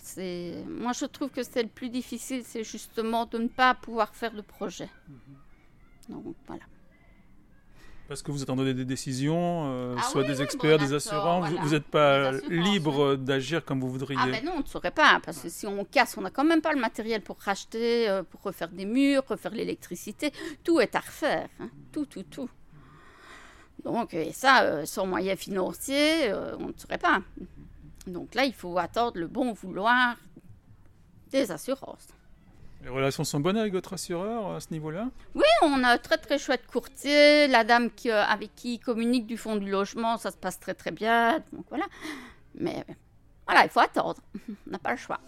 Moi, 0.68 0.92
je 0.94 1.06
trouve 1.06 1.30
que 1.30 1.42
c'est 1.42 1.64
le 1.64 1.70
plus 1.70 1.90
difficile, 1.90 2.44
c'est 2.46 2.64
justement 2.64 3.26
de 3.26 3.40
ne 3.40 3.48
pas 3.48 3.74
pouvoir 3.74 4.14
faire 4.14 4.32
de 4.32 4.42
projet. 4.42 4.88
Mhm. 5.08 5.36
Donc 6.10 6.36
voilà. 6.46 6.64
Parce 8.14 8.22
que 8.22 8.32
vous 8.32 8.44
attendez 8.44 8.76
des 8.76 8.86
décisions, 8.86 9.64
euh, 9.66 9.96
ah 9.98 10.04
soit 10.04 10.24
des 10.24 10.44
experts, 10.44 10.78
des 10.78 10.94
assurants, 10.94 11.42
vous 11.42 11.70
n'êtes 11.70 11.88
pas 11.88 12.32
libre 12.48 13.16
d'agir 13.16 13.66
comme 13.66 13.80
vous 13.80 13.90
voudriez. 13.90 14.20
Ah 14.22 14.28
ben 14.28 14.46
non, 14.46 14.52
on 14.58 14.60
ne 14.60 14.68
saurait 14.68 14.92
pas, 14.92 15.20
parce 15.26 15.40
que 15.40 15.50
si 15.50 15.66
on 15.66 15.84
casse, 15.84 16.16
on 16.16 16.22
n'a 16.22 16.30
quand 16.30 16.44
même 16.44 16.62
pas 16.62 16.74
le 16.74 16.80
matériel 16.80 17.22
pour 17.24 17.40
racheter, 17.40 18.08
euh, 18.08 18.22
pour 18.22 18.44
refaire 18.44 18.68
des 18.68 18.86
murs, 18.86 19.24
refaire 19.28 19.52
l'électricité. 19.52 20.32
Tout 20.64 20.80
est 20.80 20.94
à 20.94 21.00
refaire, 21.00 21.50
hein. 21.60 21.72
tout, 21.92 22.06
tout, 22.06 22.22
tout. 22.22 22.52
Donc, 23.84 24.14
et 24.14 24.32
ça, 24.32 24.62
euh, 24.62 24.86
sans 24.86 25.08
moyens 25.08 25.40
financiers, 25.40 26.32
on 26.60 26.68
ne 26.68 26.74
saurait 26.78 27.00
pas. 27.00 27.20
Donc 28.06 28.36
là, 28.36 28.46
il 28.46 28.54
faut 28.54 28.78
attendre 28.78 29.18
le 29.18 29.26
bon 29.26 29.54
vouloir 29.54 30.18
des 31.32 31.50
assurances. 31.50 32.10
Les 32.84 32.90
relations 32.90 33.24
sont 33.24 33.40
bonnes 33.40 33.58
avec 33.58 33.72
votre 33.72 33.94
assureur 33.94 34.56
à 34.56 34.60
ce 34.60 34.68
niveau-là? 34.72 35.08
Oui, 35.36 35.44
on 35.62 35.84
a 35.84 35.94
un 35.94 35.98
très 35.98 36.18
très 36.18 36.38
chouette 36.38 36.68
courtier. 36.68 37.48
La 37.48 37.64
dame 37.64 37.90
qui, 37.90 38.12
euh, 38.12 38.24
avec 38.24 38.54
qui 38.56 38.74
il 38.74 38.80
communique 38.80 39.26
du 39.26 39.38
fond 39.38 39.56
du 39.56 39.72
logement, 39.72 40.18
ça 40.18 40.32
se 40.32 40.38
passe 40.38 40.60
très 40.60 40.74
très 40.74 40.92
bien. 40.92 41.40
Donc 41.54 41.66
voilà. 41.70 41.86
Mais 42.56 42.84
voilà, 43.48 43.64
il 43.64 43.70
faut 43.70 43.80
attendre. 43.80 44.20
on 44.50 44.72
n'a 44.72 44.80
pas 44.80 44.92
le 44.92 44.98
choix. 44.98 45.20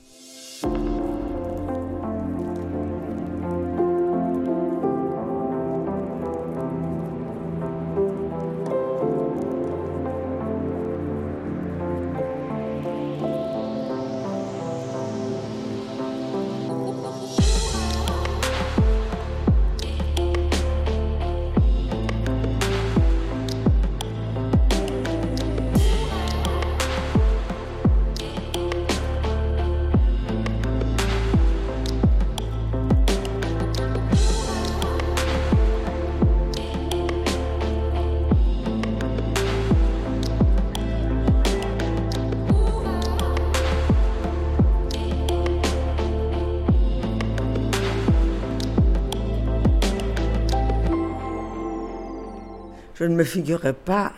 Je 53.06 53.12
ne 53.12 53.16
me 53.18 53.24
figurais 53.24 53.74
pas, 53.74 54.14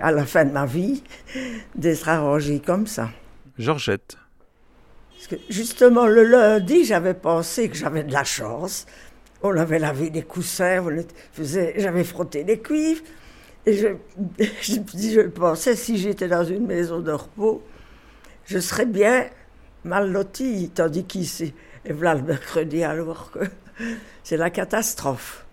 à 0.00 0.10
la 0.10 0.24
fin 0.24 0.46
de 0.46 0.52
ma 0.52 0.64
vie, 0.64 1.02
d'être 1.74 2.08
arrangée 2.08 2.60
comme 2.60 2.86
ça. 2.86 3.10
Georgette. 3.58 4.16
Parce 5.12 5.26
que 5.26 5.36
justement, 5.50 6.06
le 6.06 6.24
lundi, 6.24 6.86
j'avais 6.86 7.12
pensé 7.12 7.68
que 7.68 7.76
j'avais 7.76 8.04
de 8.04 8.12
la 8.14 8.24
chance. 8.24 8.86
On 9.42 9.54
avait 9.54 9.78
lavé 9.78 10.08
des 10.08 10.22
coussins, 10.22 10.82
j'avais 11.76 12.04
frotté 12.04 12.42
les 12.42 12.58
cuivres. 12.58 13.02
Et 13.66 13.74
je, 13.74 13.88
je, 14.62 15.20
pensais, 15.28 15.76
si 15.76 15.98
j'étais 15.98 16.28
dans 16.28 16.44
une 16.44 16.66
maison 16.66 17.00
de 17.00 17.12
repos, 17.12 17.62
je 18.46 18.58
serais 18.58 18.86
bien 18.86 19.26
mal 19.84 20.10
lotie, 20.10 20.70
tandis 20.74 21.04
qu'ici, 21.04 21.52
et 21.84 21.92
voilà 21.92 22.14
le 22.14 22.22
mercredi, 22.22 22.82
alors 22.82 23.30
que 23.30 23.40
c'est 24.22 24.38
la 24.38 24.48
catastrophe. 24.48 25.44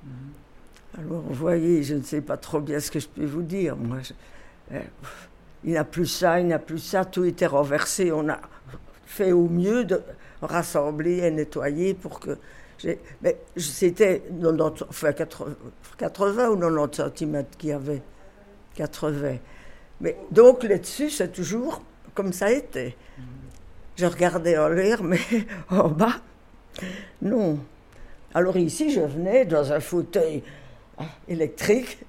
Alors, 1.00 1.22
vous 1.22 1.34
voyez, 1.36 1.84
je 1.84 1.94
ne 1.94 2.02
sais 2.02 2.22
pas 2.22 2.38
trop 2.38 2.60
bien 2.60 2.80
ce 2.80 2.90
que 2.90 3.00
je 3.00 3.08
peux 3.08 3.26
vous 3.26 3.44
dire. 3.44 3.76
Moi, 3.76 3.98
euh, 4.72 4.80
il 5.64 5.72
n'y 5.72 5.78
a 5.78 5.84
plus 5.84 6.08
ça, 6.08 6.40
il 6.40 6.48
n'y 6.48 6.54
a 6.54 6.60
plus 6.60 6.80
ça, 6.80 7.06
tout 7.06 7.24
était 7.24 7.46
renversé. 7.46 8.12
On 8.12 8.28
a 8.30 8.40
fait 9.06 9.32
au 9.32 9.48
mieux 9.48 9.86
de 9.86 10.02
rassembler 10.42 11.18
et 11.20 11.30
nettoyer 11.30 11.94
pour 11.94 12.20
que. 12.20 12.38
Mais 13.22 13.38
c'était 13.56 14.24
enfin 14.90 15.14
80, 15.98 16.50
ou 16.50 16.58
90 16.58 17.02
cm 17.16 17.46
qu'il 17.58 17.70
y 17.70 17.74
avait. 17.74 18.02
80. 18.76 19.38
Mais 20.02 20.16
donc 20.32 20.64
là-dessus, 20.64 21.12
c'est 21.12 21.32
toujours 21.32 21.84
comme 22.16 22.34
ça 22.34 22.52
été. 22.52 22.96
Je 23.96 24.06
regardais 24.06 24.58
en 24.58 24.70
l'air, 24.70 25.04
mais 25.04 25.20
en 25.70 25.90
bas, 25.90 26.22
non. 27.22 27.60
Alors 28.34 28.58
ici, 28.58 28.92
je 28.92 29.02
venais 29.02 29.46
dans 29.46 29.72
un 29.72 29.80
fauteuil 29.80 30.44
électrique 31.28 32.00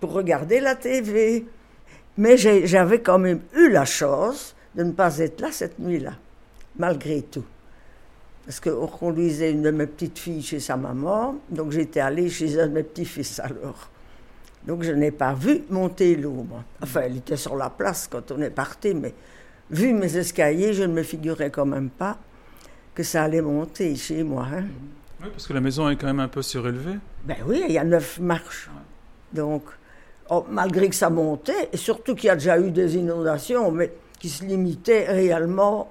pour 0.00 0.12
regarder 0.12 0.60
la 0.60 0.74
TV. 0.74 1.46
Mais 2.16 2.36
j'avais 2.36 3.00
quand 3.00 3.18
même 3.18 3.40
eu 3.54 3.70
la 3.70 3.84
chance 3.84 4.54
de 4.74 4.84
ne 4.84 4.92
pas 4.92 5.18
être 5.18 5.40
là 5.40 5.50
cette 5.50 5.78
nuit-là, 5.78 6.14
malgré 6.78 7.22
tout. 7.22 7.44
Parce 8.46 8.60
qu'on 8.60 8.86
conduisait 8.86 9.52
une 9.52 9.62
de 9.62 9.70
mes 9.70 9.86
petites 9.86 10.18
filles 10.18 10.42
chez 10.42 10.60
sa 10.60 10.76
maman, 10.76 11.36
donc 11.50 11.72
j'étais 11.72 12.00
allée 12.00 12.28
chez 12.28 12.60
un 12.60 12.68
de 12.68 12.72
mes 12.72 12.82
petits-fils 12.82 13.40
alors. 13.40 13.88
Donc 14.66 14.82
je 14.82 14.92
n'ai 14.92 15.10
pas 15.10 15.34
vu 15.34 15.62
monter 15.70 16.16
l'eau, 16.16 16.46
Enfin, 16.82 17.02
elle 17.04 17.18
était 17.18 17.36
sur 17.36 17.56
la 17.56 17.70
place 17.70 18.08
quand 18.10 18.30
on 18.30 18.40
est 18.42 18.50
parti, 18.50 18.94
mais 18.94 19.14
vu 19.70 19.92
mes 19.92 20.16
escaliers, 20.16 20.72
je 20.72 20.82
ne 20.82 20.92
me 20.92 21.02
figurais 21.02 21.50
quand 21.50 21.66
même 21.66 21.90
pas 21.90 22.18
que 22.94 23.02
ça 23.02 23.24
allait 23.24 23.42
monter 23.42 23.94
chez 23.96 24.22
moi. 24.22 24.46
Hein. 24.52 24.64
Oui, 25.22 25.28
parce 25.30 25.46
que 25.46 25.52
la 25.52 25.60
maison 25.60 25.88
est 25.88 25.96
quand 25.96 26.06
même 26.06 26.20
un 26.20 26.28
peu 26.28 26.42
surélevée. 26.42 26.98
Ben 27.24 27.36
oui, 27.46 27.64
il 27.68 27.72
y 27.72 27.78
a 27.78 27.84
neuf 27.84 28.18
marches. 28.18 28.68
Donc, 29.32 29.64
oh, 30.30 30.44
malgré 30.48 30.88
que 30.88 30.94
ça 30.94 31.10
montait, 31.10 31.70
et 31.72 31.76
surtout 31.76 32.14
qu'il 32.14 32.26
y 32.26 32.30
a 32.30 32.36
déjà 32.36 32.58
eu 32.58 32.70
des 32.70 32.96
inondations, 32.96 33.70
mais 33.70 33.92
qui 34.18 34.28
se 34.28 34.44
limitaient 34.44 35.06
réellement 35.10 35.90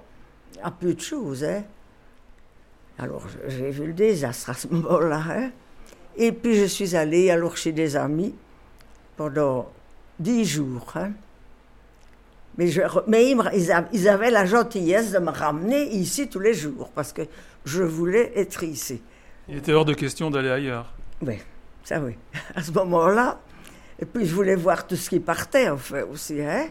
à 0.62 0.72
peu 0.72 0.94
de 0.94 1.02
choses. 1.02 1.44
Hein. 1.44 1.64
Alors, 3.00 3.26
j'ai 3.48 3.72
vu 3.72 3.88
le 3.88 3.94
désastre 3.94 4.52
à 4.52 4.54
ce 4.54 4.68
moment-là. 4.68 5.22
Hein. 5.30 5.52
Et 6.16 6.32
puis, 6.32 6.56
je 6.56 6.66
suis 6.66 6.96
allée 6.96 7.32
alors 7.32 7.58
chez 7.58 7.72
des 7.72 7.96
amis 7.96 8.36
pendant 9.18 9.72
dix 10.20 10.46
jours. 10.46 10.94
Hein. 10.96 11.12
Mais, 12.58 12.68
je, 12.68 12.82
mais 13.08 13.36
ils, 13.92 14.08
avaient 14.08 14.30
la 14.30 14.46
gentillesse 14.46 15.12
de 15.12 15.18
me 15.18 15.32
ramener 15.32 15.92
ici 15.96 16.30
tous 16.30 16.40
les 16.40 16.54
jours 16.54 16.92
parce 16.94 17.12
que 17.12 17.24
je 17.66 17.82
voulais 17.82 18.32
être 18.36 18.64
ici. 18.64 19.02
Il 19.50 19.58
était 19.58 19.74
hors 19.74 19.86
de 19.86 19.94
question 19.94 20.30
d'aller 20.30 20.52
ailleurs. 20.52 20.94
Oui, 21.22 21.40
ça 21.84 22.00
oui. 22.00 22.18
À 22.56 22.62
ce 22.62 22.72
moment-là. 22.72 23.40
Et 24.00 24.06
puis 24.06 24.26
je 24.26 24.34
voulais 24.34 24.56
voir 24.56 24.88
tout 24.88 24.96
ce 24.96 25.10
qui 25.10 25.20
partait, 25.20 25.70
en 25.70 25.78
fait, 25.78 26.04
aussi. 26.04 26.42
Hein. 26.42 26.68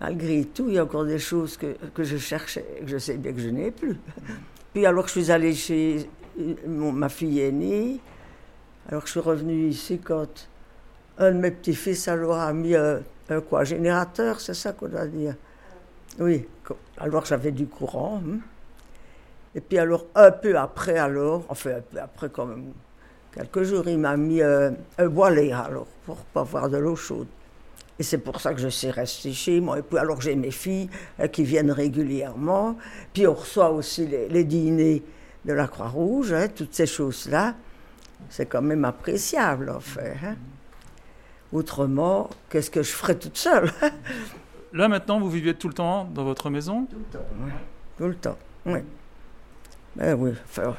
Malgré 0.00 0.44
tout, 0.44 0.68
il 0.68 0.74
y 0.74 0.78
a 0.78 0.84
encore 0.84 1.04
des 1.04 1.18
choses 1.18 1.56
que, 1.56 1.76
que 1.94 2.04
je 2.04 2.16
cherchais, 2.16 2.64
que 2.80 2.86
je 2.86 2.98
sais 2.98 3.16
bien 3.16 3.32
que 3.32 3.40
je 3.40 3.48
n'ai 3.48 3.70
plus. 3.70 3.98
Puis 4.72 4.86
alors 4.86 5.06
je 5.06 5.12
suis 5.12 5.30
allée 5.30 5.54
chez 5.54 6.08
ma 6.66 7.08
fille 7.08 7.40
aînée. 7.40 8.00
Alors 8.88 9.06
je 9.06 9.12
suis 9.12 9.20
revenue 9.20 9.68
ici 9.68 9.98
quand 9.98 10.48
un 11.18 11.32
de 11.32 11.36
mes 11.36 11.50
petits-fils 11.50 12.08
alors 12.08 12.38
a 12.38 12.52
mis 12.52 12.74
un, 12.74 13.02
quoi, 13.48 13.64
générateur, 13.64 14.40
c'est 14.40 14.54
ça 14.54 14.72
qu'on 14.72 14.88
doit 14.88 15.06
dire? 15.06 15.34
Oui, 16.18 16.46
alors 16.98 17.24
j'avais 17.24 17.52
du 17.52 17.66
courant. 17.66 18.22
Hein. 18.26 18.38
Et 19.54 19.60
puis 19.60 19.78
alors 19.78 20.06
un 20.14 20.30
peu 20.30 20.56
après 20.56 20.98
alors, 20.98 21.44
enfin 21.48 21.76
un 21.76 21.80
peu 21.80 21.98
après 22.00 22.30
quand 22.30 22.46
même, 22.46 22.72
quelques 23.34 23.62
jours, 23.62 23.88
il 23.88 23.98
m'a 23.98 24.16
mis 24.16 24.42
un 24.42 24.74
boilet 25.08 25.52
alors 25.52 25.86
pour 26.04 26.16
pas 26.16 26.40
avoir 26.40 26.68
de 26.68 26.78
l'eau 26.78 26.96
chaude. 26.96 27.28
Et 27.98 28.02
c'est 28.02 28.18
pour 28.18 28.40
ça 28.40 28.54
que 28.54 28.60
je 28.60 28.68
suis 28.68 28.90
restée 28.90 29.32
chez 29.32 29.60
moi. 29.60 29.78
Et 29.78 29.82
puis 29.82 29.98
alors 29.98 30.20
j'ai 30.20 30.34
mes 30.34 30.50
filles 30.50 30.88
euh, 31.20 31.28
qui 31.28 31.44
viennent 31.44 31.70
régulièrement. 31.70 32.76
Puis 33.12 33.26
on 33.26 33.34
reçoit 33.34 33.70
aussi 33.70 34.06
les, 34.06 34.44
dîners 34.44 35.02
de 35.44 35.52
la 35.52 35.68
Croix-Rouge, 35.68 36.32
hein, 36.32 36.48
toutes 36.48 36.74
ces 36.74 36.86
choses-là. 36.86 37.54
C'est 38.28 38.46
quand 38.46 38.62
même 38.62 38.84
appréciable, 38.84 39.70
en 39.70 39.80
fait. 39.80 40.16
Hein. 40.24 40.36
Autrement, 41.52 42.30
qu'est-ce 42.48 42.70
que 42.70 42.82
je 42.82 42.92
ferais 42.92 43.14
toute 43.14 43.36
seule 43.36 43.70
Là, 44.72 44.88
maintenant, 44.88 45.20
vous 45.20 45.30
vivez 45.30 45.54
tout 45.54 45.68
le 45.68 45.74
temps 45.74 46.04
dans 46.04 46.24
votre 46.24 46.48
maison? 46.48 46.86
Tout 46.86 46.96
le 46.96 47.04
temps, 47.04 47.26
oui. 47.38 47.50
Tout 47.98 48.06
le 48.08 48.14
temps, 48.14 48.38
oui. 48.66 48.78
Ben 49.94 50.14
oui, 50.18 50.32
enfin, 50.44 50.74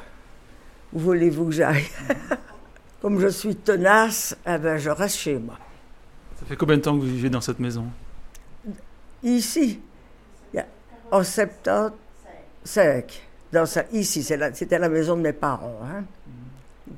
voulez-vous 0.94 1.46
que 1.46 1.52
j'aille 1.52 1.86
Comme 3.02 3.20
je 3.20 3.28
suis 3.28 3.56
tenace, 3.56 4.34
eh 4.46 4.56
ben, 4.56 4.78
je 4.78 4.88
reste 4.88 5.16
chez 5.18 5.38
moi. 5.38 5.58
Ça 6.40 6.46
fait 6.46 6.56
combien 6.56 6.78
de 6.78 6.82
temps 6.82 6.96
que 6.96 7.02
vous 7.02 7.10
vivez 7.10 7.28
dans 7.28 7.42
cette 7.42 7.58
maison? 7.58 7.84
Ici, 9.22 9.80
en 11.10 11.22
75. 11.22 11.92
Dans 13.52 13.64
ici, 13.92 14.22
c'était 14.22 14.78
la, 14.78 14.88
maison 14.88 15.16
de 15.16 15.22
mes 15.22 15.32
parents. 15.32 15.78
Hein? 15.84 16.04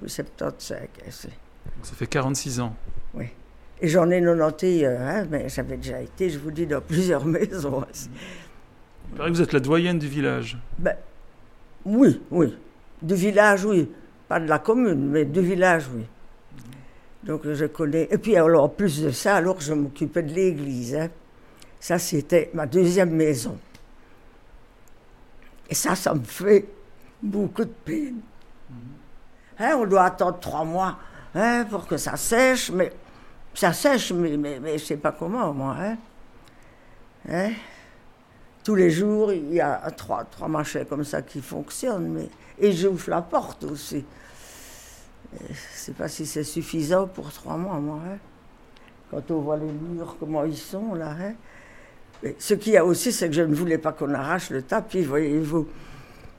75. 0.06 1.28
Ça 1.82 1.94
fait 1.94 2.06
46 2.06 2.60
ans. 2.60 2.74
Oui. 3.14 3.26
Et 3.80 3.88
j'en 3.88 4.08
ai 4.10 4.22
91, 4.22 4.84
hein, 4.84 5.26
mais 5.30 5.48
j'avais 5.50 5.76
déjà 5.76 6.00
été, 6.00 6.30
je 6.30 6.38
vous 6.38 6.50
dis, 6.50 6.66
dans 6.66 6.80
plusieurs 6.80 7.24
maisons. 7.26 7.84
Il 9.10 9.16
paraît 9.16 9.30
que 9.30 9.34
vous 9.34 9.42
êtes 9.42 9.52
la 9.52 9.60
doyenne 9.60 9.98
du 9.98 10.08
village. 10.08 10.58
Ben, 10.78 10.96
oui, 11.84 12.22
oui. 12.30 12.56
Du 13.02 13.14
village, 13.14 13.64
oui. 13.64 13.90
Pas 14.28 14.40
de 14.40 14.48
la 14.48 14.58
commune, 14.58 15.10
mais 15.10 15.24
du 15.24 15.40
village, 15.40 15.84
oui. 15.94 16.04
Donc 17.22 17.42
je 17.44 17.66
connais. 17.66 18.08
Et 18.10 18.18
puis 18.18 18.36
alors, 18.36 18.64
en 18.64 18.68
plus 18.68 19.02
de 19.02 19.10
ça, 19.10 19.36
alors 19.36 19.60
je 19.60 19.72
m'occupais 19.72 20.22
de 20.22 20.32
l'église. 20.32 20.94
Hein. 20.94 21.08
Ça, 21.80 21.98
c'était 21.98 22.50
ma 22.54 22.66
deuxième 22.66 23.10
maison. 23.10 23.58
Et 25.68 25.74
ça, 25.74 25.94
ça 25.94 26.14
me 26.14 26.22
fait 26.22 26.66
beaucoup 27.22 27.64
de 27.64 27.72
peine. 27.84 28.20
Hein, 29.58 29.76
on 29.78 29.86
doit 29.86 30.04
attendre 30.04 30.38
trois 30.38 30.64
mois 30.64 30.98
hein, 31.34 31.66
pour 31.68 31.86
que 31.86 31.96
ça 31.96 32.16
sèche, 32.16 32.70
mais 32.70 32.92
ça 33.54 33.72
sèche, 33.72 34.12
mais, 34.12 34.36
mais, 34.36 34.60
mais 34.60 34.78
je 34.78 34.82
ne 34.82 34.86
sais 34.86 34.96
pas 34.96 35.12
comment, 35.12 35.52
moi. 35.52 35.76
Hein? 37.28 37.52
Tous 38.62 38.74
les 38.74 38.90
jours, 38.90 39.32
il 39.32 39.54
y 39.54 39.60
a 39.60 39.90
trois, 39.96 40.24
trois 40.24 40.48
machins 40.48 40.84
comme 40.84 41.04
ça 41.04 41.22
qui 41.22 41.40
fonctionnent. 41.40 42.08
Mais... 42.08 42.28
Et 42.58 42.72
j'ouvre 42.72 43.10
la 43.10 43.22
porte 43.22 43.64
aussi. 43.64 44.04
Je 45.32 45.48
ne 45.48 45.54
sais 45.74 45.92
pas 45.92 46.08
si 46.08 46.26
c'est 46.26 46.44
suffisant 46.44 47.06
pour 47.06 47.32
trois 47.32 47.56
mois, 47.56 47.78
moi. 47.78 48.00
Hein. 48.06 48.18
Quand 49.10 49.30
on 49.30 49.40
voit 49.40 49.56
les 49.56 49.70
murs, 49.70 50.16
comment 50.18 50.44
ils 50.44 50.56
sont, 50.56 50.94
là. 50.94 51.14
Hein. 51.20 52.32
ce 52.38 52.54
qu'il 52.54 52.72
y 52.72 52.76
a 52.76 52.84
aussi, 52.84 53.12
c'est 53.12 53.28
que 53.28 53.34
je 53.34 53.42
ne 53.42 53.54
voulais 53.54 53.78
pas 53.78 53.92
qu'on 53.92 54.12
arrache 54.14 54.50
le 54.50 54.62
tapis, 54.62 55.02
voyez-vous, 55.02 55.68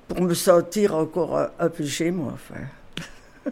pour 0.07 0.21
me 0.21 0.33
sentir 0.33 0.95
encore 0.95 1.37
un, 1.59 1.69
peu 1.69 1.85
chez 1.85 2.11
moi. 2.11 2.33
Enfin. 2.33 3.51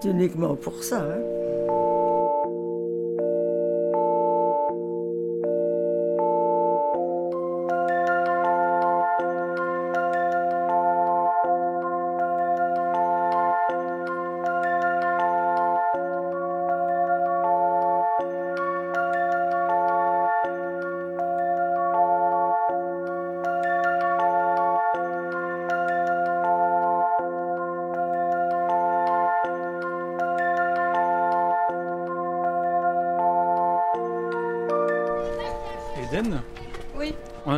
c'est 0.00 0.08
uniquement 0.08 0.54
pour 0.54 0.84
ça. 0.84 1.02
Hein. 1.02 2.01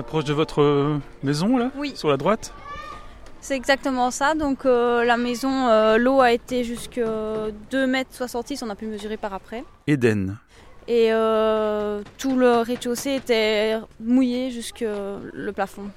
Approche 0.05 0.25
de 0.25 0.35
votre 0.35 1.01
maison 1.23 1.57
là 1.57 1.71
Oui. 1.79 1.95
Sur 1.97 2.11
la 2.11 2.19
droite 2.19 2.53
C'est 3.41 3.57
exactement 3.57 4.11
ça. 4.11 4.35
Donc 4.35 4.67
euh, 4.67 5.03
la 5.03 5.17
maison, 5.17 5.69
euh, 5.69 5.97
l'eau 5.97 6.21
a 6.21 6.31
été 6.31 6.63
jusqu'à 6.63 7.49
2 7.71 7.87
mètres 7.87 8.11
66, 8.13 8.63
on 8.63 8.69
a 8.69 8.75
pu 8.75 8.85
mesurer 8.85 9.17
par 9.17 9.33
après. 9.33 9.65
Eden. 9.87 10.37
Et 10.89 11.09
euh, 11.11 12.03
tout 12.19 12.37
le 12.37 12.59
rez-de-chaussée 12.59 13.15
était 13.15 13.79
mouillé 13.99 14.51
jusqu'au 14.51 14.85
le 15.33 15.53
plafond. 15.53 15.89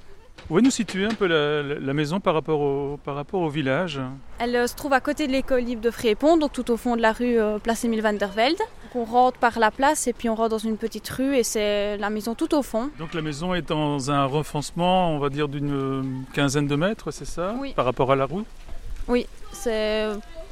Vous 0.48 0.54
pouvez 0.54 0.62
nous 0.62 0.70
situer 0.70 1.04
un 1.04 1.12
peu 1.12 1.26
la, 1.26 1.92
maison 1.92 2.20
par 2.20 2.32
rapport, 2.32 2.60
au, 2.60 2.98
par 3.04 3.14
rapport 3.14 3.42
au 3.42 3.50
village 3.50 4.00
Elle 4.38 4.66
se 4.66 4.74
trouve 4.74 4.94
à 4.94 5.00
côté 5.00 5.26
de 5.26 5.32
l'école 5.32 5.60
libre 5.60 5.82
de 5.82 5.90
Frépont, 5.90 6.38
donc 6.38 6.52
tout 6.52 6.70
au 6.70 6.78
fond 6.78 6.96
de 6.96 7.02
la 7.02 7.12
rue 7.12 7.36
Place 7.62 7.84
Émile 7.84 8.00
van 8.00 8.14
der 8.14 8.30
Velde. 8.30 8.56
On 8.94 9.04
rentre 9.04 9.38
par 9.38 9.58
la 9.58 9.70
place 9.70 10.06
et 10.06 10.14
puis 10.14 10.30
on 10.30 10.34
rentre 10.34 10.48
dans 10.48 10.56
une 10.58 10.78
petite 10.78 11.06
rue 11.10 11.36
et 11.36 11.42
c'est 11.42 11.98
la 11.98 12.08
maison 12.08 12.34
tout 12.34 12.54
au 12.54 12.62
fond. 12.62 12.88
Donc 12.98 13.12
la 13.12 13.20
maison 13.20 13.52
est 13.52 13.68
dans 13.68 14.10
un 14.10 14.24
refoncement, 14.24 15.14
on 15.14 15.18
va 15.18 15.28
dire 15.28 15.48
d'une 15.48 16.24
quinzaine 16.32 16.66
de 16.66 16.76
mètres, 16.76 17.10
c'est 17.10 17.26
ça 17.26 17.54
Oui. 17.60 17.74
Par 17.74 17.84
rapport 17.84 18.10
à 18.10 18.16
la 18.16 18.24
rue 18.24 18.44
Oui, 19.06 19.26
c'est 19.52 20.06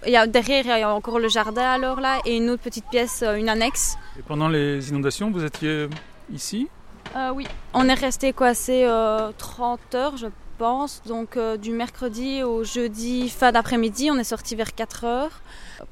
il 0.06 0.12
y 0.12 0.16
a, 0.16 0.26
derrière, 0.26 0.64
il 0.64 0.80
y 0.80 0.82
a 0.82 0.94
encore 0.94 1.18
le 1.18 1.28
jardin 1.28 1.62
alors 1.64 2.00
là 2.00 2.20
et 2.26 2.36
une 2.36 2.50
autre 2.50 2.62
petite 2.62 2.84
pièce, 2.90 3.22
euh, 3.22 3.36
une 3.36 3.48
annexe. 3.48 3.96
Et 4.18 4.22
pendant 4.22 4.48
les 4.48 4.90
inondations, 4.90 5.30
vous 5.30 5.44
étiez 5.44 5.88
ici 6.32 6.68
euh, 7.14 7.30
Oui, 7.34 7.46
on 7.74 7.88
est 7.88 7.94
resté 7.94 8.32
coincé 8.32 8.84
euh, 8.84 9.30
30 9.38 9.94
heures, 9.94 10.16
je 10.16 10.28
pense. 10.58 11.02
Donc 11.06 11.36
euh, 11.36 11.56
du 11.56 11.70
mercredi 11.70 12.42
au 12.42 12.64
jeudi 12.64 13.28
fin 13.28 13.52
d'après-midi, 13.52 14.10
on 14.10 14.16
est 14.16 14.24
sorti 14.24 14.56
vers 14.56 14.74
4 14.74 15.04
heures 15.04 15.42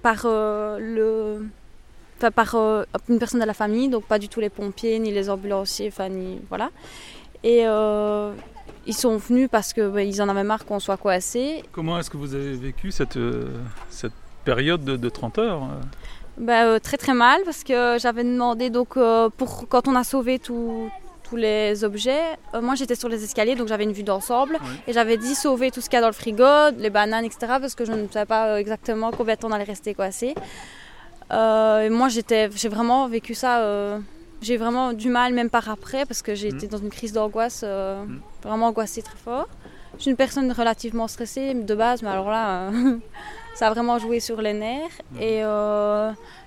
par 0.02 0.24
le 0.24 1.46
par 2.30 2.54
euh, 2.54 2.84
une 3.08 3.18
personne 3.18 3.40
de 3.40 3.46
la 3.46 3.54
famille, 3.54 3.88
donc 3.88 4.04
pas 4.04 4.18
du 4.18 4.28
tout 4.28 4.40
les 4.40 4.50
pompiers, 4.50 4.98
ni 4.98 5.12
les 5.12 5.30
ambulanciers, 5.30 5.88
enfin, 5.88 6.08
ni, 6.08 6.40
voilà. 6.48 6.70
Et 7.42 7.62
euh, 7.66 8.32
ils 8.86 8.94
sont 8.94 9.16
venus 9.16 9.48
parce 9.50 9.72
qu'ils 9.72 9.90
bah, 9.90 10.00
en 10.20 10.28
avaient 10.28 10.44
marre 10.44 10.64
qu'on 10.64 10.80
soit 10.80 10.96
coincés. 10.96 11.62
Comment 11.72 11.98
est-ce 11.98 12.10
que 12.10 12.16
vous 12.16 12.34
avez 12.34 12.54
vécu 12.54 12.90
cette, 12.90 13.16
euh, 13.16 13.48
cette 13.90 14.12
période 14.44 14.84
de, 14.84 15.08
30 15.08 15.38
heures 15.38 15.68
bah, 16.38 16.80
Très 16.80 16.96
très 16.96 17.14
mal, 17.14 17.40
parce 17.44 17.64
que 17.64 17.96
j'avais 18.00 18.24
demandé, 18.24 18.70
donc, 18.70 18.98
pour, 19.36 19.68
quand 19.68 19.88
on 19.88 19.94
a 19.94 20.04
sauvé 20.04 20.38
tous 21.24 21.36
les 21.36 21.82
objets, 21.82 22.22
moi 22.62 22.74
j'étais 22.74 22.94
sur 22.94 23.08
les 23.08 23.24
escaliers, 23.24 23.56
donc 23.56 23.68
j'avais 23.68 23.84
une 23.84 23.92
vue 23.92 24.02
d'ensemble, 24.02 24.58
et 24.86 24.92
j'avais 24.92 25.16
dit 25.16 25.34
sauver 25.34 25.70
tout 25.70 25.80
ce 25.80 25.88
qu'il 25.88 25.96
y 25.96 25.98
a 25.98 26.02
dans 26.02 26.08
le 26.08 26.12
frigo, 26.12 26.44
les 26.78 26.90
bananes, 26.90 27.24
etc., 27.24 27.54
parce 27.60 27.74
que 27.74 27.84
je 27.84 27.92
ne 27.92 28.06
savais 28.08 28.26
pas 28.26 28.60
exactement 28.60 29.10
combien 29.10 29.34
de 29.34 29.40
temps 29.40 29.48
on 29.48 29.52
allait 29.52 29.64
rester 29.64 29.94
coincé. 29.94 30.34
Euh, 31.32 31.90
moi, 31.90 32.08
j'étais, 32.08 32.50
j'ai 32.54 32.68
vraiment 32.68 33.08
vécu 33.08 33.34
ça. 33.34 33.60
Euh, 33.60 33.98
j'ai 34.42 34.56
vraiment 34.56 34.92
du 34.92 35.08
mal, 35.08 35.32
même 35.32 35.50
par 35.50 35.68
après, 35.68 36.04
parce 36.06 36.22
que 36.22 36.34
j'ai 36.34 36.50
mm. 36.50 36.56
été 36.56 36.66
dans 36.68 36.78
une 36.78 36.90
crise 36.90 37.12
d'angoisse, 37.12 37.62
euh, 37.64 38.04
mm. 38.04 38.20
vraiment 38.42 38.66
angoissée 38.66 39.02
très 39.02 39.16
fort. 39.16 39.48
Je 39.96 40.02
suis 40.02 40.10
une 40.10 40.16
personne 40.16 40.50
relativement 40.52 41.08
stressée 41.08 41.54
de 41.54 41.74
base, 41.74 42.02
mais 42.02 42.08
alors 42.08 42.28
là, 42.28 42.70
ça 43.54 43.68
a 43.68 43.70
vraiment 43.70 43.98
joué 43.98 44.20
sur 44.20 44.42
les 44.42 44.52
nerfs. 44.52 45.00
Mm. 45.12 45.20
Et 45.20 45.42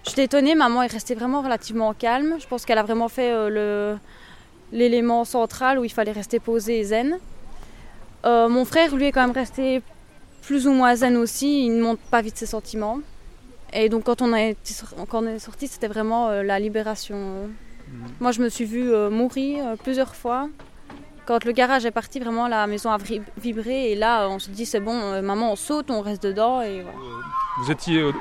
j'étais 0.06 0.26
étonnée, 0.26 0.56
maman 0.56 0.84
est 0.84 0.92
restée 0.92 1.16
vraiment 1.16 1.42
relativement 1.42 1.94
calme. 1.94 2.36
Je 2.40 2.48
pense 2.48 2.66
qu'elle 2.66 2.78
a 2.78 2.84
vraiment 2.84 3.08
fait 3.08 3.50
le, 3.50 3.98
l'élément 4.72 5.26
central 5.26 5.80
où 5.80 5.84
il 5.84 5.92
fallait 5.92 6.12
rester 6.12 6.40
posé 6.40 6.80
et 6.80 6.84
zen. 6.84 7.20
mon 8.24 8.66
frère, 8.66 8.96
lui, 8.96 9.06
est 9.06 9.12
quand 9.12 9.26
même 9.26 9.36
resté 9.36 9.82
plus 10.42 10.68
ou 10.68 10.72
moins 10.72 10.96
zen 10.96 11.18
aussi. 11.18 11.66
Il 11.66 11.78
ne 11.78 11.82
montre 11.82 12.02
pas 12.10 12.22
vite 12.22 12.38
ses 12.38 12.46
sentiments. 12.46 13.00
Et 13.74 13.90
donc 13.90 14.06
quand 14.06 14.22
on, 14.22 14.32
a 14.32 14.42
été, 14.42 14.74
quand 15.10 15.24
on 15.24 15.28
est 15.28 15.40
sorti, 15.40 15.68
c'était 15.68 15.88
vraiment 15.88 16.30
la 16.42 16.60
libération. 16.60 17.18
Mhm. 17.18 18.08
Moi, 18.20 18.32
je 18.32 18.42
me 18.42 18.50
suis 18.50 18.66
vue 18.66 18.92
mourir 19.10 19.76
plusieurs 19.84 20.16
fois. 20.16 20.50
Quand 21.26 21.44
le 21.44 21.52
garage 21.52 21.86
est 21.86 21.92
parti, 21.92 22.20
vraiment, 22.20 22.48
la 22.48 22.68
maison 22.68 22.90
a 22.90 22.98
vibré. 23.38 23.92
Et 23.92 23.96
là, 23.96 24.30
on 24.30 24.40
se 24.40 24.50
dit, 24.50 24.66
c'est 24.66 24.80
bon, 24.80 25.22
maman, 25.22 25.52
on 25.52 25.56
saute, 25.58 25.92
on 25.92 26.00
reste 26.02 26.24
dedans. 26.24 26.62
Et 26.62 26.86
Vous 27.60 27.72
étiez 27.72 28.12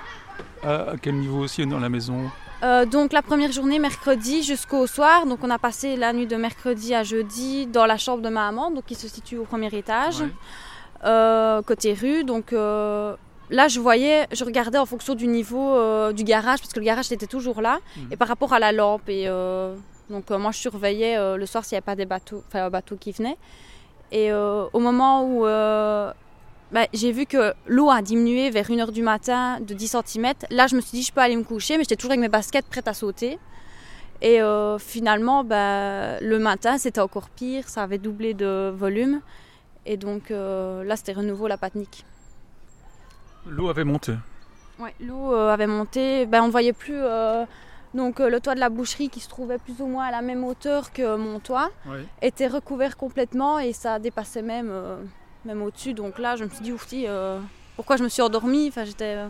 à 0.65 0.95
quel 1.01 1.15
niveau 1.15 1.41
aussi 1.45 1.65
dans 1.67 1.79
la 1.79 1.89
maison? 1.89 2.31
Euh, 2.63 2.87
donc 2.87 3.13
la 3.13 3.23
première 3.23 3.53
journée, 3.53 3.79
mercredi 3.79 4.43
jusqu'au 4.43 4.87
soir. 4.87 5.27
Donc 5.27 5.41
on 5.43 5.51
a 5.51 5.59
passé 5.59 5.97
la 5.97 6.13
nuit 6.13 6.27
de 6.27 6.37
mercredi 6.37 6.95
à 6.95 7.03
jeudi 7.03 7.67
dans 7.67 7.87
la 7.87 7.99
chambre 7.99 8.23
de 8.23 8.29
ma 8.29 8.51
maman, 8.51 8.71
donc 8.71 8.85
qui 8.87 8.95
se 8.95 9.09
situe 9.09 9.39
au 9.39 9.45
premier 9.45 9.75
étage, 9.77 10.23
euh, 11.05 11.63
côté 11.63 11.95
rue. 11.95 12.25
Donc 12.25 12.53
euh, 12.53 13.15
là, 13.51 13.69
je 13.69 13.81
voyais, 13.81 14.27
je 14.33 14.45
regardais 14.45 14.79
en 14.79 14.87
fonction 14.87 15.15
du 15.15 15.27
niveau 15.27 15.77
du 16.13 16.25
garage, 16.25 16.61
parce 16.61 16.73
que 16.73 16.81
le 16.81 16.87
garage 16.87 17.13
était 17.13 17.27
toujours 17.27 17.61
là, 17.61 17.79
mhm. 17.97 18.09
et 18.13 18.17
par 18.17 18.29
rapport 18.29 18.53
à 18.53 18.59
la 18.59 18.73
lampe. 18.73 19.09
Et 19.09 19.29
donc 20.11 20.31
moi, 20.31 20.51
je 20.53 20.59
surveillais 20.59 21.37
le 21.37 21.47
soir 21.47 21.65
s'il 21.65 21.75
n'y 21.75 21.79
avait 21.79 21.85
pas 21.85 21.97
des 21.97 22.07
bateaux, 22.07 22.43
enfin 22.49 22.67
un 22.67 22.71
bateau 22.71 22.97
qui 22.97 23.13
venait. 23.13 23.37
Et 24.13 24.33
au 24.33 24.79
moment 24.81 25.25
où 25.25 25.45
bah, 26.73 26.87
j'ai 26.93 27.13
vu 27.13 27.27
que 27.27 27.55
l'eau 27.67 27.91
a 27.91 28.03
diminué 28.03 28.51
vers 28.51 28.69
1h 28.69 28.91
du 28.91 29.03
matin 29.03 29.61
de 29.61 29.73
10 29.73 29.97
cm. 30.05 30.33
Là, 30.51 30.67
je 30.67 30.75
me 30.75 30.81
suis 30.81 30.99
dit, 30.99 31.03
je 31.03 31.13
peux 31.13 31.21
aller 31.21 31.37
me 31.37 31.45
coucher, 31.45 31.77
mais 31.77 31.85
j'étais 31.85 31.97
toujours 31.97 32.11
avec 32.11 32.21
mes 32.21 32.29
baskets 32.29 32.67
prêtes 32.67 32.89
à 32.89 32.95
sauter. 32.95 33.39
Et 34.23 34.41
euh, 34.43 34.79
finalement, 34.79 35.45
bah, 35.45 36.19
le 36.21 36.39
matin, 36.39 36.79
c'était 36.79 37.01
encore 37.01 37.29
pire, 37.29 37.69
ça 37.69 37.83
avait 37.83 37.99
doublé 37.99 38.35
de 38.35 38.73
volume. 38.75 39.21
Et 39.85 39.97
donc 39.97 40.31
euh, 40.31 40.83
là, 40.83 40.97
c'était 40.97 41.13
renouveau 41.13 41.47
la 41.47 41.59
panique. 41.59 42.05
L'eau 43.47 43.69
avait 43.69 43.85
monté 43.85 44.15
Oui, 44.81 44.91
l'eau 45.01 45.33
euh, 45.33 45.53
avait 45.53 45.69
monté. 45.69 46.27
Ben, 46.27 46.43
on 46.43 46.47
ne 46.47 46.51
voyait 46.51 46.73
plus 46.73 47.01
donc, 47.95 48.19
le 48.19 48.41
toit 48.41 48.55
de 48.55 48.61
la 48.61 48.69
boucherie, 48.69 49.09
qui 49.09 49.21
se 49.21 49.29
trouvait 49.29 49.57
plus 49.57 49.81
ou 49.81 49.87
moins 49.87 50.07
à 50.07 50.11
la 50.11 50.21
même 50.21 50.45
hauteur 50.45 50.93
que 50.93 51.17
mon 51.17 51.39
toit, 51.39 51.71
était 52.21 52.49
recouvert 52.49 52.97
complètement 52.97 53.59
et 53.59 53.73
ça 53.73 53.99
dépassait 53.99 54.43
même 54.43 54.71
même 55.47 55.63
au-dessus. 55.63 55.95
Donc 55.95 56.19
là, 56.19 56.37
je 56.37 56.45
me 56.45 56.51
suis 56.51 56.61
dit, 56.61 56.73
ouf, 56.73 56.87
euh, 56.93 57.39
pourquoi 57.77 57.97
je 57.97 58.03
me 58.03 58.09
suis 58.09 58.23
endormie? 58.23 58.69
Enfin, 58.69 58.85
j'étais 58.85 59.15
euh, 59.17 59.29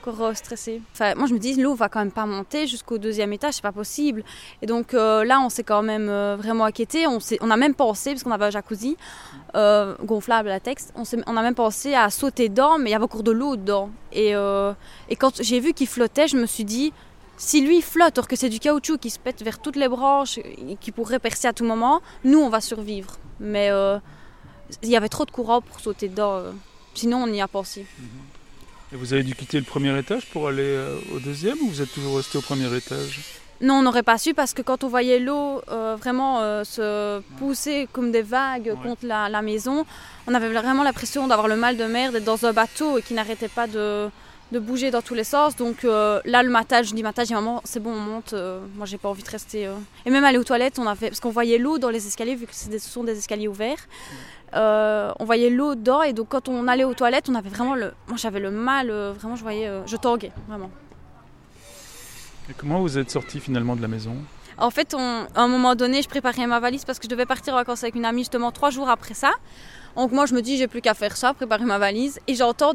encore 0.00 0.22
euh, 0.22 0.34
stressée. 0.34 0.82
Enfin, 0.92 1.14
moi, 1.14 1.26
je 1.26 1.34
me 1.34 1.38
dis, 1.38 1.54
l'eau 1.54 1.74
va 1.74 1.88
quand 1.88 2.00
même 2.00 2.12
pas 2.12 2.26
monter 2.26 2.66
jusqu'au 2.66 2.98
deuxième 2.98 3.32
étage, 3.32 3.54
c'est 3.54 3.62
pas 3.62 3.72
possible. 3.72 4.24
Et 4.60 4.66
donc 4.66 4.92
là, 4.92 5.40
on 5.40 5.48
s'est 5.48 5.64
quand 5.64 5.82
même 5.82 6.08
vraiment 6.36 6.64
inquiété. 6.64 7.06
On, 7.06 7.18
on 7.40 7.50
a 7.50 7.56
même 7.56 7.74
pensé, 7.74 8.10
parce 8.10 8.22
qu'on 8.22 8.32
avait 8.32 8.46
un 8.46 8.50
jacuzzi 8.50 8.96
gonflable 9.54 10.50
à 10.50 10.60
texte, 10.60 10.92
on, 10.96 11.02
on, 11.26 11.36
a 11.36 11.42
même 11.42 11.54
pensé 11.54 11.94
à 11.94 12.08
sauter 12.08 12.48
dedans, 12.48 12.78
mais 12.78 12.90
il 12.90 12.92
y 12.92 12.96
avait 12.96 13.04
encore 13.04 13.22
de 13.22 13.32
l'eau 13.32 13.56
dedans. 13.56 13.90
Et, 14.12 14.30
et 14.30 15.16
quand 15.16 15.42
j'ai 15.42 15.60
vu 15.60 15.72
qu'il 15.72 15.86
flottait, 15.86 16.28
je 16.28 16.36
me 16.36 16.46
suis 16.46 16.64
dit, 16.64 16.92
si 17.36 17.60
lui 17.60 17.82
flotte, 17.82 18.18
or 18.18 18.28
que 18.28 18.36
c'est 18.36 18.48
du 18.48 18.60
caoutchouc 18.60 18.98
qui 18.98 19.10
se 19.10 19.18
pète 19.18 19.42
vers 19.42 19.58
toutes 19.58 19.76
les 19.76 19.88
branches 19.88 20.38
et 20.38 20.76
qui 20.80 20.92
pourrait 20.92 21.18
percer 21.18 21.48
à 21.48 21.52
tout 21.52 21.64
moment, 21.64 22.00
nous, 22.24 22.38
on 22.38 22.48
va 22.48 22.60
survivre. 22.60 23.18
Mais 23.40 23.70
il 24.82 24.88
y 24.88 24.96
avait 24.96 25.08
trop 25.08 25.24
de 25.24 25.30
courant 25.30 25.60
pour 25.60 25.80
sauter 25.80 26.08
dedans. 26.08 26.36
Euh. 26.36 26.52
Sinon, 26.94 27.22
on 27.24 27.26
y 27.26 27.40
a 27.40 27.48
pensé. 27.48 27.86
Et 28.92 28.96
vous 28.96 29.12
avez 29.12 29.22
dû 29.22 29.34
quitter 29.34 29.58
le 29.58 29.64
premier 29.64 29.98
étage 29.98 30.26
pour 30.26 30.48
aller 30.48 30.62
euh, 30.62 30.98
au 31.14 31.18
deuxième 31.18 31.58
ou 31.62 31.68
vous 31.68 31.80
êtes 31.80 31.92
toujours 31.92 32.16
resté 32.16 32.38
au 32.38 32.42
premier 32.42 32.74
étage? 32.76 33.20
Non, 33.62 33.74
on 33.74 33.82
n'aurait 33.82 34.02
pas 34.02 34.18
su 34.18 34.34
parce 34.34 34.52
que 34.52 34.60
quand 34.60 34.84
on 34.84 34.88
voyait 34.88 35.20
l'eau 35.20 35.62
euh, 35.70 35.96
vraiment 35.96 36.40
se 36.64 37.20
pousser 37.38 37.88
comme 37.92 38.10
des 38.10 38.22
vagues 38.22 38.74
contre 38.82 39.06
la, 39.06 39.42
maison, 39.42 39.86
on 40.26 40.34
avait 40.34 40.48
vraiment 40.48 40.82
l'impression 40.82 41.28
d'avoir 41.28 41.46
le 41.46 41.56
mal 41.56 41.76
de 41.76 41.84
mer, 41.84 42.10
d'être 42.10 42.24
dans 42.24 42.44
un 42.44 42.52
bateau 42.52 42.98
et 42.98 43.02
qui 43.02 43.14
n'arrêtait 43.14 43.48
pas 43.48 43.68
de, 43.68 44.10
bouger 44.52 44.90
dans 44.90 45.00
tous 45.00 45.14
les 45.14 45.22
sens. 45.22 45.54
Donc 45.54 45.84
là, 45.84 46.42
le 46.42 46.50
matin, 46.50 46.82
je 46.82 46.92
dis 46.92 47.04
matin, 47.04 47.22
j'ai 47.22 47.34
maman, 47.34 47.60
c'est 47.64 47.80
bon, 47.80 47.92
on 47.92 48.00
monte. 48.00 48.34
moi, 48.74 48.84
j'ai 48.84 48.98
pas 48.98 49.08
envie 49.08 49.22
de 49.22 49.30
rester. 49.30 49.70
Et 50.06 50.10
même 50.10 50.24
aller 50.24 50.38
aux 50.38 50.44
toilettes, 50.44 50.80
on 50.80 50.86
avait, 50.88 51.10
parce 51.10 51.20
qu'on 51.20 51.30
voyait 51.30 51.58
l'eau 51.58 51.78
dans 51.78 51.90
les 51.90 52.04
escaliers 52.08 52.34
vu 52.34 52.46
que 52.46 52.54
ce 52.56 52.76
sont 52.80 53.04
des 53.04 53.16
escaliers 53.16 53.46
ouverts. 53.46 53.86
Euh, 54.54 55.12
on 55.18 55.24
voyait 55.24 55.50
l'eau 55.50 55.74
dedans 55.74 56.02
et 56.02 56.12
donc 56.12 56.28
quand 56.28 56.48
on 56.48 56.68
allait 56.68 56.84
aux 56.84 56.94
toilettes, 56.94 57.28
on 57.28 57.34
avait 57.34 57.48
vraiment 57.48 57.74
le, 57.74 57.92
moi 58.08 58.16
j'avais 58.16 58.40
le 58.40 58.50
mal, 58.50 58.90
euh, 58.90 59.12
vraiment 59.12 59.36
je 59.36 59.42
voyais, 59.42 59.66
euh, 59.66 59.86
je 59.86 59.96
tanguais 59.96 60.32
vraiment. 60.46 60.70
Et 62.50 62.54
comment 62.54 62.80
vous 62.80 62.98
êtes 62.98 63.10
sorti 63.10 63.40
finalement 63.40 63.76
de 63.76 63.82
la 63.82 63.88
maison? 63.88 64.16
En 64.58 64.70
fait, 64.70 64.94
à 64.94 65.42
un 65.42 65.48
moment 65.48 65.74
donné, 65.74 66.02
je 66.02 66.08
préparais 66.08 66.46
ma 66.46 66.60
valise 66.60 66.84
parce 66.84 66.98
que 66.98 67.04
je 67.04 67.08
devais 67.08 67.24
partir 67.24 67.54
en 67.54 67.56
vacances 67.56 67.82
avec 67.82 67.94
une 67.94 68.04
amie 68.04 68.20
justement 68.20 68.52
trois 68.52 68.68
jours 68.68 68.90
après 68.90 69.14
ça. 69.14 69.30
Donc 69.96 70.12
moi 70.12 70.26
je 70.26 70.34
me 70.34 70.40
dis 70.40 70.56
j'ai 70.56 70.68
plus 70.68 70.80
qu'à 70.80 70.94
faire 70.94 71.16
ça, 71.16 71.34
préparer 71.34 71.64
ma 71.64 71.78
valise 71.78 72.18
et 72.26 72.34
j'entends 72.34 72.72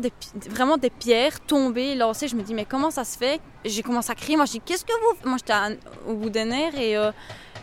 vraiment 0.49 0.77
des 0.77 0.89
pierres 0.89 1.39
tomber, 1.39 1.95
lancer. 1.95 2.27
Je 2.27 2.35
me 2.35 2.41
dis 2.41 2.53
mais 2.55 2.65
comment 2.65 2.89
ça 2.89 3.03
se 3.03 3.17
fait? 3.17 3.39
J'ai 3.65 3.83
commencé 3.83 4.11
à 4.11 4.15
crier. 4.15 4.35
Moi 4.35 4.45
je 4.45 4.53
dis 4.53 4.61
qu'est-ce 4.61 4.85
que 4.85 4.93
vous 5.01 5.29
Moi 5.29 5.37
j'étais 5.37 5.79
au 6.07 6.15
bout 6.15 6.29
des 6.29 6.45
nerfs 6.45 6.77
et 6.79 6.95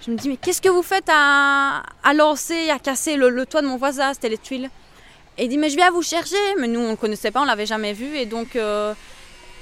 je 0.03 0.11
me 0.11 0.17
dis, 0.17 0.29
mais 0.29 0.37
qu'est-ce 0.37 0.61
que 0.61 0.69
vous 0.69 0.83
faites 0.83 1.09
à, 1.09 1.83
lancer, 2.15 2.71
à 2.71 2.79
casser 2.79 3.17
le, 3.17 3.47
toit 3.47 3.63
de 3.63 3.67
mon 3.67 3.77
voisin? 3.77 4.13
C'était 4.15 4.29
les 4.29 4.39
tuiles. 4.39 4.71
Et 5.39 5.45
il 5.45 5.49
dit, 5.49 5.59
mais 5.59 5.71
je 5.71 5.77
viens 5.77 5.91
vous 5.91 6.03
chercher. 6.03 6.37
Mais 6.59 6.69
nous, 6.69 6.81
on 6.81 6.91
ne 6.91 6.97
connaissait 6.97 7.31
pas, 7.31 7.41
on 7.41 7.45
l'avait 7.45 7.67
jamais 7.67 7.93
vu. 7.93 8.17
Et 8.17 8.27
donc, 8.27 8.57
euh, 8.57 8.95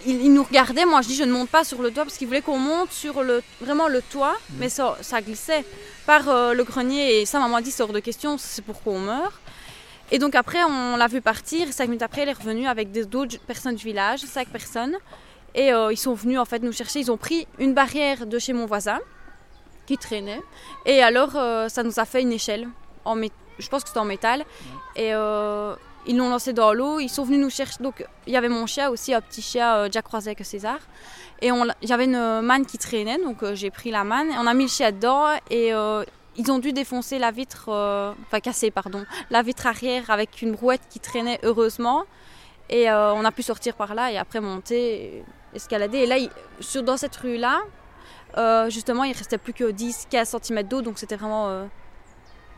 il, 0.07 0.33
nous 0.33 0.43
regardait. 0.43 0.85
Moi, 0.85 1.03
je 1.03 1.09
dis, 1.09 1.17
je 1.17 1.25
ne 1.25 1.33
monte 1.33 1.49
pas 1.49 1.65
sur 1.65 1.81
le 1.83 1.91
toit 1.91 2.05
parce 2.05 2.17
qu'il 2.17 2.27
voulait 2.27 2.43
qu'on 2.43 2.59
monte 2.59 2.93
sur 2.93 3.23
le, 3.23 3.43
vraiment 3.61 3.89
le 3.89 4.03
toit. 4.03 4.33
Mmh. 4.33 4.55
Mais 4.59 4.69
ça, 4.69 4.97
ça 5.01 5.21
glissait 5.21 5.65
par 6.07 6.29
euh, 6.29 6.55
le 6.55 6.65
grenier. 6.65 7.21
Et 7.21 7.27
ça, 7.27 7.39
maman 7.39 7.57
a 7.57 7.63
dit, 7.63 7.71
c'est 7.71 7.83
hors 7.83 7.93
de 7.93 8.01
question, 8.01 8.37
c'est 8.39 8.63
pour 8.63 8.83
qu'on 8.83 8.99
meurt. 8.99 9.41
Et 10.11 10.19
donc 10.19 10.35
après, 10.35 10.63
on 10.65 10.97
l'a 10.97 11.07
vu 11.07 11.23
partir. 11.23 11.73
Cinq 11.73 11.87
minutes 11.87 12.03
après, 12.03 12.25
il 12.25 12.29
est 12.29 12.35
revenu 12.35 12.67
avec 12.67 12.93
d'autres 13.09 13.39
personnes 13.47 13.77
du 13.77 13.85
village, 13.85 14.21
cinq 14.21 14.49
personnes. 14.49 14.97
Et 15.55 15.73
euh, 15.73 15.93
ils 15.93 15.97
sont 15.97 16.15
venus 16.15 16.39
en 16.39 16.45
fait 16.45 16.59
nous 16.63 16.73
chercher. 16.73 17.01
Ils 17.01 17.11
ont 17.11 17.17
pris 17.17 17.47
une 17.59 17.73
barrière 17.73 18.27
de 18.27 18.39
chez 18.39 18.53
mon 18.53 18.67
voisin 18.67 19.01
qui 19.93 19.99
traînait. 19.99 20.43
Et 20.87 21.03
alors, 21.03 21.37
euh, 21.37 21.69
ça 21.69 21.83
nous 21.83 21.99
a 21.99 22.05
fait 22.05 22.23
une 22.23 22.33
échelle. 22.33 22.69
En 23.05 23.17
je 23.59 23.69
pense 23.69 23.83
que 23.83 23.89
c'était 23.89 24.01
en 24.01 24.07
métal. 24.07 24.45
Et 24.97 25.13
euh, 25.15 25.75
ils 26.07 26.17
l'ont 26.17 26.31
lancé 26.31 26.53
dans 26.53 26.73
l'eau. 26.73 26.99
Ils 26.99 27.11
sont 27.11 27.25
venus 27.25 27.41
nous 27.41 27.51
chercher. 27.51 27.83
Donc, 27.83 28.05
il 28.27 28.33
y 28.33 28.37
avait 28.37 28.49
mon 28.49 28.67
chien 28.67 28.89
aussi, 28.89 29.13
un 29.13 29.21
petit 29.21 29.43
chien, 29.43 29.77
euh, 29.77 29.89
Jack 29.91 30.05
Croisé 30.05 30.35
que 30.35 30.45
César. 30.45 30.79
Et 31.43 31.51
j'avais 31.83 32.05
une 32.05 32.41
manne 32.41 32.65
qui 32.65 32.79
traînait. 32.79 33.19
Donc, 33.19 33.45
j'ai 33.53 33.71
pris 33.71 33.91
la 33.91 34.05
manne. 34.05 34.29
On 34.39 34.47
a 34.47 34.55
mis 34.55 34.65
le 34.65 34.71
chien 34.71 34.93
dedans. 34.93 35.27
Et 35.51 35.73
ils 36.37 36.51
ont 36.51 36.59
dû 36.59 36.73
défoncer 36.73 37.19
la 37.19 37.31
vitre, 37.33 37.65
enfin 38.27 38.41
casser, 38.41 38.71
pardon, 38.71 39.05
la 39.29 39.43
vitre 39.43 39.67
arrière 39.67 40.09
avec 40.11 40.41
une 40.41 40.53
brouette 40.53 40.83
qui 40.89 41.01
traînait 41.01 41.41
heureusement. 41.43 42.05
Et 42.71 42.89
on 42.91 43.25
a 43.25 43.33
pu 43.33 43.43
sortir 43.43 43.75
par 43.75 43.97
là 43.97 44.13
et 44.13 44.19
après 44.19 44.41
monter, 44.41 45.25
escalader. 45.53 45.99
Et 45.99 46.07
là, 46.07 46.17
sur, 46.61 46.85
dans 46.85 46.97
cette 46.97 47.17
rue-là, 47.17 47.61
euh, 48.37 48.71
justement, 48.71 49.05
il 49.05 49.13
restait 49.13 49.39
plus 49.39 49.53
que 49.53 49.71
10-15 49.71 50.43
cm 50.43 50.63
d'eau, 50.63 50.83
donc 50.83 50.99
c'était 50.99 51.17
vraiment 51.17 51.49
euh, 51.49 51.65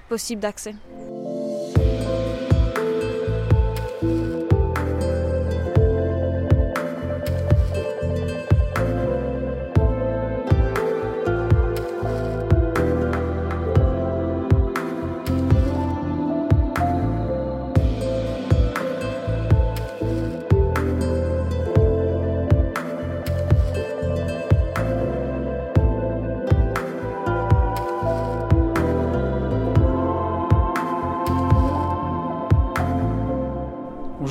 possible 0.08 0.40
d'accès. 0.40 0.74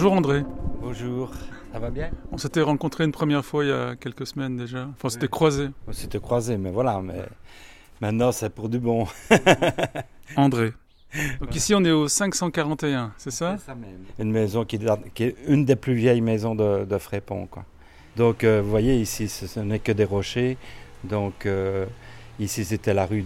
Bonjour 0.04 0.18
André. 0.18 0.43
Bonjour, 0.82 1.32
ça 1.72 1.80
va 1.80 1.89
bien? 1.89 2.12
On 2.34 2.38
s'était 2.38 2.60
rencontrés 2.60 3.06
une 3.06 3.14
première 3.14 3.45
fois 3.45 3.64
il 3.64 3.70
y 3.70 3.72
a 3.72 3.95
quelques 3.95 4.28
semaines 4.28 4.58
déjà. 4.58 4.80
Enfin, 4.80 5.06
on 5.06 5.10
s'était 5.10 5.30
croisés. 5.30 5.70
On 5.88 5.93
s'était 5.93 6.20
croisés, 6.20 6.58
mais 6.58 6.72
voilà, 6.72 6.99
mais 7.01 7.22
maintenant 8.01 8.34
c'est 8.34 8.49
pour 8.49 8.68
du 8.68 8.80
bon. 8.80 9.08
André. 10.36 10.74
Donc 11.39 11.56
ici 11.56 11.74
on 11.74 11.86
est 11.86 11.91
au 11.91 12.10
541, 12.10 13.14
c'est 13.16 13.32
ça? 13.32 13.56
C'est 13.58 13.68
ça 13.68 13.76
même. 13.76 14.04
Une 14.20 14.30
maison 14.30 14.66
qui, 14.66 14.76
est 14.76 15.36
une 15.47 15.64
des 15.64 15.78
plus 15.78 15.93
vieilles 15.93 16.20
maisons 16.20 16.54
de, 16.54 16.84
de 16.84 16.97
Frépont. 16.97 17.47
Quoi. 17.47 17.64
Donc 18.18 18.43
euh, 18.43 18.62
vous 18.62 18.70
voyez 18.70 18.97
ici 18.99 19.30
ce, 19.30 19.58
n'est 19.62 19.80
que 19.80 19.93
des 19.93 20.04
rochers. 20.04 20.58
Donc 21.06 21.45
euh, 21.45 21.86
ici 22.41 22.66
c'était 22.66 22.93
la 22.93 23.06
rue 23.06 23.24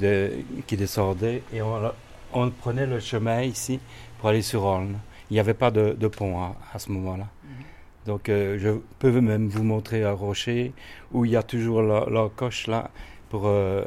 qui 0.68 0.78
descendait 0.78 1.42
et 1.52 1.64
on, 1.64 1.92
on, 2.34 2.52
prenait 2.52 2.86
le 2.86 3.00
chemin 3.00 3.42
ici 3.42 3.80
pour 4.20 4.30
aller 4.30 4.44
sur 4.44 4.64
Orne 4.64 5.00
il 5.30 5.34
n'y 5.34 5.40
avait 5.40 5.54
pas 5.54 5.72
de, 5.72 6.08
pont 6.08 6.42
à, 6.42 6.80
ce 6.80 6.92
moment-là. 6.92 7.28
Mhm. 7.44 7.50
Donc 8.06 8.30
euh, 8.30 8.58
je 8.60 8.70
peux 9.00 9.20
même 9.22 9.50
vous 9.50 9.64
montrer 9.64 10.04
un 10.04 10.14
rocher 10.14 10.74
où 11.12 11.26
il 11.26 11.32
y 11.32 11.36
a 11.36 11.44
toujours 11.44 11.82
la, 11.82 12.30
coche 12.36 12.68
là 12.68 12.90
pour, 13.30 13.44
euh, 13.48 13.84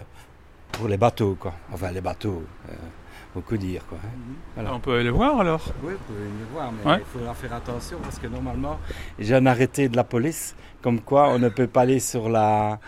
pour 0.72 0.88
les 0.88 0.98
bateaux, 0.98 1.36
quoi. 1.40 1.54
Enfin 1.72 1.90
les 1.90 2.02
bateaux, 2.02 2.42
euh, 2.68 2.72
beaucoup 3.34 3.56
dire. 3.56 3.86
Quoi, 3.88 3.98
hein. 4.04 4.62
mhm. 4.62 4.68
On 4.72 4.80
peut 4.80 4.98
aller 4.98 5.10
voir 5.10 5.40
alors 5.40 5.64
Oui, 5.82 5.94
vous 5.94 6.14
pouvez 6.14 6.26
aller 6.26 6.52
voir, 6.52 6.72
mais 6.72 6.98
il 6.98 7.04
faudra 7.04 7.34
faire 7.34 7.54
attention 7.54 7.98
parce 8.02 8.18
que 8.18 8.26
normalement 8.26 8.78
j'ai 9.18 9.34
un 9.34 9.46
arrêté 9.46 9.88
de 9.88 9.96
la 9.96 10.04
police 10.04 10.54
Comme 10.82 11.00
quoi, 11.00 11.30
on 11.30 11.38
ne 11.38 11.48
peut 11.48 11.66
pas 11.66 11.82
aller 11.82 12.00
sur 12.00 12.28
la, 12.28 12.78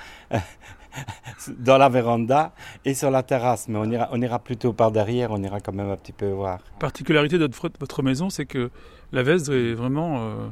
dans 1.58 1.78
la 1.78 1.88
véranda 1.88 2.52
et 2.84 2.94
sur 2.94 3.10
la 3.10 3.22
terrasse, 3.22 3.68
mais 3.68 3.78
on 3.78 3.90
ira, 3.90 4.08
on 4.12 4.20
ira 4.20 4.38
plutôt 4.38 4.72
par 4.72 4.92
derrière, 4.92 5.30
on 5.30 5.42
ira 5.42 5.60
quand 5.60 5.72
même 5.72 5.90
un 5.90 5.96
petit 5.96 6.12
peu 6.12 6.30
voir. 6.30 6.60
Particularité 6.78 7.38
de 7.38 7.48
votre, 7.80 8.02
maison, 8.02 8.30
c'est 8.30 8.46
que 8.46 8.70
la 9.12 9.22
Vesdre 9.22 9.54
est 9.54 9.74
vraiment 9.74 10.18
euh, 10.18 10.48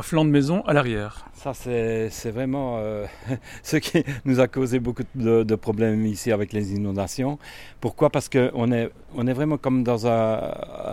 à 0.00 0.02
flanc 0.02 0.24
de 0.24 0.30
maison 0.30 0.62
à 0.62 0.72
l'arrière. 0.72 1.26
Ça, 1.34 1.52
c'est 1.52 2.30
vraiment 2.30 2.78
euh, 2.78 3.04
ce 3.62 3.76
qui 3.76 4.02
nous 4.24 4.40
a 4.40 4.48
causé 4.48 4.80
beaucoup 4.80 5.02
de, 5.14 5.42
de, 5.42 5.54
problèmes 5.54 6.06
ici 6.06 6.32
avec 6.32 6.54
les 6.54 6.72
inondations. 6.72 7.38
Pourquoi? 7.82 8.08
Parce 8.08 8.30
qu'on 8.30 8.72
est, 8.72 8.90
on 9.14 9.26
est 9.26 9.32
vraiment 9.34 9.58
comme 9.58 9.84
dans 9.84 10.06
un, 10.06 10.40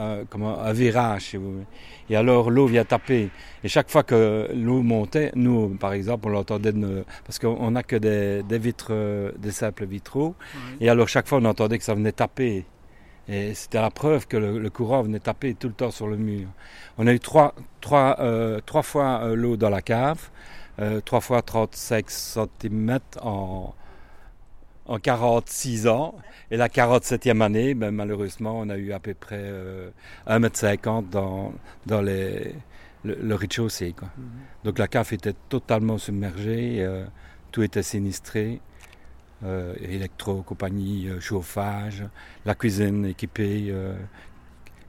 un, 0.01 0.25
comme 0.29 0.43
un 0.43 0.73
virage. 0.73 1.37
Et 2.09 2.15
alors 2.17 2.49
l'eau 2.51 2.67
vient 2.67 2.83
taper. 2.83 3.29
Et 3.63 3.69
chaque 3.69 3.89
fois 3.89 4.03
que 4.03 4.49
l'eau 4.53 4.81
montait, 4.81 5.31
nous, 5.35 5.69
par 5.69 5.93
exemple, 5.93 6.27
on 6.27 6.31
l'entendait, 6.31 6.73
parce 7.25 7.39
qu'on 7.39 7.71
n'a 7.71 7.83
que 7.83 7.95
des, 7.95 8.43
des, 8.43 8.59
vitres, 8.59 8.91
euh, 8.91 9.31
des 9.37 9.51
simples 9.51 9.85
vitraux. 9.85 10.35
Oui. 10.53 10.85
Et 10.85 10.89
alors 10.89 11.07
chaque 11.07 11.27
fois, 11.27 11.39
on 11.41 11.45
entendait 11.45 11.77
que 11.77 11.85
ça 11.85 11.95
venait 11.95 12.11
taper. 12.11 12.65
Et 13.29 13.53
c'était 13.53 13.81
la 13.81 13.89
preuve 13.91 14.27
que 14.27 14.37
le, 14.37 14.57
le, 14.57 14.69
courant 14.69 15.01
venait 15.01 15.19
taper 15.19 15.53
tout 15.53 15.67
le 15.67 15.73
temps 15.73 15.91
sur 15.91 16.07
le 16.07 16.15
mur. 16.15 16.47
On 16.97 17.07
a 17.07 17.13
eu 17.13 17.19
trois, 17.19 17.53
trois, 17.81 18.17
euh, 18.19 18.61
trois 18.65 18.83
fois 18.83 19.21
euh, 19.23 19.35
l'eau 19.35 19.57
dans 19.57 19.69
la 19.69 19.81
cave, 19.81 20.29
euh, 20.79 21.01
trois 21.01 21.19
fois 21.19 21.41
35 21.41 22.09
cm 22.09 22.99
en, 23.21 23.73
en 24.85 24.99
46 24.99 25.87
ans. 25.87 26.15
Et 26.51 26.55
la 26.57 26.69
47e 26.69 27.41
année, 27.41 27.73
ben, 27.73 27.91
malheureusement, 27.91 28.57
on 28.57 28.69
a 28.69 28.77
eu 28.77 28.93
à 28.93 28.99
peu 28.99 29.13
près 29.13 29.41
euh, 29.41 29.89
1,50 30.27 30.99
m 30.99 31.05
dans, 31.11 31.53
dans 31.85 32.01
les, 32.01 32.55
le, 33.03 33.15
le 33.15 33.35
rez-de-chaussée. 33.35 33.93
Mm 33.99 34.05
-hmm. 34.05 34.65
Donc 34.65 34.79
la 34.79 34.87
cave 34.87 35.13
était 35.13 35.35
totalement 35.49 35.97
submergée, 35.97 36.87
tout 37.51 37.63
était 37.63 37.83
sinistré. 37.83 38.61
Euh, 39.45 39.75
électro, 39.79 40.41
compagnie, 40.41 41.09
euh, 41.09 41.19
chauffage, 41.19 42.03
la 42.43 42.55
cuisine 42.55 43.05
équipée 43.05 43.67
euh, 43.69 43.93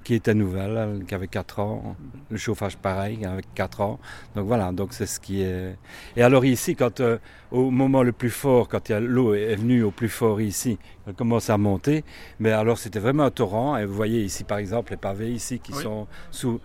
qui 0.05 0.15
était 0.15 0.33
nouvelle, 0.33 1.05
qui 1.07 1.15
avait 1.15 1.29
4 1.29 1.61
ans, 1.61 1.97
le 2.31 2.39
chauffage 2.39 2.79
pareil, 2.79 3.27
avec 3.27 3.45
4 3.53 3.83
ans. 3.83 4.01
Donc 4.35 4.47
voilà, 4.47 4.73
donc 4.73 4.95
c'est 4.95 5.05
ce 5.05 5.21
qui 5.21 5.43
est... 5.43 5.77
Et 6.17 6.23
alors 6.23 6.47
ici, 6.47 6.77
quand 6.77 7.01
euh, 7.01 7.19
au 7.51 7.71
moment 7.71 8.03
le 8.03 8.13
plus 8.13 8.31
fort, 8.31 8.69
quand 8.69 8.89
l'eau 8.89 9.35
est 9.35 9.57
venue 9.57 9.83
au 9.83 9.91
plus 9.91 10.09
fort 10.09 10.41
ici, 10.41 10.79
elle 11.07 11.13
commence 11.13 11.51
à 11.51 11.59
monter, 11.59 12.03
mais 12.41 12.51
alors 12.51 12.79
c'était 12.79 13.01
vraiment 13.01 13.25
un 13.25 13.31
torrent, 13.31 13.77
et 13.77 13.85
vous 13.85 13.95
voyez 13.95 14.23
ici 14.23 14.45
par 14.45 14.57
exemple 14.57 14.93
les 14.93 14.97
pavés 14.97 15.31
ici 15.31 15.59
qui 15.59 15.75
oui. 15.75 15.83
sont 15.83 16.07
sous 16.31 16.59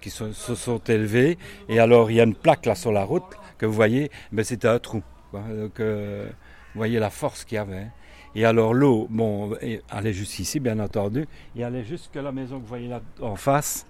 qui 0.00 0.10
sont, 0.10 0.32
se 0.32 0.54
sont 0.54 0.78
élevés, 0.78 1.38
et 1.68 1.80
alors 1.80 2.12
il 2.12 2.18
y 2.18 2.20
a 2.20 2.24
une 2.24 2.36
plaque 2.36 2.66
là 2.66 2.76
sur 2.76 2.92
la 2.92 3.02
route 3.02 3.36
que 3.58 3.66
vous 3.66 3.72
voyez, 3.72 4.12
mais 4.30 4.44
c'était 4.44 4.68
un 4.68 4.78
trou. 4.78 5.02
Quoi. 5.32 5.40
Donc, 5.40 5.80
euh, 5.80 6.28
vous 6.76 6.80
voyez 6.80 6.98
la 6.98 7.08
force 7.08 7.46
qu'il 7.46 7.56
y 7.56 7.58
avait. 7.58 7.86
Et 8.34 8.44
alors 8.44 8.74
l'eau, 8.74 9.06
bon, 9.08 9.56
allait 9.88 10.12
jusqu'ici, 10.12 10.60
bien 10.60 10.78
entendu, 10.78 11.26
et 11.56 11.64
allait 11.64 11.84
jusque 11.84 12.16
la 12.16 12.32
maison 12.32 12.56
que 12.56 12.64
vous 12.64 12.68
voyez 12.68 12.86
là 12.86 13.00
en 13.22 13.34
face. 13.34 13.86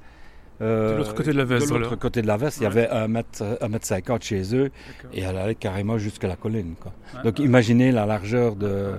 Euh, 0.62 0.93
de 0.93 0.99
l'autre 0.99 1.14
côté 1.16 1.32
de 1.32 1.37
la 1.37 1.45
veste. 1.45 1.68
De 1.68 1.76
l'autre 1.76 1.97
côté 1.97 2.22
de 2.22 2.28
la 2.28 2.37
veste, 2.37 2.61
ouais. 2.61 2.62
il 2.62 2.68
y 2.68 2.70
avait 2.70 2.89
un 2.89 3.09
mètre, 3.09 3.59
un 3.61 3.68
mètre 3.68 3.84
cinquante 3.84 4.22
chez 4.22 4.55
eux, 4.55 4.70
et 5.12 5.22
elle 5.22 5.37
allait 5.37 5.57
carrément 5.57 5.99
jusque 5.99 6.22
la 6.22 6.37
colline. 6.37 6.76
Quoi. 6.80 6.93
Ouais, 7.12 7.24
Donc 7.24 7.41
ouais. 7.41 7.45
imaginez 7.45 7.91
la 7.91 8.07
largeur 8.07 8.55
de, 8.55 8.93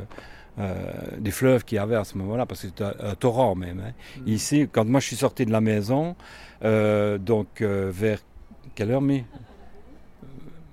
euh, 0.60 0.84
du 1.18 1.32
fleuve 1.32 1.64
qu'il 1.64 1.78
y 1.78 1.80
avait 1.80 1.96
à 1.96 2.04
ce 2.04 2.18
moment-là, 2.18 2.46
parce 2.46 2.64
que 2.64 2.68
c'était 2.68 2.84
un, 2.84 3.12
un, 3.12 3.16
torrent 3.16 3.56
même. 3.56 3.80
Hein. 3.80 3.94
Mm. 4.20 4.28
Ici, 4.28 4.70
quand 4.70 4.84
moi 4.84 5.00
je 5.00 5.08
suis 5.08 5.16
sorti 5.16 5.46
de 5.46 5.52
la 5.54 5.62
maison, 5.62 6.18
euh, 6.66 7.18
donc 7.18 7.62
vers 7.62 8.20
quelle 8.76 8.92
heure, 8.92 9.02
mais 9.02 9.24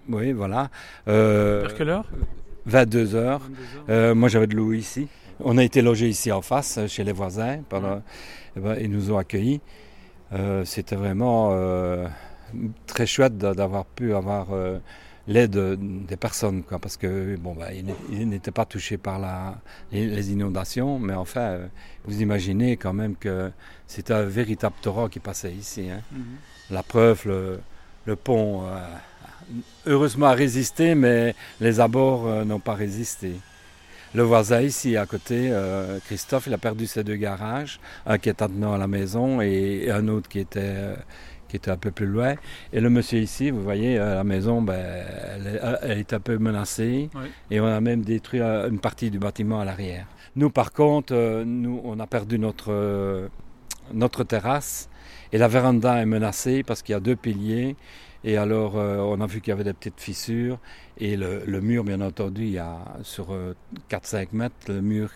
oui, 0.08 0.32
voilà. 0.32 0.68
vers 1.06 1.76
quelle 1.76 1.90
heure? 1.90 2.06
22 2.66 3.14
heures. 3.14 3.42
Euh, 3.88 4.14
moi, 4.14 4.28
j'avais 4.28 4.46
de 4.46 4.56
l'eau 4.56 4.72
ici. 4.72 5.08
On 5.40 5.58
a 5.58 5.64
été 5.64 5.82
logé 5.82 6.08
ici 6.08 6.30
en 6.32 6.42
face, 6.42 6.78
chez 6.86 7.04
les 7.04 7.12
voisins. 7.12 7.60
Pendant, 7.68 8.02
eh 8.56 8.60
ben, 8.60 8.76
ils 8.80 8.90
nous 8.90 9.12
ont 9.12 9.18
accueillis. 9.18 9.60
Euh, 10.32 10.64
C'était 10.64 10.96
vraiment 10.96 11.50
euh, 11.52 12.06
très 12.86 13.06
chouette 13.06 13.36
d'avoir 13.38 13.84
pu 13.84 14.14
avoir 14.14 14.52
euh, 14.52 14.78
l'aide 15.26 15.56
des 16.06 16.16
personnes, 16.16 16.62
quoi, 16.62 16.78
parce 16.78 16.96
que 16.96 17.36
bon, 17.36 17.54
bah, 17.54 17.68
ils 17.72 18.28
n'étaient 18.28 18.50
pas 18.50 18.64
touchés 18.64 18.98
par 18.98 19.18
la, 19.18 19.56
les, 19.92 20.32
inondations, 20.32 20.98
mais 20.98 21.14
enfin, 21.14 21.40
euh, 21.40 21.66
vous 22.04 22.20
imaginez 22.22 22.76
quand 22.76 22.92
même 22.92 23.16
que 23.16 23.50
c'était 23.86 24.14
un 24.14 24.24
véritable 24.24 24.74
torrent 24.82 25.08
qui 25.08 25.20
passait 25.20 25.52
ici. 25.52 25.88
Hein. 25.90 26.02
Mm 26.12 26.18
-hmm. 26.18 26.74
La 26.74 26.82
preuve, 26.82 27.22
le, 27.26 27.60
le 28.06 28.16
pont 28.16 28.62
euh, 28.62 28.76
heureusement 29.86 30.26
a 30.26 30.34
résisté, 30.34 30.94
mais 30.94 31.34
les 31.60 31.80
abords 31.80 32.26
euh, 32.26 32.44
n'ont 32.44 32.60
pas 32.60 32.74
résisté. 32.74 33.32
Le 34.14 34.22
voisin 34.22 34.60
ici 34.60 34.96
à 34.96 35.06
côté, 35.06 35.48
euh, 35.50 35.98
Christophe, 36.06 36.46
il 36.46 36.54
a 36.54 36.58
perdu 36.58 36.86
ses 36.86 37.02
deux 37.02 37.16
garages, 37.16 37.80
un 38.06 38.18
qui 38.18 38.28
est 38.28 38.40
maintenant 38.40 38.72
à 38.74 38.78
la 38.78 38.86
maison 38.86 39.40
et, 39.40 39.90
un 39.90 40.06
autre 40.08 40.28
qui 40.28 40.38
était, 40.38 40.60
euh, 40.62 40.94
qui 41.48 41.56
était 41.56 41.70
un 41.70 41.76
peu 41.76 41.90
plus 41.90 42.06
loin. 42.06 42.34
Et 42.72 42.80
le 42.80 42.90
monsieur 42.90 43.18
ici, 43.18 43.50
vous 43.50 43.62
voyez, 43.62 43.98
la 43.98 44.22
maison, 44.22 44.62
ben, 44.62 44.74
elle, 44.74 45.78
elle, 45.82 45.98
est 45.98 46.12
un 46.12 46.20
peu 46.20 46.38
menacée 46.38 47.10
oui. 47.14 47.26
et 47.50 47.60
on 47.60 47.66
a 47.66 47.80
même 47.80 48.02
détruit 48.02 48.40
une 48.40 48.78
partie 48.78 49.10
du 49.10 49.18
bâtiment 49.18 49.60
à 49.60 49.64
l'arrière. 49.64 50.06
Nous, 50.36 50.50
par 50.50 50.72
contre, 50.72 51.42
nous, 51.44 51.80
on 51.84 51.98
a 51.98 52.06
perdu 52.06 52.38
notre, 52.38 53.28
notre 53.92 54.24
terrasse 54.24 54.88
et 55.32 55.38
la 55.38 55.48
véranda 55.48 56.00
est 56.00 56.06
menacée 56.06 56.62
parce 56.62 56.82
qu'il 56.82 56.92
y 56.92 56.96
a 56.96 57.00
deux 57.00 57.16
piliers 57.16 57.74
et 58.24 58.36
alors, 58.36 58.76
euh, 58.76 58.98
on 58.98 59.20
a 59.20 59.26
vu 59.26 59.40
qu'il 59.40 59.50
y 59.50 59.52
avait 59.52 59.64
des 59.64 59.72
petites 59.72 60.00
fissures. 60.00 60.58
Et 60.98 61.16
le, 61.16 61.60
mur, 61.60 61.84
bien 61.84 62.00
entendu, 62.00 62.44
il 62.44 62.52
y 62.52 62.58
a 62.58 62.78
sur 63.02 63.32
euh, 63.32 63.54
4-5 63.90 64.28
mètres, 64.32 64.54
le 64.68 64.80
mur 64.80 65.10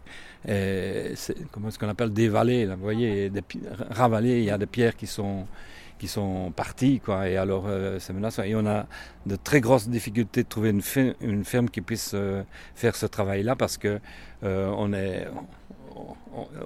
est, 0.47 1.13
est 1.13 1.47
comment 1.51 1.69
est-ce 1.69 1.79
qu'on 1.79 1.89
appelle, 1.89 2.13
dévalé. 2.13 2.67
Là, 2.67 2.75
vous 2.75 2.83
voyez, 2.83 3.31
des, 3.31 3.43
ravalé. 3.91 4.39
Il 4.39 4.45
y 4.45 4.51
a 4.51 4.59
des 4.59 4.67
pierres 4.67 4.97
qui 4.97 5.07
sont, 5.07 5.47
qui 5.99 6.09
sont 6.09 6.53
parties. 6.55 7.01
Quoi, 7.01 7.29
et 7.29 7.37
alors, 7.37 7.65
euh, 7.67 7.99
c'est 7.99 8.13
menaçant. 8.13 8.43
Et 8.45 8.55
on 8.55 8.67
a 8.67 8.87
de 9.27 9.37
très 9.37 9.61
grosses 9.61 9.89
difficultés 9.89 10.45
de 10.45 10.49
trouver 10.49 10.71
une, 10.71 11.45
ferme, 11.45 11.69
qui 11.69 11.81
puisse 11.81 12.13
euh, 12.15 12.43
faire 12.75 12.97
ce 12.97 13.07
travail-là 13.07 13.57
parce 13.57 13.77
que 13.77 14.01
euh, 14.45 14.73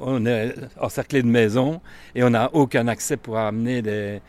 on 0.00 0.26
est 0.26 0.54
encerclé 0.78 1.22
de 1.22 1.28
maisons 1.28 1.80
et 2.14 2.22
on 2.22 2.30
n'a 2.30 2.50
aucun 2.54 2.86
accès 2.88 3.16
pour 3.16 3.38
amener 3.38 3.80
des 3.80 4.20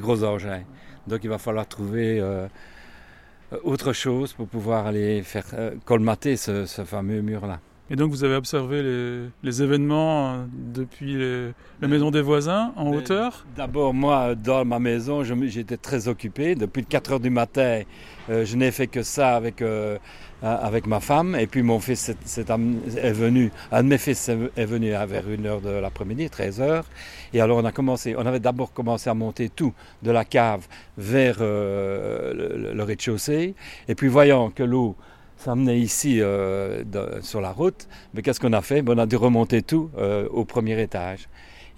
gros 0.00 0.22
engins. 0.22 0.62
Donc 1.06 1.20
il 1.24 1.30
va 1.30 1.38
falloir 1.38 1.66
trouver 1.66 2.20
euh, 2.20 2.46
autre 3.64 3.92
chose 3.92 4.32
pour 4.32 4.46
pouvoir 4.48 4.86
aller 4.86 5.22
faire 5.22 5.46
euh, 5.54 5.74
colmater 5.84 6.36
ce, 6.36 6.66
ce 6.66 6.84
fameux 6.84 7.20
mur-là. 7.22 7.60
Et 7.90 7.96
donc 7.96 8.10
vous 8.10 8.24
avez 8.24 8.36
observé 8.36 8.82
les, 8.82 9.26
les 9.42 9.62
événements 9.62 10.32
euh, 10.32 10.44
depuis 10.48 11.14
les, 11.14 11.52
la 11.80 11.88
maison 11.88 12.10
des 12.10 12.22
voisins 12.22 12.72
en 12.76 12.90
Mais 12.90 12.96
hauteur? 12.96 13.44
D'abord 13.56 13.92
moi 13.92 14.34
dans 14.34 14.64
ma 14.64 14.78
maison 14.78 15.22
j'étais 15.24 15.76
très 15.76 16.08
occupé. 16.08 16.54
Depuis 16.54 16.84
4 16.84 17.12
heures 17.12 17.20
du 17.20 17.30
matin 17.30 17.82
euh, 18.30 18.44
je 18.46 18.56
n'ai 18.56 18.70
fait 18.70 18.86
que 18.86 19.02
ça 19.02 19.36
avec, 19.36 19.60
euh, 19.60 19.98
avec 20.42 20.86
ma 20.86 21.00
femme 21.00 21.36
et 21.36 21.46
puis 21.46 21.62
mon 21.62 21.78
fils 21.78 22.08
est, 22.08 23.12
venu, 23.12 23.52
un 23.70 23.82
de 23.82 23.88
mes 23.88 23.98
fils 23.98 24.28
est 24.28 24.64
venu 24.64 24.90
vers 24.90 25.24
1 25.28 25.44
heure 25.44 25.60
de 25.60 25.70
l'après-midi, 25.70 26.30
13 26.30 26.60
heures. 26.60 26.84
Et 27.32 27.40
alors 27.40 27.58
on 27.58 27.64
a 27.64 27.72
commencé, 27.72 28.14
on 28.16 28.26
avait 28.26 28.40
d'abord 28.40 28.72
commencé 28.72 29.08
à 29.08 29.14
monter 29.14 29.48
tout 29.48 29.72
de 30.02 30.10
la 30.10 30.24
cave 30.24 30.66
vers 30.98 31.36
euh, 31.40 32.74
le, 32.74 32.82
rez-de-chaussée 32.82 33.54
et 33.88 33.94
puis 33.94 34.08
voyant 34.08 34.50
que 34.50 34.62
l'eau 34.62 34.96
s'amenait 35.38 35.78
ici 35.78 36.20
euh, 36.20 36.82
sur 37.22 37.40
la 37.40 37.52
route, 37.52 37.88
mais 38.14 38.22
qu'est-ce 38.22 38.40
qu'on 38.40 38.52
a 38.52 38.62
fait? 38.62 38.82
Ben, 38.82 38.94
On 38.96 38.98
a 38.98 39.06
dû 39.06 39.16
remonter 39.16 39.62
tout 39.62 39.90
euh, 39.98 40.28
au 40.30 40.44
premier 40.44 40.80
étage. 40.80 41.28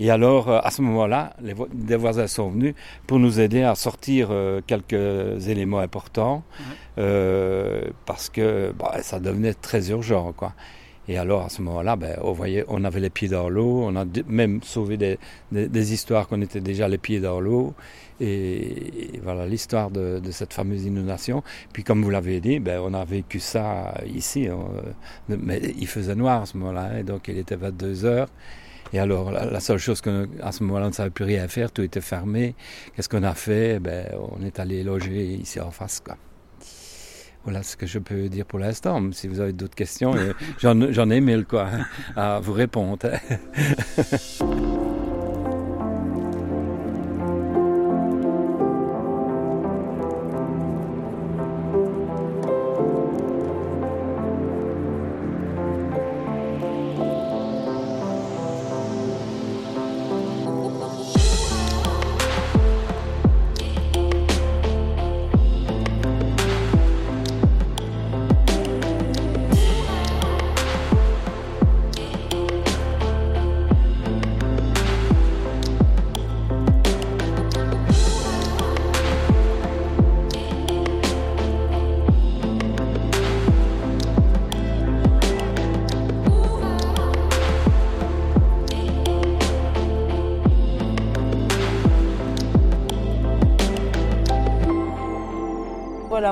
Et 0.00 0.10
alors, 0.10 0.48
euh, 0.48 0.60
à 0.62 0.70
ce 0.70 0.82
moment-là, 0.82 1.34
les, 1.40 1.52
vo 1.52 1.68
des 1.72 1.96
voisins 1.96 2.26
sont 2.26 2.50
venus 2.50 2.74
pour 3.06 3.18
nous 3.18 3.40
aider 3.40 3.62
à 3.62 3.74
sortir 3.74 4.28
euh, 4.30 4.60
quelques 4.66 5.48
éléments 5.48 5.78
importants, 5.78 6.42
mmh. 6.58 7.02
parce 8.06 8.28
que 8.28 8.72
bah, 8.78 9.02
ça 9.02 9.20
devenait 9.20 9.54
très 9.54 9.90
urgent. 9.90 10.32
Quoi. 10.32 10.52
Et 11.06 11.18
alors, 11.18 11.44
à 11.44 11.48
ce 11.50 11.60
moment-là, 11.62 11.96
ben, 11.96 12.16
on, 12.22 12.32
voyait, 12.32 12.64
on 12.68 12.82
avait 12.82 13.00
les 13.00 13.10
pieds 13.10 13.28
dans 13.28 13.48
l'eau, 13.50 13.82
on 13.84 13.94
a 13.94 14.04
même 14.26 14.62
sauvé 14.62 14.96
des, 14.96 15.18
des, 15.52 15.68
des 15.68 15.92
histoires 15.92 16.28
qu'on 16.28 16.40
était 16.40 16.60
déjà 16.60 16.88
les 16.88 16.98
pieds 16.98 17.20
dans 17.20 17.40
l'eau. 17.40 17.74
Et, 18.20 19.16
et, 19.16 19.20
voilà 19.22 19.46
l'histoire 19.46 19.90
de, 19.90 20.20
de, 20.20 20.30
cette 20.30 20.54
fameuse 20.54 20.84
inondation. 20.84 21.42
Puis 21.72 21.84
comme 21.84 22.02
vous 22.02 22.10
l'avez 22.10 22.40
dit, 22.40 22.58
ben, 22.58 22.80
on 22.82 22.94
a 22.94 23.04
vécu 23.04 23.38
ça 23.38 23.94
ici. 24.06 24.48
On, 24.50 24.70
mais 25.28 25.60
il 25.78 25.86
faisait 25.86 26.14
noir 26.14 26.42
à 26.42 26.46
ce 26.46 26.56
moment-là, 26.56 26.90
hein, 26.94 27.02
donc 27.02 27.28
il 27.28 27.36
était 27.36 27.56
22 27.56 28.04
heures. 28.06 28.28
Et 28.94 28.98
alors 29.00 29.32
la, 29.32 29.44
la 29.44 29.58
seule 29.58 29.78
chose 29.78 30.00
qu'à 30.00 30.52
ce 30.52 30.62
moment-là 30.62 30.86
on 30.86 30.90
ne 30.90 30.94
savait 30.94 31.10
plus 31.10 31.24
rien 31.24 31.48
faire, 31.48 31.72
tout 31.72 31.82
était 31.82 32.00
fermé. 32.00 32.54
Qu'est-ce 32.94 33.08
qu'on 33.08 33.24
a 33.24 33.34
fait? 33.34 33.80
Ben, 33.80 34.06
On 34.36 34.44
est 34.44 34.60
allé 34.60 34.84
loger 34.84 35.34
ici 35.34 35.58
en 35.58 35.72
face. 35.72 35.98
Quoi. 35.98 36.16
Voilà 37.42 37.64
ce 37.64 37.76
que 37.76 37.86
je 37.86 37.98
peux 37.98 38.28
dire 38.28 38.46
pour 38.46 38.60
l'instant. 38.60 39.10
Si 39.10 39.26
vous 39.26 39.40
avez 39.40 39.52
d'autres 39.52 39.74
questions, 39.74 40.14
j'en 40.58 41.10
ai 41.10 41.20
mille 41.20 41.44
quoi, 41.44 41.70
à 42.14 42.38
vous 42.38 42.52
répondre. 42.52 43.10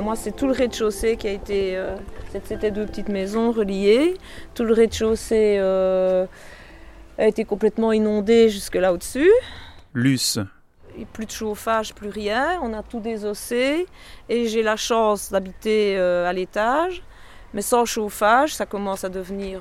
moi 0.02 0.16
c'est 0.16 0.32
tout 0.32 0.46
le 0.46 0.52
rez-de-chaussée 0.52 1.16
qui 1.16 1.28
a 1.28 1.32
été. 1.32 1.76
Euh, 1.76 1.96
c'était 2.44 2.70
deux 2.70 2.86
petites 2.86 3.08
maisons 3.08 3.52
reliées. 3.52 4.16
Tout 4.54 4.64
le 4.64 4.74
rez-de-chaussée 4.74 5.56
euh, 5.58 6.26
a 7.18 7.26
été 7.26 7.44
complètement 7.44 7.92
inondé 7.92 8.50
jusque 8.50 8.74
là 8.74 8.92
au-dessus. 8.92 9.30
Luce. 9.94 10.38
Plus 11.14 11.26
de 11.26 11.30
chauffage, 11.30 11.94
plus 11.94 12.10
rien. 12.10 12.60
On 12.62 12.74
a 12.74 12.82
tout 12.82 13.00
désossé. 13.00 13.86
Et 14.28 14.46
j'ai 14.48 14.62
la 14.62 14.76
chance 14.76 15.30
d'habiter 15.30 15.96
euh, 15.96 16.28
à 16.28 16.32
l'étage. 16.32 17.02
Mais 17.54 17.62
sans 17.62 17.84
chauffage, 17.84 18.54
ça 18.54 18.66
commence 18.66 19.04
à 19.04 19.08
devenir 19.08 19.60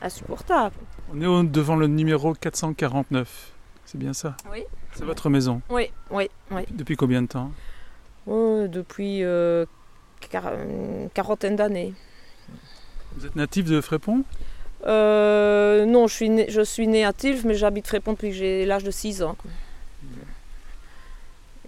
insupportable. 0.00 0.76
On 1.12 1.20
est 1.20 1.48
devant 1.48 1.74
le 1.74 1.88
numéro 1.88 2.32
449. 2.34 3.52
C'est 3.84 3.98
bien 3.98 4.12
ça? 4.12 4.36
Oui. 4.50 4.62
C'est 4.94 5.04
votre 5.04 5.28
maison? 5.28 5.60
Oui, 5.70 5.90
oui, 6.10 6.28
oui. 6.52 6.62
Depuis 6.70 6.96
combien 6.96 7.22
de 7.22 7.26
temps? 7.26 7.50
Oh, 8.26 8.66
Depuis 8.68 9.22
euh, 9.22 9.66
une 10.34 11.08
quarantaine 11.12 11.56
d'années. 11.56 11.94
Vous 13.16 13.26
êtes 13.26 13.36
natif 13.36 13.66
de 13.66 13.80
Frépont 13.80 14.24
euh, 14.86 15.84
Non, 15.84 16.06
je 16.06 16.14
suis, 16.14 16.30
né, 16.30 16.46
je 16.48 16.62
suis 16.62 16.86
natif, 16.86 17.44
mais 17.44 17.54
j'habite 17.54 17.86
Frépont 17.86 18.12
depuis 18.12 18.30
que 18.30 18.36
j'ai 18.36 18.64
l'âge 18.64 18.84
de 18.84 18.90
6 18.90 19.22
ans. 19.22 19.36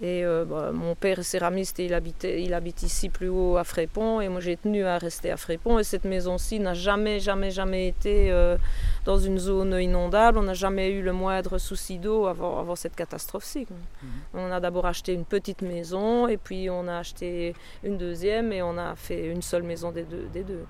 Et 0.01 0.25
euh, 0.25 0.43
bah, 0.43 0.71
mon 0.73 0.93
père 0.93 1.19
est 1.19 1.23
céramiste 1.23 1.79
et 1.79 1.85
il, 1.85 1.93
habitait, 1.93 2.43
il 2.43 2.53
habite 2.53 2.83
ici 2.83 3.07
plus 3.09 3.29
haut 3.29 3.57
à 3.57 3.63
Frépont. 3.63 4.19
Et 4.19 4.27
moi 4.27 4.41
j'ai 4.41 4.57
tenu 4.57 4.83
à 4.83 4.97
rester 4.97 5.31
à 5.31 5.37
Frépont. 5.37 5.79
Et 5.79 5.83
cette 5.83 6.03
maison-ci 6.03 6.59
n'a 6.59 6.73
jamais, 6.73 7.19
jamais, 7.19 7.51
jamais 7.51 7.87
été 7.87 8.31
euh, 8.31 8.57
dans 9.05 9.17
une 9.17 9.39
zone 9.39 9.77
inondable. 9.79 10.37
On 10.37 10.43
n'a 10.43 10.53
jamais 10.53 10.91
eu 10.91 11.01
le 11.01 11.13
moindre 11.13 11.57
souci 11.57 11.97
d'eau 11.97 12.25
avant, 12.25 12.59
avant, 12.59 12.75
cette 12.75 12.95
catastrophe-ci. 12.95 13.67
Mhm. 13.69 14.09
On 14.33 14.51
a 14.51 14.59
d'abord 14.59 14.85
acheté 14.85 15.13
une 15.13 15.25
petite 15.25 15.61
maison 15.61 16.27
et 16.27 16.37
puis 16.37 16.69
on 16.69 16.87
a 16.87 16.97
acheté 16.97 17.53
une 17.83 17.97
deuxième 17.97 18.51
et 18.51 18.61
on 18.61 18.77
a 18.77 18.95
fait 18.95 19.27
une 19.27 19.41
seule 19.41 19.63
maison 19.63 19.91
des 19.91 20.03
deux. 20.03 20.27
Des 20.33 20.43
deux 20.43 20.65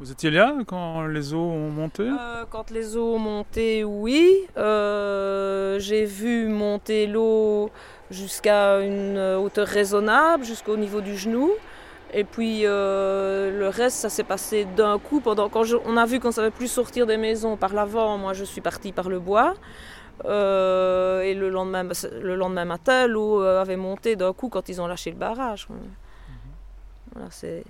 vous 0.00 0.10
étiez 0.10 0.30
là 0.30 0.54
quand 0.66 1.06
les 1.06 1.34
eaux 1.34 1.38
ont 1.38 1.70
monté? 1.70 2.02
Euh, 2.02 2.44
Quand 2.50 2.70
les 2.70 2.96
eaux 2.96 3.14
ont 3.14 3.18
monté, 3.18 3.84
oui. 3.84 4.28
Euh, 4.56 5.78
j'ai 5.78 6.04
vu 6.04 6.48
monter 6.48 7.06
l'eau 7.06 7.70
jusqu'à 8.10 8.80
une 8.80 9.18
hauteur 9.18 9.66
raisonnable, 9.66 10.44
jusqu'au 10.44 10.76
niveau 10.76 11.00
du 11.00 11.16
genou. 11.16 11.50
Et 12.12 12.24
puis 12.24 12.62
euh, 12.64 13.56
le 13.58 13.68
reste, 13.68 13.96
ça 13.98 14.08
s'est 14.08 14.24
passé 14.24 14.66
d'un 14.76 14.98
coup. 14.98 15.20
Pendant 15.20 15.48
quand 15.48 15.64
on 15.84 15.96
a 15.96 16.06
vu 16.06 16.20
qu'on 16.20 16.28
ne 16.28 16.32
savait 16.32 16.50
plus 16.50 16.68
sortir 16.68 17.06
des 17.06 17.16
maisons 17.16 17.56
par 17.56 17.72
l'avant, 17.72 18.18
moi 18.18 18.32
je 18.32 18.44
suis 18.44 18.60
partie 18.60 18.92
par 18.92 19.08
le 19.08 19.18
bois. 19.20 19.54
et 20.24 21.34
le 21.34 21.48
lendemain, 21.50 21.84
le 22.20 22.34
lendemain 22.36 22.64
matin, 22.64 23.06
l'eau 23.06 23.40
avait 23.42 23.76
monté 23.76 24.16
d'un 24.16 24.32
coup 24.32 24.48
quand 24.48 24.68
ils 24.68 24.80
ont 24.80 24.86
lâché 24.86 25.10
le 25.10 25.16
barrage. 25.16 25.68
Mhm. 25.70 25.76
Voilà, 27.14 27.28
c'est 27.30 27.64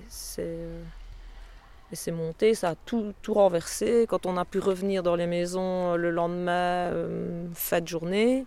et 1.92 1.96
c'est 1.96 2.12
monté, 2.12 2.54
ça 2.54 2.70
a 2.70 2.74
tout, 2.74 3.12
tout, 3.22 3.34
renversé. 3.34 4.06
Quand 4.08 4.26
on 4.26 4.36
a 4.36 4.44
pu 4.44 4.58
revenir 4.58 5.02
dans 5.02 5.16
les 5.16 5.26
maisons 5.26 5.92
euh, 5.92 5.96
le 5.96 6.10
lendemain, 6.10 6.90
euh, 6.92 7.46
fin 7.54 7.80
de 7.80 7.88
journée, 7.88 8.44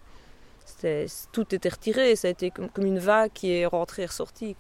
tout 1.31 1.55
était 1.55 1.69
retiré. 1.69 2.15
Ça 2.15 2.27
a 2.27 2.31
été 2.31 2.51
comme, 2.51 2.69
une 2.77 2.99
vague 2.99 3.31
qui 3.33 3.51
est 3.51 3.65
rentrée 3.65 4.03
et 4.03 4.07
ressortie. 4.07 4.55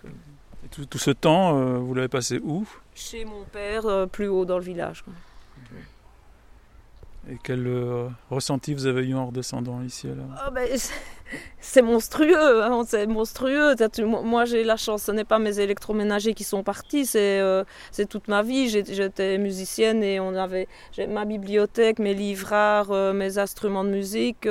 Et 0.63 0.85
tout, 0.85 0.97
ce 0.97 1.11
temps, 1.11 1.57
euh, 1.57 1.77
vous 1.77 1.93
l'avez 1.93 2.07
passé 2.07 2.39
où? 2.43 2.67
Chez 2.93 3.25
mon 3.25 3.43
père, 3.43 4.07
plus 4.11 4.27
haut 4.27 4.45
dans 4.45 4.57
le 4.57 4.63
village. 4.63 5.03
Et 7.29 7.37
quel 7.43 7.67
euh, 7.67 8.07
ressenti 8.29 8.73
vous 8.73 8.85
avez 8.85 9.05
eu 9.05 9.13
en 9.13 9.27
redescendant 9.27 9.81
ici 9.81 10.07
alors 10.07 10.27
ah, 10.37 10.49
ben, 10.49 10.65
C'est 11.59 11.81
monstrueux, 11.81 12.63
hein, 12.63 12.83
c'est 12.87 13.05
monstrueux. 13.05 13.75
Moi 14.05 14.45
j'ai 14.45 14.63
la 14.63 14.77
chance, 14.77 15.03
ce 15.03 15.11
n'est 15.11 15.25
pas 15.25 15.37
mes 15.37 15.59
électroménagers 15.59 16.33
qui 16.33 16.45
sont 16.45 16.63
partis, 16.63 17.05
c'est 17.05 17.41
euh, 17.41 17.65
toute 18.09 18.29
ma 18.29 18.43
vie. 18.43 18.69
J'étais 18.69 19.37
musicienne 19.37 20.03
et 20.03 20.21
on 20.21 20.35
avait 20.35 20.69
ma 21.09 21.25
bibliothèque, 21.25 21.99
mes 21.99 22.13
livres 22.13 22.47
rares, 22.47 22.91
euh, 22.91 23.11
mes 23.11 23.39
instruments 23.39 23.83
de 23.83 23.89
musique, 23.89 24.47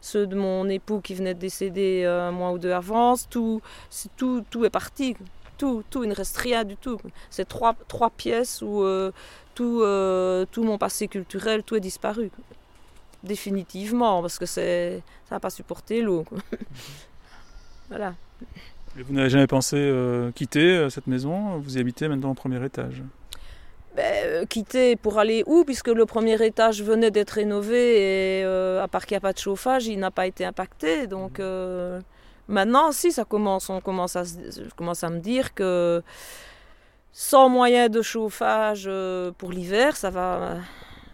ceux 0.00 0.26
de 0.28 0.36
mon 0.36 0.68
époux 0.68 1.00
qui 1.00 1.14
venait 1.14 1.34
de 1.34 1.40
décéder 1.40 2.04
un 2.04 2.30
mois 2.30 2.52
ou 2.52 2.58
deux 2.58 2.72
avant, 2.72 3.16
tout, 3.28 3.60
tout, 4.16 4.44
tout 4.50 4.64
est 4.64 4.70
parti. 4.70 5.16
Tout, 5.56 5.84
tout, 5.88 6.02
il 6.02 6.10
ne 6.10 6.14
reste 6.14 6.36
rien 6.36 6.64
du 6.64 6.76
tout. 6.76 6.98
C'est 7.30 7.46
trois, 7.46 7.76
trois 7.86 8.10
pièces 8.10 8.60
où 8.60 8.84
tout, 9.54 9.80
euh, 9.82 10.44
tout 10.50 10.62
mon 10.64 10.78
passé 10.78 11.08
culturel, 11.08 11.62
tout 11.62 11.76
est 11.76 11.80
disparu. 11.80 12.30
Définitivement, 13.22 14.20
parce 14.20 14.38
que 14.38 14.46
c'est, 14.46 15.02
ça 15.28 15.36
n'a 15.36 15.40
pas 15.40 15.50
supporté 15.50 16.02
l'eau. 16.02 16.24
voilà. 17.88 18.14
Et 18.98 19.02
vous 19.02 19.14
n'avez 19.14 19.30
jamais 19.30 19.46
pensé 19.46 19.76
euh, 19.78 20.30
quitter 20.32 20.76
euh, 20.76 20.90
cette 20.90 21.06
maison? 21.06 21.58
Vous 21.58 21.78
y 21.78 21.80
habitez 21.80 22.08
maintenant 22.08 22.30
au 22.30 22.34
premier 22.34 22.64
étage? 22.64 23.02
Ben, 23.96 24.46
quitter 24.46 24.96
pour 24.96 25.18
aller 25.18 25.42
où? 25.46 25.64
Puisque 25.64 25.88
le 25.88 26.04
premier 26.04 26.44
étage 26.44 26.82
venait 26.82 27.10
d'être 27.10 27.30
rénové 27.30 28.40
et 28.40 28.44
à 28.44 28.88
part 28.88 29.06
qu'il 29.06 29.14
n'y 29.14 29.18
a 29.18 29.20
pas 29.20 29.32
de 29.32 29.38
chauffage, 29.38 29.86
il 29.86 29.98
n'a 30.00 30.10
pas 30.10 30.26
été 30.26 30.44
impacté. 30.44 31.06
Donc 31.06 31.40
maintenant, 32.48 32.90
si 32.90 33.12
ça 33.12 33.24
commence, 33.24 33.70
on 33.70 33.80
commence 33.80 34.16
à, 34.16 34.24
je 34.24 34.74
commence 34.74 35.04
à 35.04 35.10
me 35.10 35.20
dire 35.20 35.54
que 35.54 36.02
sans 37.16 37.48
moyen 37.48 37.88
de 37.88 38.02
chauffage 38.02 38.86
euh, 38.88 39.30
pour 39.38 39.52
l'hiver, 39.52 39.96
ça 39.96 40.10
va 40.10 40.56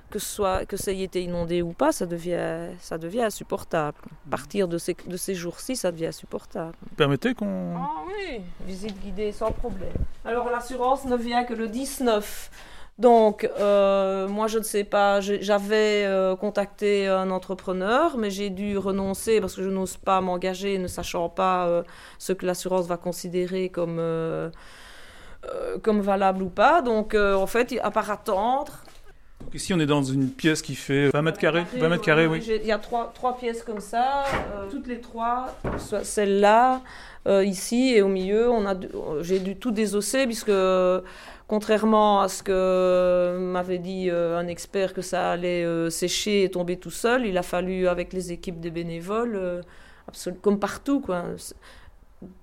que 0.08 0.18
ce 0.18 0.26
soit 0.26 0.64
que 0.64 0.76
ça 0.76 0.90
ait 0.90 1.02
été 1.02 1.22
inondé 1.22 1.62
ou 1.62 1.72
pas, 1.72 1.92
ça 1.92 2.06
devient 2.06 2.70
ça 2.80 2.96
devient 2.96 3.22
insupportable. 3.22 3.98
À 4.26 4.30
partir 4.30 4.66
de 4.66 4.78
ces, 4.78 4.96
de 5.06 5.16
ces 5.18 5.34
jours-ci, 5.34 5.76
ça 5.76 5.92
devient 5.92 6.06
insupportable. 6.06 6.74
Permettez 6.96 7.34
qu'on 7.34 7.74
Ah 7.76 7.90
oui, 8.08 8.40
visite 8.66 8.98
guidée 9.00 9.30
sans 9.30 9.52
problème. 9.52 9.92
Alors 10.24 10.50
l'assurance 10.50 11.04
ne 11.04 11.16
vient 11.16 11.44
que 11.44 11.52
le 11.52 11.68
19. 11.68 12.50
Donc, 12.98 13.48
euh, 13.58 14.28
moi, 14.28 14.46
je 14.46 14.58
ne 14.58 14.62
sais 14.62 14.84
pas, 14.84 15.20
j'avais 15.22 16.04
euh, 16.04 16.36
contacté 16.36 17.06
un 17.08 17.30
entrepreneur, 17.30 18.18
mais 18.18 18.30
j'ai 18.30 18.50
dû 18.50 18.76
renoncer 18.76 19.40
parce 19.40 19.54
que 19.54 19.62
je 19.62 19.70
n'ose 19.70 19.96
pas 19.96 20.20
m'engager, 20.20 20.76
ne 20.76 20.86
sachant 20.86 21.30
pas 21.30 21.82
ce 22.18 22.34
que 22.34 22.44
l'assurance 22.44 22.86
va 22.86 22.98
considérer 22.98 23.70
comme 23.70 23.98
euh, 25.48 25.78
comme 25.78 26.02
valable 26.02 26.42
ou 26.42 26.50
pas. 26.50 26.82
Donc 26.82 27.14
euh, 27.14 27.34
en 27.34 27.46
fait, 27.46 27.74
à 27.82 27.90
part 27.90 28.10
attendre. 28.10 28.72
ici, 29.54 29.72
on 29.72 29.80
est 29.80 29.86
dans 29.86 30.02
une 30.02 30.28
pièce 30.28 30.60
qui 30.60 30.74
fait 30.74 31.08
20 31.08 31.22
mètres 31.22 31.38
carrés. 31.38 31.64
20 31.76 31.88
mètres 31.88 32.04
carrés, 32.04 32.26
oui. 32.26 32.46
Il 32.46 32.66
y 32.66 32.72
a 32.72 32.78
trois, 32.78 33.10
trois 33.14 33.38
pièces 33.38 33.62
comme 33.62 33.80
ça, 33.80 34.24
euh, 34.26 34.68
toutes 34.70 34.86
les 34.86 35.00
trois, 35.00 35.56
celle-là, 36.02 36.82
ici 37.26 37.94
et 37.94 38.02
au 38.02 38.08
milieu, 38.08 38.50
on 38.50 38.66
a, 38.66 38.74
j'ai 39.22 39.38
dû 39.38 39.56
tout 39.56 39.70
désosser 39.70 40.26
puisque 40.26 40.52
contrairement 41.48 42.20
à 42.20 42.28
ce 42.28 42.42
que 42.42 43.38
m'avait 43.38 43.78
dit 43.78 44.10
un 44.10 44.46
expert 44.46 44.92
que 44.92 45.02
ça 45.02 45.32
allait 45.32 45.90
sécher 45.90 46.44
et 46.44 46.50
tomber 46.50 46.76
tout 46.76 46.90
seul, 46.90 47.24
il 47.24 47.38
a 47.38 47.42
fallu 47.42 47.88
avec 47.88 48.12
les 48.12 48.32
équipes 48.32 48.60
des 48.60 48.70
bénévoles, 48.70 49.62
comme 50.42 50.58
partout, 50.58 51.00
quoi 51.00 51.24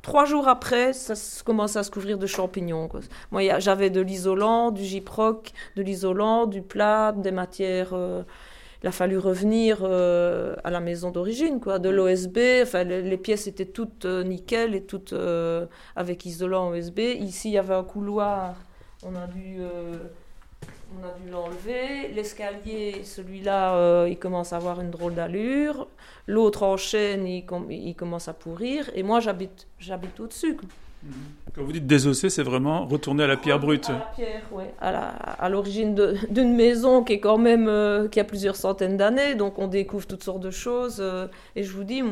trois 0.01 0.25
jours 0.25 0.47
après, 0.47 0.93
ça 0.93 1.13
commence 1.43 1.75
à 1.75 1.83
se 1.83 1.91
couvrir 1.91 2.17
de 2.17 2.27
champignons. 2.27 2.89
Moi, 3.31 3.59
j'avais 3.59 3.89
de 3.89 4.01
l'isolant, 4.01 4.71
du 4.71 4.83
gyproc, 4.83 5.51
de 5.75 5.81
l'isolant, 5.81 6.47
du 6.47 6.61
plat, 6.61 7.11
des 7.11 7.31
matières. 7.31 7.93
Euh, 7.93 8.23
il 8.83 8.87
a 8.87 8.91
fallu 8.91 9.17
revenir 9.17 9.79
euh, 9.81 10.55
à 10.63 10.69
la 10.69 10.79
maison 10.79 11.09
d'origine, 11.09 11.59
quoi, 11.59 11.79
de 11.79 11.89
l'OSB. 11.89 12.37
Enfin, 12.61 12.83
les, 12.83 13.17
pièces 13.17 13.47
étaient 13.47 13.65
toutes 13.65 14.05
euh, 14.05 14.23
nickel 14.23 14.75
et 14.75 14.83
toutes 14.83 15.15
avec 15.95 16.25
isolant 16.25 16.69
OSB. 16.69 16.99
Ici, 16.99 17.49
il 17.49 17.53
y 17.53 17.57
avait 17.57 17.73
un 17.73 17.83
couloir. 17.83 18.55
On 19.03 19.15
a 19.15 19.27
dû 19.27 19.61
on 20.99 21.05
a 21.05 21.11
dû 21.23 21.29
l'enlever. 21.31 22.09
L'escalier, 22.13 23.01
celui-là, 23.03 23.75
euh, 23.75 24.07
il 24.09 24.17
commence 24.17 24.53
à 24.53 24.57
avoir 24.57 24.81
une 24.81 24.91
drôle 24.91 25.13
d'allure. 25.13 25.87
L'autre 26.27 26.63
enchaîne, 26.63 27.27
il, 27.27 27.45
il, 27.69 27.95
commence 27.95 28.27
à 28.27 28.33
pourrir. 28.33 28.89
Et 28.95 29.03
moi, 29.03 29.19
j'habite, 29.19 29.67
j'habite 29.79 30.19
au-dessus. 30.19 30.57
Mhm. 31.03 31.13
Quand 31.53 31.63
vous 31.63 31.71
dites 31.71 31.87
désosser, 31.87 32.29
c'est 32.29 32.43
vraiment 32.43 32.85
retourner 32.85 33.23
à 33.23 33.27
la 33.27 33.37
pierre 33.37 33.59
brute. 33.59 33.89
À 33.89 33.93
la 33.93 33.99
pierre, 34.15 34.43
oui. 34.51 34.63
À, 34.79 35.49
l'origine 35.49 35.95
d'une 36.29 36.55
maison 36.55 37.03
qui 37.03 37.13
est 37.13 37.19
quand 37.19 37.37
même 37.37 37.67
euh, 37.67 38.07
qui 38.07 38.19
a 38.19 38.23
plusieurs 38.23 38.55
centaines 38.55 38.97
d'années, 38.97 39.35
donc 39.35 39.59
on 39.59 39.67
découvre 39.67 40.05
toutes 40.05 40.23
sortes 40.23 40.41
de 40.41 40.51
choses. 40.51 40.97
Euh, 40.99 41.27
et 41.55 41.63
je 41.63 41.71
vous 41.71 41.83
dis, 41.83 42.03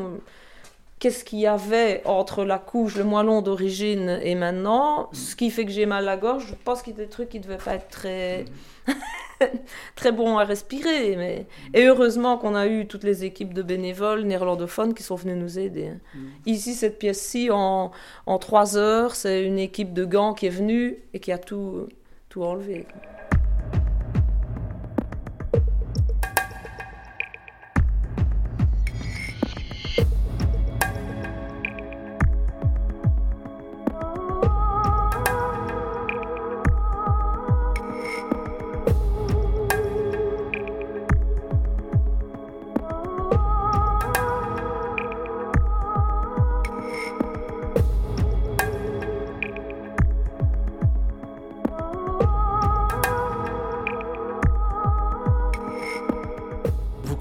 qu'est-ce 0.99 1.23
qu'il 1.23 1.39
y 1.39 1.47
avait 1.47 2.01
entre 2.05 2.43
la 2.43 2.57
couche, 2.57 2.95
le 2.95 3.03
moellon 3.03 3.41
d'origine 3.41 4.19
et 4.23 4.36
maintenant, 4.36 5.09
ce 5.13 5.36
qui 5.36 5.51
fait 5.51 5.65
que 5.65 5.71
j'ai 5.71 5.86
mal 5.86 6.03
à 6.03 6.15
la 6.15 6.17
gorge. 6.17 6.47
Je 6.47 6.55
pense 6.63 6.81
qu'il 6.81 6.97
y 6.97 7.01
a 7.01 7.03
des 7.03 7.09
trucs 7.09 7.29
qui 7.29 7.39
ne 7.39 7.43
devaient 7.43 7.57
pas 7.57 7.75
être 7.75 7.89
très, 7.89 8.45
très 9.95 10.11
bons 10.11 10.38
à 10.38 10.45
respirer. 10.45 11.15
Mais... 11.15 11.47
Et 11.73 11.86
heureusement 11.86 12.38
qu'on 12.38 12.55
a 12.55 12.67
eu 12.67 12.88
toutes 12.88 13.03
les 13.03 13.25
équipes 13.25 13.53
de 13.53 13.61
bénévoles 13.61 14.23
néerlandophones 14.23 14.93
qui 14.93 15.03
sont 15.03 15.15
venus 15.15 15.38
nous 15.38 15.59
aider. 15.59 15.91
Mm. 16.13 16.19
Ici, 16.45 16.73
cette 16.73 16.99
pièce-ci, 16.99 17.49
en, 17.51 17.91
en 18.25 18.38
trois 18.38 18.77
heures, 18.77 19.15
c'est 19.15 19.43
une 19.43 19.59
équipe 19.59 19.93
de 19.93 20.05
gants 20.05 20.33
qui 20.33 20.47
est 20.47 20.49
venue 20.49 20.97
et 21.13 21.19
qui 21.19 21.31
a 21.31 21.38
tout, 21.38 21.88
tout 22.29 22.43
enlevé. 22.43 22.86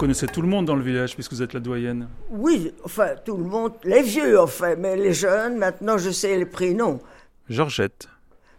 Connaissez 0.05 0.27
tout 0.27 0.43
le 0.43 0.47
monde 0.47 0.67
dans 0.67 0.75
le 0.75 0.83
village 0.83 1.15
puisque 1.15 1.33
vous 1.33 1.41
êtes 1.41 1.53
la 1.53 1.59
doyenne. 1.59 2.07
Oui, 2.29 2.71
enfin 2.83 3.15
tout 3.25 3.37
le 3.37 3.43
monde, 3.43 3.73
les 3.83 4.03
vieux 4.03 4.39
enfin, 4.39 4.75
mais 4.75 4.95
les 4.95 5.13
jeunes, 5.13 5.57
maintenant 5.57 5.97
je 5.97 6.11
sais 6.11 6.37
les 6.37 6.45
prénoms. 6.45 6.99
Georgette. 7.49 8.07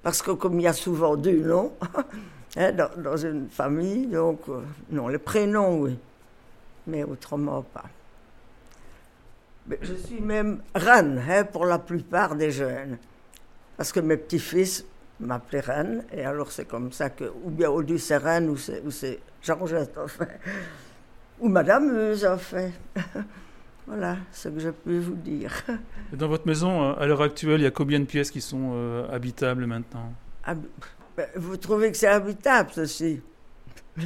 Parce 0.02 0.22
que 0.22 0.32
comme 0.32 0.58
il 0.58 0.64
y 0.64 0.66
a 0.66 0.72
souvent 0.72 1.14
deux 1.14 1.38
noms 1.38 1.72
hein, 2.56 2.72
dans, 2.72 3.16
une 3.16 3.48
famille, 3.48 4.06
donc 4.06 4.40
euh, 4.48 4.60
non, 4.90 5.06
les 5.06 5.18
prénoms 5.18 5.82
oui, 5.82 5.96
mais 6.88 7.04
autrement 7.04 7.62
pas. 7.62 7.84
Mais 9.68 9.78
je 9.82 9.94
suis 9.94 10.20
même 10.20 10.62
reine 10.74 11.22
hein, 11.30 11.44
pour 11.44 11.64
la 11.64 11.78
plupart 11.78 12.34
des 12.34 12.50
jeunes, 12.50 12.98
parce 13.76 13.92
que 13.92 14.00
mes 14.00 14.16
petits-fils 14.16 14.84
m'appelaient 15.20 15.60
reine, 15.60 16.04
et 16.12 16.24
alors 16.24 16.50
c'est 16.50 16.66
comme 16.66 16.90
ça 16.90 17.10
que, 17.10 17.30
ou 17.44 17.50
bien 17.50 17.70
au 17.70 17.84
c'est 17.98 18.16
reine, 18.16 18.50
ou 18.50 18.56
c'est 18.56 19.20
Georgette, 19.40 19.96
enfin, 20.04 20.26
ou 21.40 21.48
Madame 21.48 21.92
Meuse, 21.92 22.24
enfin. 22.24 22.70
Voilà 23.86 24.16
ce 24.32 24.48
que 24.48 24.58
je 24.58 24.70
peux 24.70 24.98
vous 24.98 25.14
dire. 25.14 25.62
dans 26.12 26.26
votre 26.26 26.46
maison, 26.46 26.82
euh, 26.82 26.94
à 26.98 27.06
l'heure 27.06 27.22
actuelle, 27.22 27.60
il 27.60 27.64
y 27.64 27.68
a 27.68 27.70
combien 27.70 28.00
de 28.00 28.04
pièces 28.04 28.32
qui 28.32 28.40
sont 28.40 28.72
euh, 28.74 29.08
habitables 29.12 29.64
maintenant? 29.64 30.12
Ben, 31.16 31.26
Vous 31.36 31.56
trouvez 31.56 31.92
que 31.92 31.96
c'est 31.96 32.08
habitable, 32.08 32.70
ceci? 32.72 33.20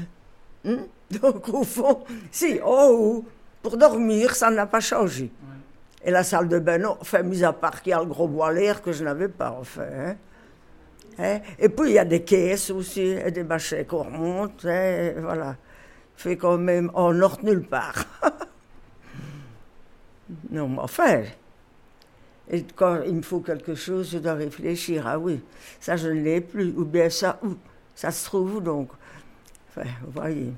Hmm? 0.63 0.83
Donc, 1.23 1.49
au 1.49 1.65
fond, 1.65 2.05
si, 2.31 2.61
oh, 2.63 3.25
pour 3.63 3.79
dormir, 3.79 4.35
ça 4.35 4.51
n'a 4.51 4.67
pas 4.67 4.81
changé. 4.81 5.31
Et 6.05 6.11
la 6.11 6.23
salle 6.23 6.49
de 6.49 6.59
bain, 6.59 6.77
non, 6.77 6.99
enfin, 7.01 7.23
mis 7.23 7.43
à 7.43 7.55
part 7.55 7.81
qu'il 7.81 7.93
y 7.93 7.95
a 7.95 8.01
le 8.01 8.05
gros 8.05 8.29
bois 8.29 8.53
l'air 8.53 8.83
que 8.83 8.93
je 8.93 9.03
n'avais 9.03 9.29
pas, 9.29 9.57
enfin. 9.59 9.87
Hein. 9.91 10.17
Hein? 11.19 11.41
Et 11.59 11.71
puis, 11.71 11.89
il 11.89 11.95
y 11.95 11.99
a 11.99 12.05
des 12.05 12.23
caisses 12.25 12.69
aussi, 12.69 13.01
et 13.01 13.31
des 13.31 13.43
machins 13.43 13.87
qu'on 13.87 14.03
remonte, 14.03 14.67
hein, 14.67 15.13
voilà. 15.17 15.57
Fait 16.21 16.37
quand 16.37 16.59
même 16.59 16.91
en 16.93 17.15
nord 17.15 17.39
nulle 17.43 17.63
part. 17.63 18.05
Non, 20.51 20.69
mais 20.69 20.79
enfin, 20.79 21.23
et 22.49 22.65
quand 22.77 23.03
il 23.05 23.15
me 23.15 23.23
faut 23.23 23.41
quelque 23.41 23.75
chose, 23.75 24.11
je 24.13 24.19
dois 24.19 24.35
réfléchir. 24.35 25.05
Ah 25.07 25.19
oui, 25.19 25.41
ça 25.81 25.97
je 25.97 26.07
ne 26.09 26.21
l'ai 26.21 26.41
plus. 26.41 26.73
Ou 26.77 26.85
bien 26.85 27.11
ça, 27.11 27.41
où? 27.43 27.57
Ça 27.97 28.13
se 28.13 28.27
trouve 28.27 28.63
donc? 28.63 28.91
Enfin, 29.71 29.89
vous 30.05 30.13
voyez. 30.13 30.53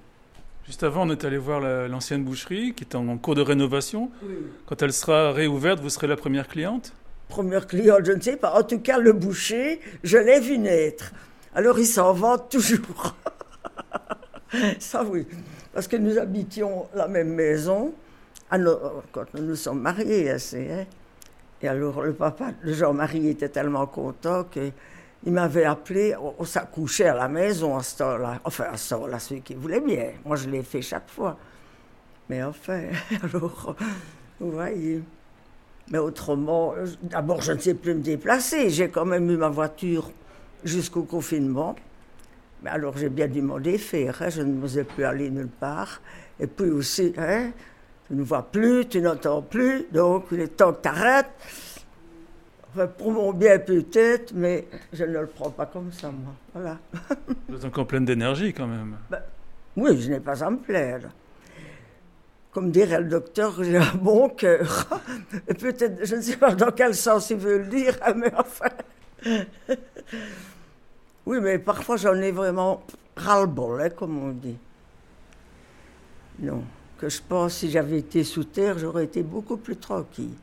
Juste 0.67 0.83
avant, 0.83 1.07
on 1.07 1.11
est 1.11 1.25
allé 1.25 1.39
voir 1.39 1.61
l'ancienne 1.89 2.23
boucherie 2.23 2.75
qui 2.75 2.85
est 2.85 2.95
en, 2.95 3.17
cours 3.17 3.37
de 3.37 3.41
rénovation. 3.41 4.11
Quand 4.67 4.83
elle 4.83 4.93
sera 4.93 5.33
réouverte, 5.33 5.81
vous 5.81 5.91
serez 5.91 6.09
la 6.09 6.17
première 6.17 6.49
cliente? 6.49 6.93
Première 7.29 7.67
cliente, 7.67 8.05
je 8.05 8.13
ne 8.13 8.21
sais 8.21 8.37
pas. 8.37 8.59
En 8.59 8.65
tout 8.65 8.81
cas, 8.81 8.99
le 8.99 9.13
boucher, 9.15 9.81
je 10.03 10.19
l'ai 10.19 10.41
vu 10.41 10.59
naître. 10.59 11.13
Alors 11.55 11.79
il 11.79 11.87
s'en 11.87 12.13
vante 12.13 12.51
toujours. 12.51 13.15
ça 14.79 15.05
oui. 15.05 15.27
Parce 15.73 15.89
que 15.89 15.97
nous 15.97 16.19
habitions 16.19 16.87
la 16.95 17.09
même 17.09 17.35
maison. 17.35 17.93
Alors, 18.51 19.03
quand 19.13 19.33
nous 19.35 19.43
nous 19.43 19.57
sommes 19.57 19.81
mariés, 19.81 20.31
hein. 20.31 20.85
et 21.63 21.69
alors 21.69 22.03
le 22.03 22.13
papa 22.13 22.53
de 22.63 22.73
Jean-Marie 22.73 23.29
était 23.29 23.49
tellement 23.49 23.87
content 23.87 24.45
qu'il 24.45 24.73
m'avait 25.33 25.65
appelé, 25.65 26.15
on, 26.39 26.45
s'accouchait 26.45 27.09
à 27.09 27.15
la 27.15 27.29
maison 27.29 27.79
à 27.79 27.83
ce 27.83 27.97
temps-là, 27.99 28.41
enfin 28.45 28.67
à 28.73 28.77
ce 28.77 28.95
temps-là, 28.95 29.19
celui 29.19 29.41
qui 29.41 29.55
voulait 29.55 29.81
bien. 29.81 30.11
Moi, 30.27 30.37
je 30.37 30.51
l'ai 30.51 30.63
fait 30.63 30.83
chaque 30.83 31.09
fois. 31.09 31.39
Mais 32.29 32.43
enfin, 32.43 32.83
alors, 33.23 33.75
vous 34.39 34.51
voyez. 34.51 35.03
Mais 35.91 35.99
autrement, 35.99 36.75
d'abord, 37.03 37.41
je 37.41 37.53
ne 37.53 37.59
sais 37.59 37.75
plus 37.75 37.95
me 37.95 38.01
déplacer. 38.01 38.69
J'ai 38.69 38.91
quand 38.91 39.05
même 39.07 39.31
eu 39.31 39.37
ma 39.37 39.49
voiture 39.49 40.11
jusqu'au 40.65 41.03
confinement. 41.05 41.75
Mais 42.63 42.71
alors, 42.71 42.97
j'ai 42.97 43.09
bien 43.09 43.29
dû 43.29 43.43
m'en 43.43 43.59
défaire. 43.59 44.23
Hein. 44.23 44.29
Je 44.31 44.43
ne 44.43 44.53
m'osais 44.53 44.85
plus 44.85 45.05
aller 45.05 45.31
nulle 45.31 45.49
part. 45.49 46.01
Et 46.39 46.47
puis 46.47 46.71
aussi, 46.71 47.13
hein, 47.19 47.51
tu 48.07 48.15
ne 48.15 48.23
vois 48.23 48.43
plus, 48.51 48.87
tu 48.87 49.01
n'entends 49.01 49.43
plus, 49.43 49.87
donc 49.93 50.27
il 50.33 50.41
est 50.41 50.57
temps 50.57 50.73
que 50.73 50.83
tu 50.83 50.89
arrêtes. 50.89 51.31
Enfin, 52.71 52.87
pour 52.87 53.13
mon 53.13 53.33
bien 53.33 53.59
peut-être, 53.59 54.33
mais 54.35 54.67
je 54.93 55.05
ne 55.05 55.19
le 55.19 55.27
prends 55.27 55.51
pas 55.51 55.67
comme 55.67 55.93
ça, 55.93 56.11
moi. 56.11 56.33
Voilà. 56.55 56.79
Vous 57.49 57.57
êtes 57.57 57.65
encore 57.65 57.87
pleine 57.87 58.05
d'énergie 58.05 58.53
quand 58.55 58.67
même. 58.67 58.97
Ben, 59.11 59.21
oui, 59.77 60.01
je 60.01 60.11
n'ai 60.11 60.21
pas 60.21 60.43
à 60.43 60.51
me 60.51 60.57
plaindre. 60.57 61.09
Comme 62.51 62.71
dirait 62.71 63.01
le 63.01 63.09
docteur, 63.09 63.63
j'ai 63.63 63.77
un 63.77 63.95
bon 63.95 64.29
cœur. 64.31 64.89
Et 65.49 65.55
peut-être, 65.55 66.05
je 66.05 66.17
ne 66.17 66.21
sais 66.21 66.37
pas 66.37 66.55
dans 66.55 66.71
quel 66.71 66.95
sens 66.95 67.31
il 67.31 67.37
veut 67.39 67.59
le 67.59 67.67
dire, 67.67 67.99
mais 68.17 68.33
enfin. 68.37 68.69
Oui, 71.27 71.39
mais 71.41 71.59
parfois 71.59 71.97
j'en 71.97 72.15
ai 72.15 72.33
vraiment 72.33 72.83
ras-le-bol, 73.17 73.81
hein, 73.81 73.91
comme 73.91 74.19
on 74.19 74.31
dit. 74.31 74.57
Non 76.41 76.65
que 77.03 77.09
je 77.09 77.21
pense 77.21 77.55
si 77.55 77.69
j'avais 77.69 77.99
été 77.99 78.23
sous 78.23 78.45
terre, 78.45 78.79
j'aurais 78.79 79.05
été 79.05 79.25
beaucoup 79.25 79.57
plus 79.57 79.77
tranquille. 79.77 80.35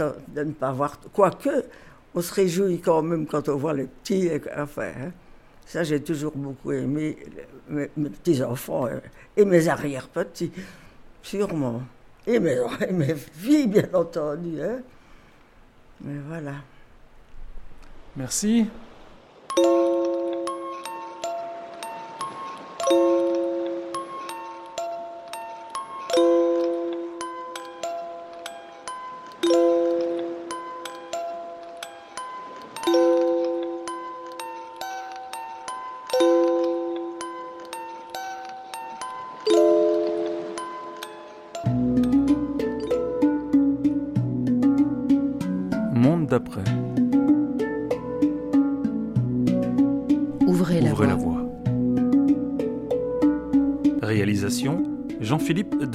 De 0.00 0.42
ne 0.42 0.50
pas 0.50 0.72
voir. 0.72 0.98
Quoique, 1.12 1.64
on 2.12 2.20
se 2.20 2.34
réjouit 2.34 2.80
quand 2.80 3.00
même 3.00 3.24
quand 3.24 3.48
on 3.48 3.56
voit 3.56 3.72
les 3.72 3.84
petits. 3.84 4.28
Enfin, 4.56 4.88
hein. 4.88 5.12
ça, 5.64 5.84
j'ai 5.84 6.02
toujours 6.02 6.32
beaucoup 6.34 6.72
aimé 6.72 7.16
mes, 7.68 7.86
petits-enfants 7.86 8.88
et 9.36 9.44
mes 9.44 9.68
arrière-petits, 9.68 10.50
sûrement. 11.22 11.82
Et 12.26 12.40
mes, 12.40 12.58
mes 12.90 13.14
filles, 13.14 13.68
bien 13.68 13.88
entendu. 13.92 14.60
Hein. 14.60 14.80
Mais 16.00 16.18
voilà. 16.26 16.54
Merci. 18.16 18.66
Thank 19.56 19.66
you. 19.66 19.93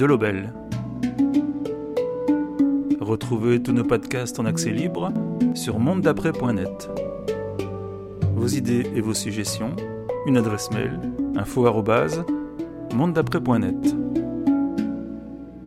Delobel. 0.00 0.52
Retrouvez 3.00 3.62
tous 3.62 3.72
nos 3.72 3.84
podcasts 3.84 4.40
en 4.40 4.46
accès 4.46 4.70
libre 4.70 5.12
sur 5.54 5.78
mondedaprès.net. 5.78 6.90
Vos 8.34 8.48
idées 8.48 8.90
et 8.94 9.02
vos 9.02 9.14
suggestions, 9.14 9.76
une 10.26 10.36
adresse 10.38 10.70
mail 10.70 10.98
info@mondedaprès.net. 11.36 14.09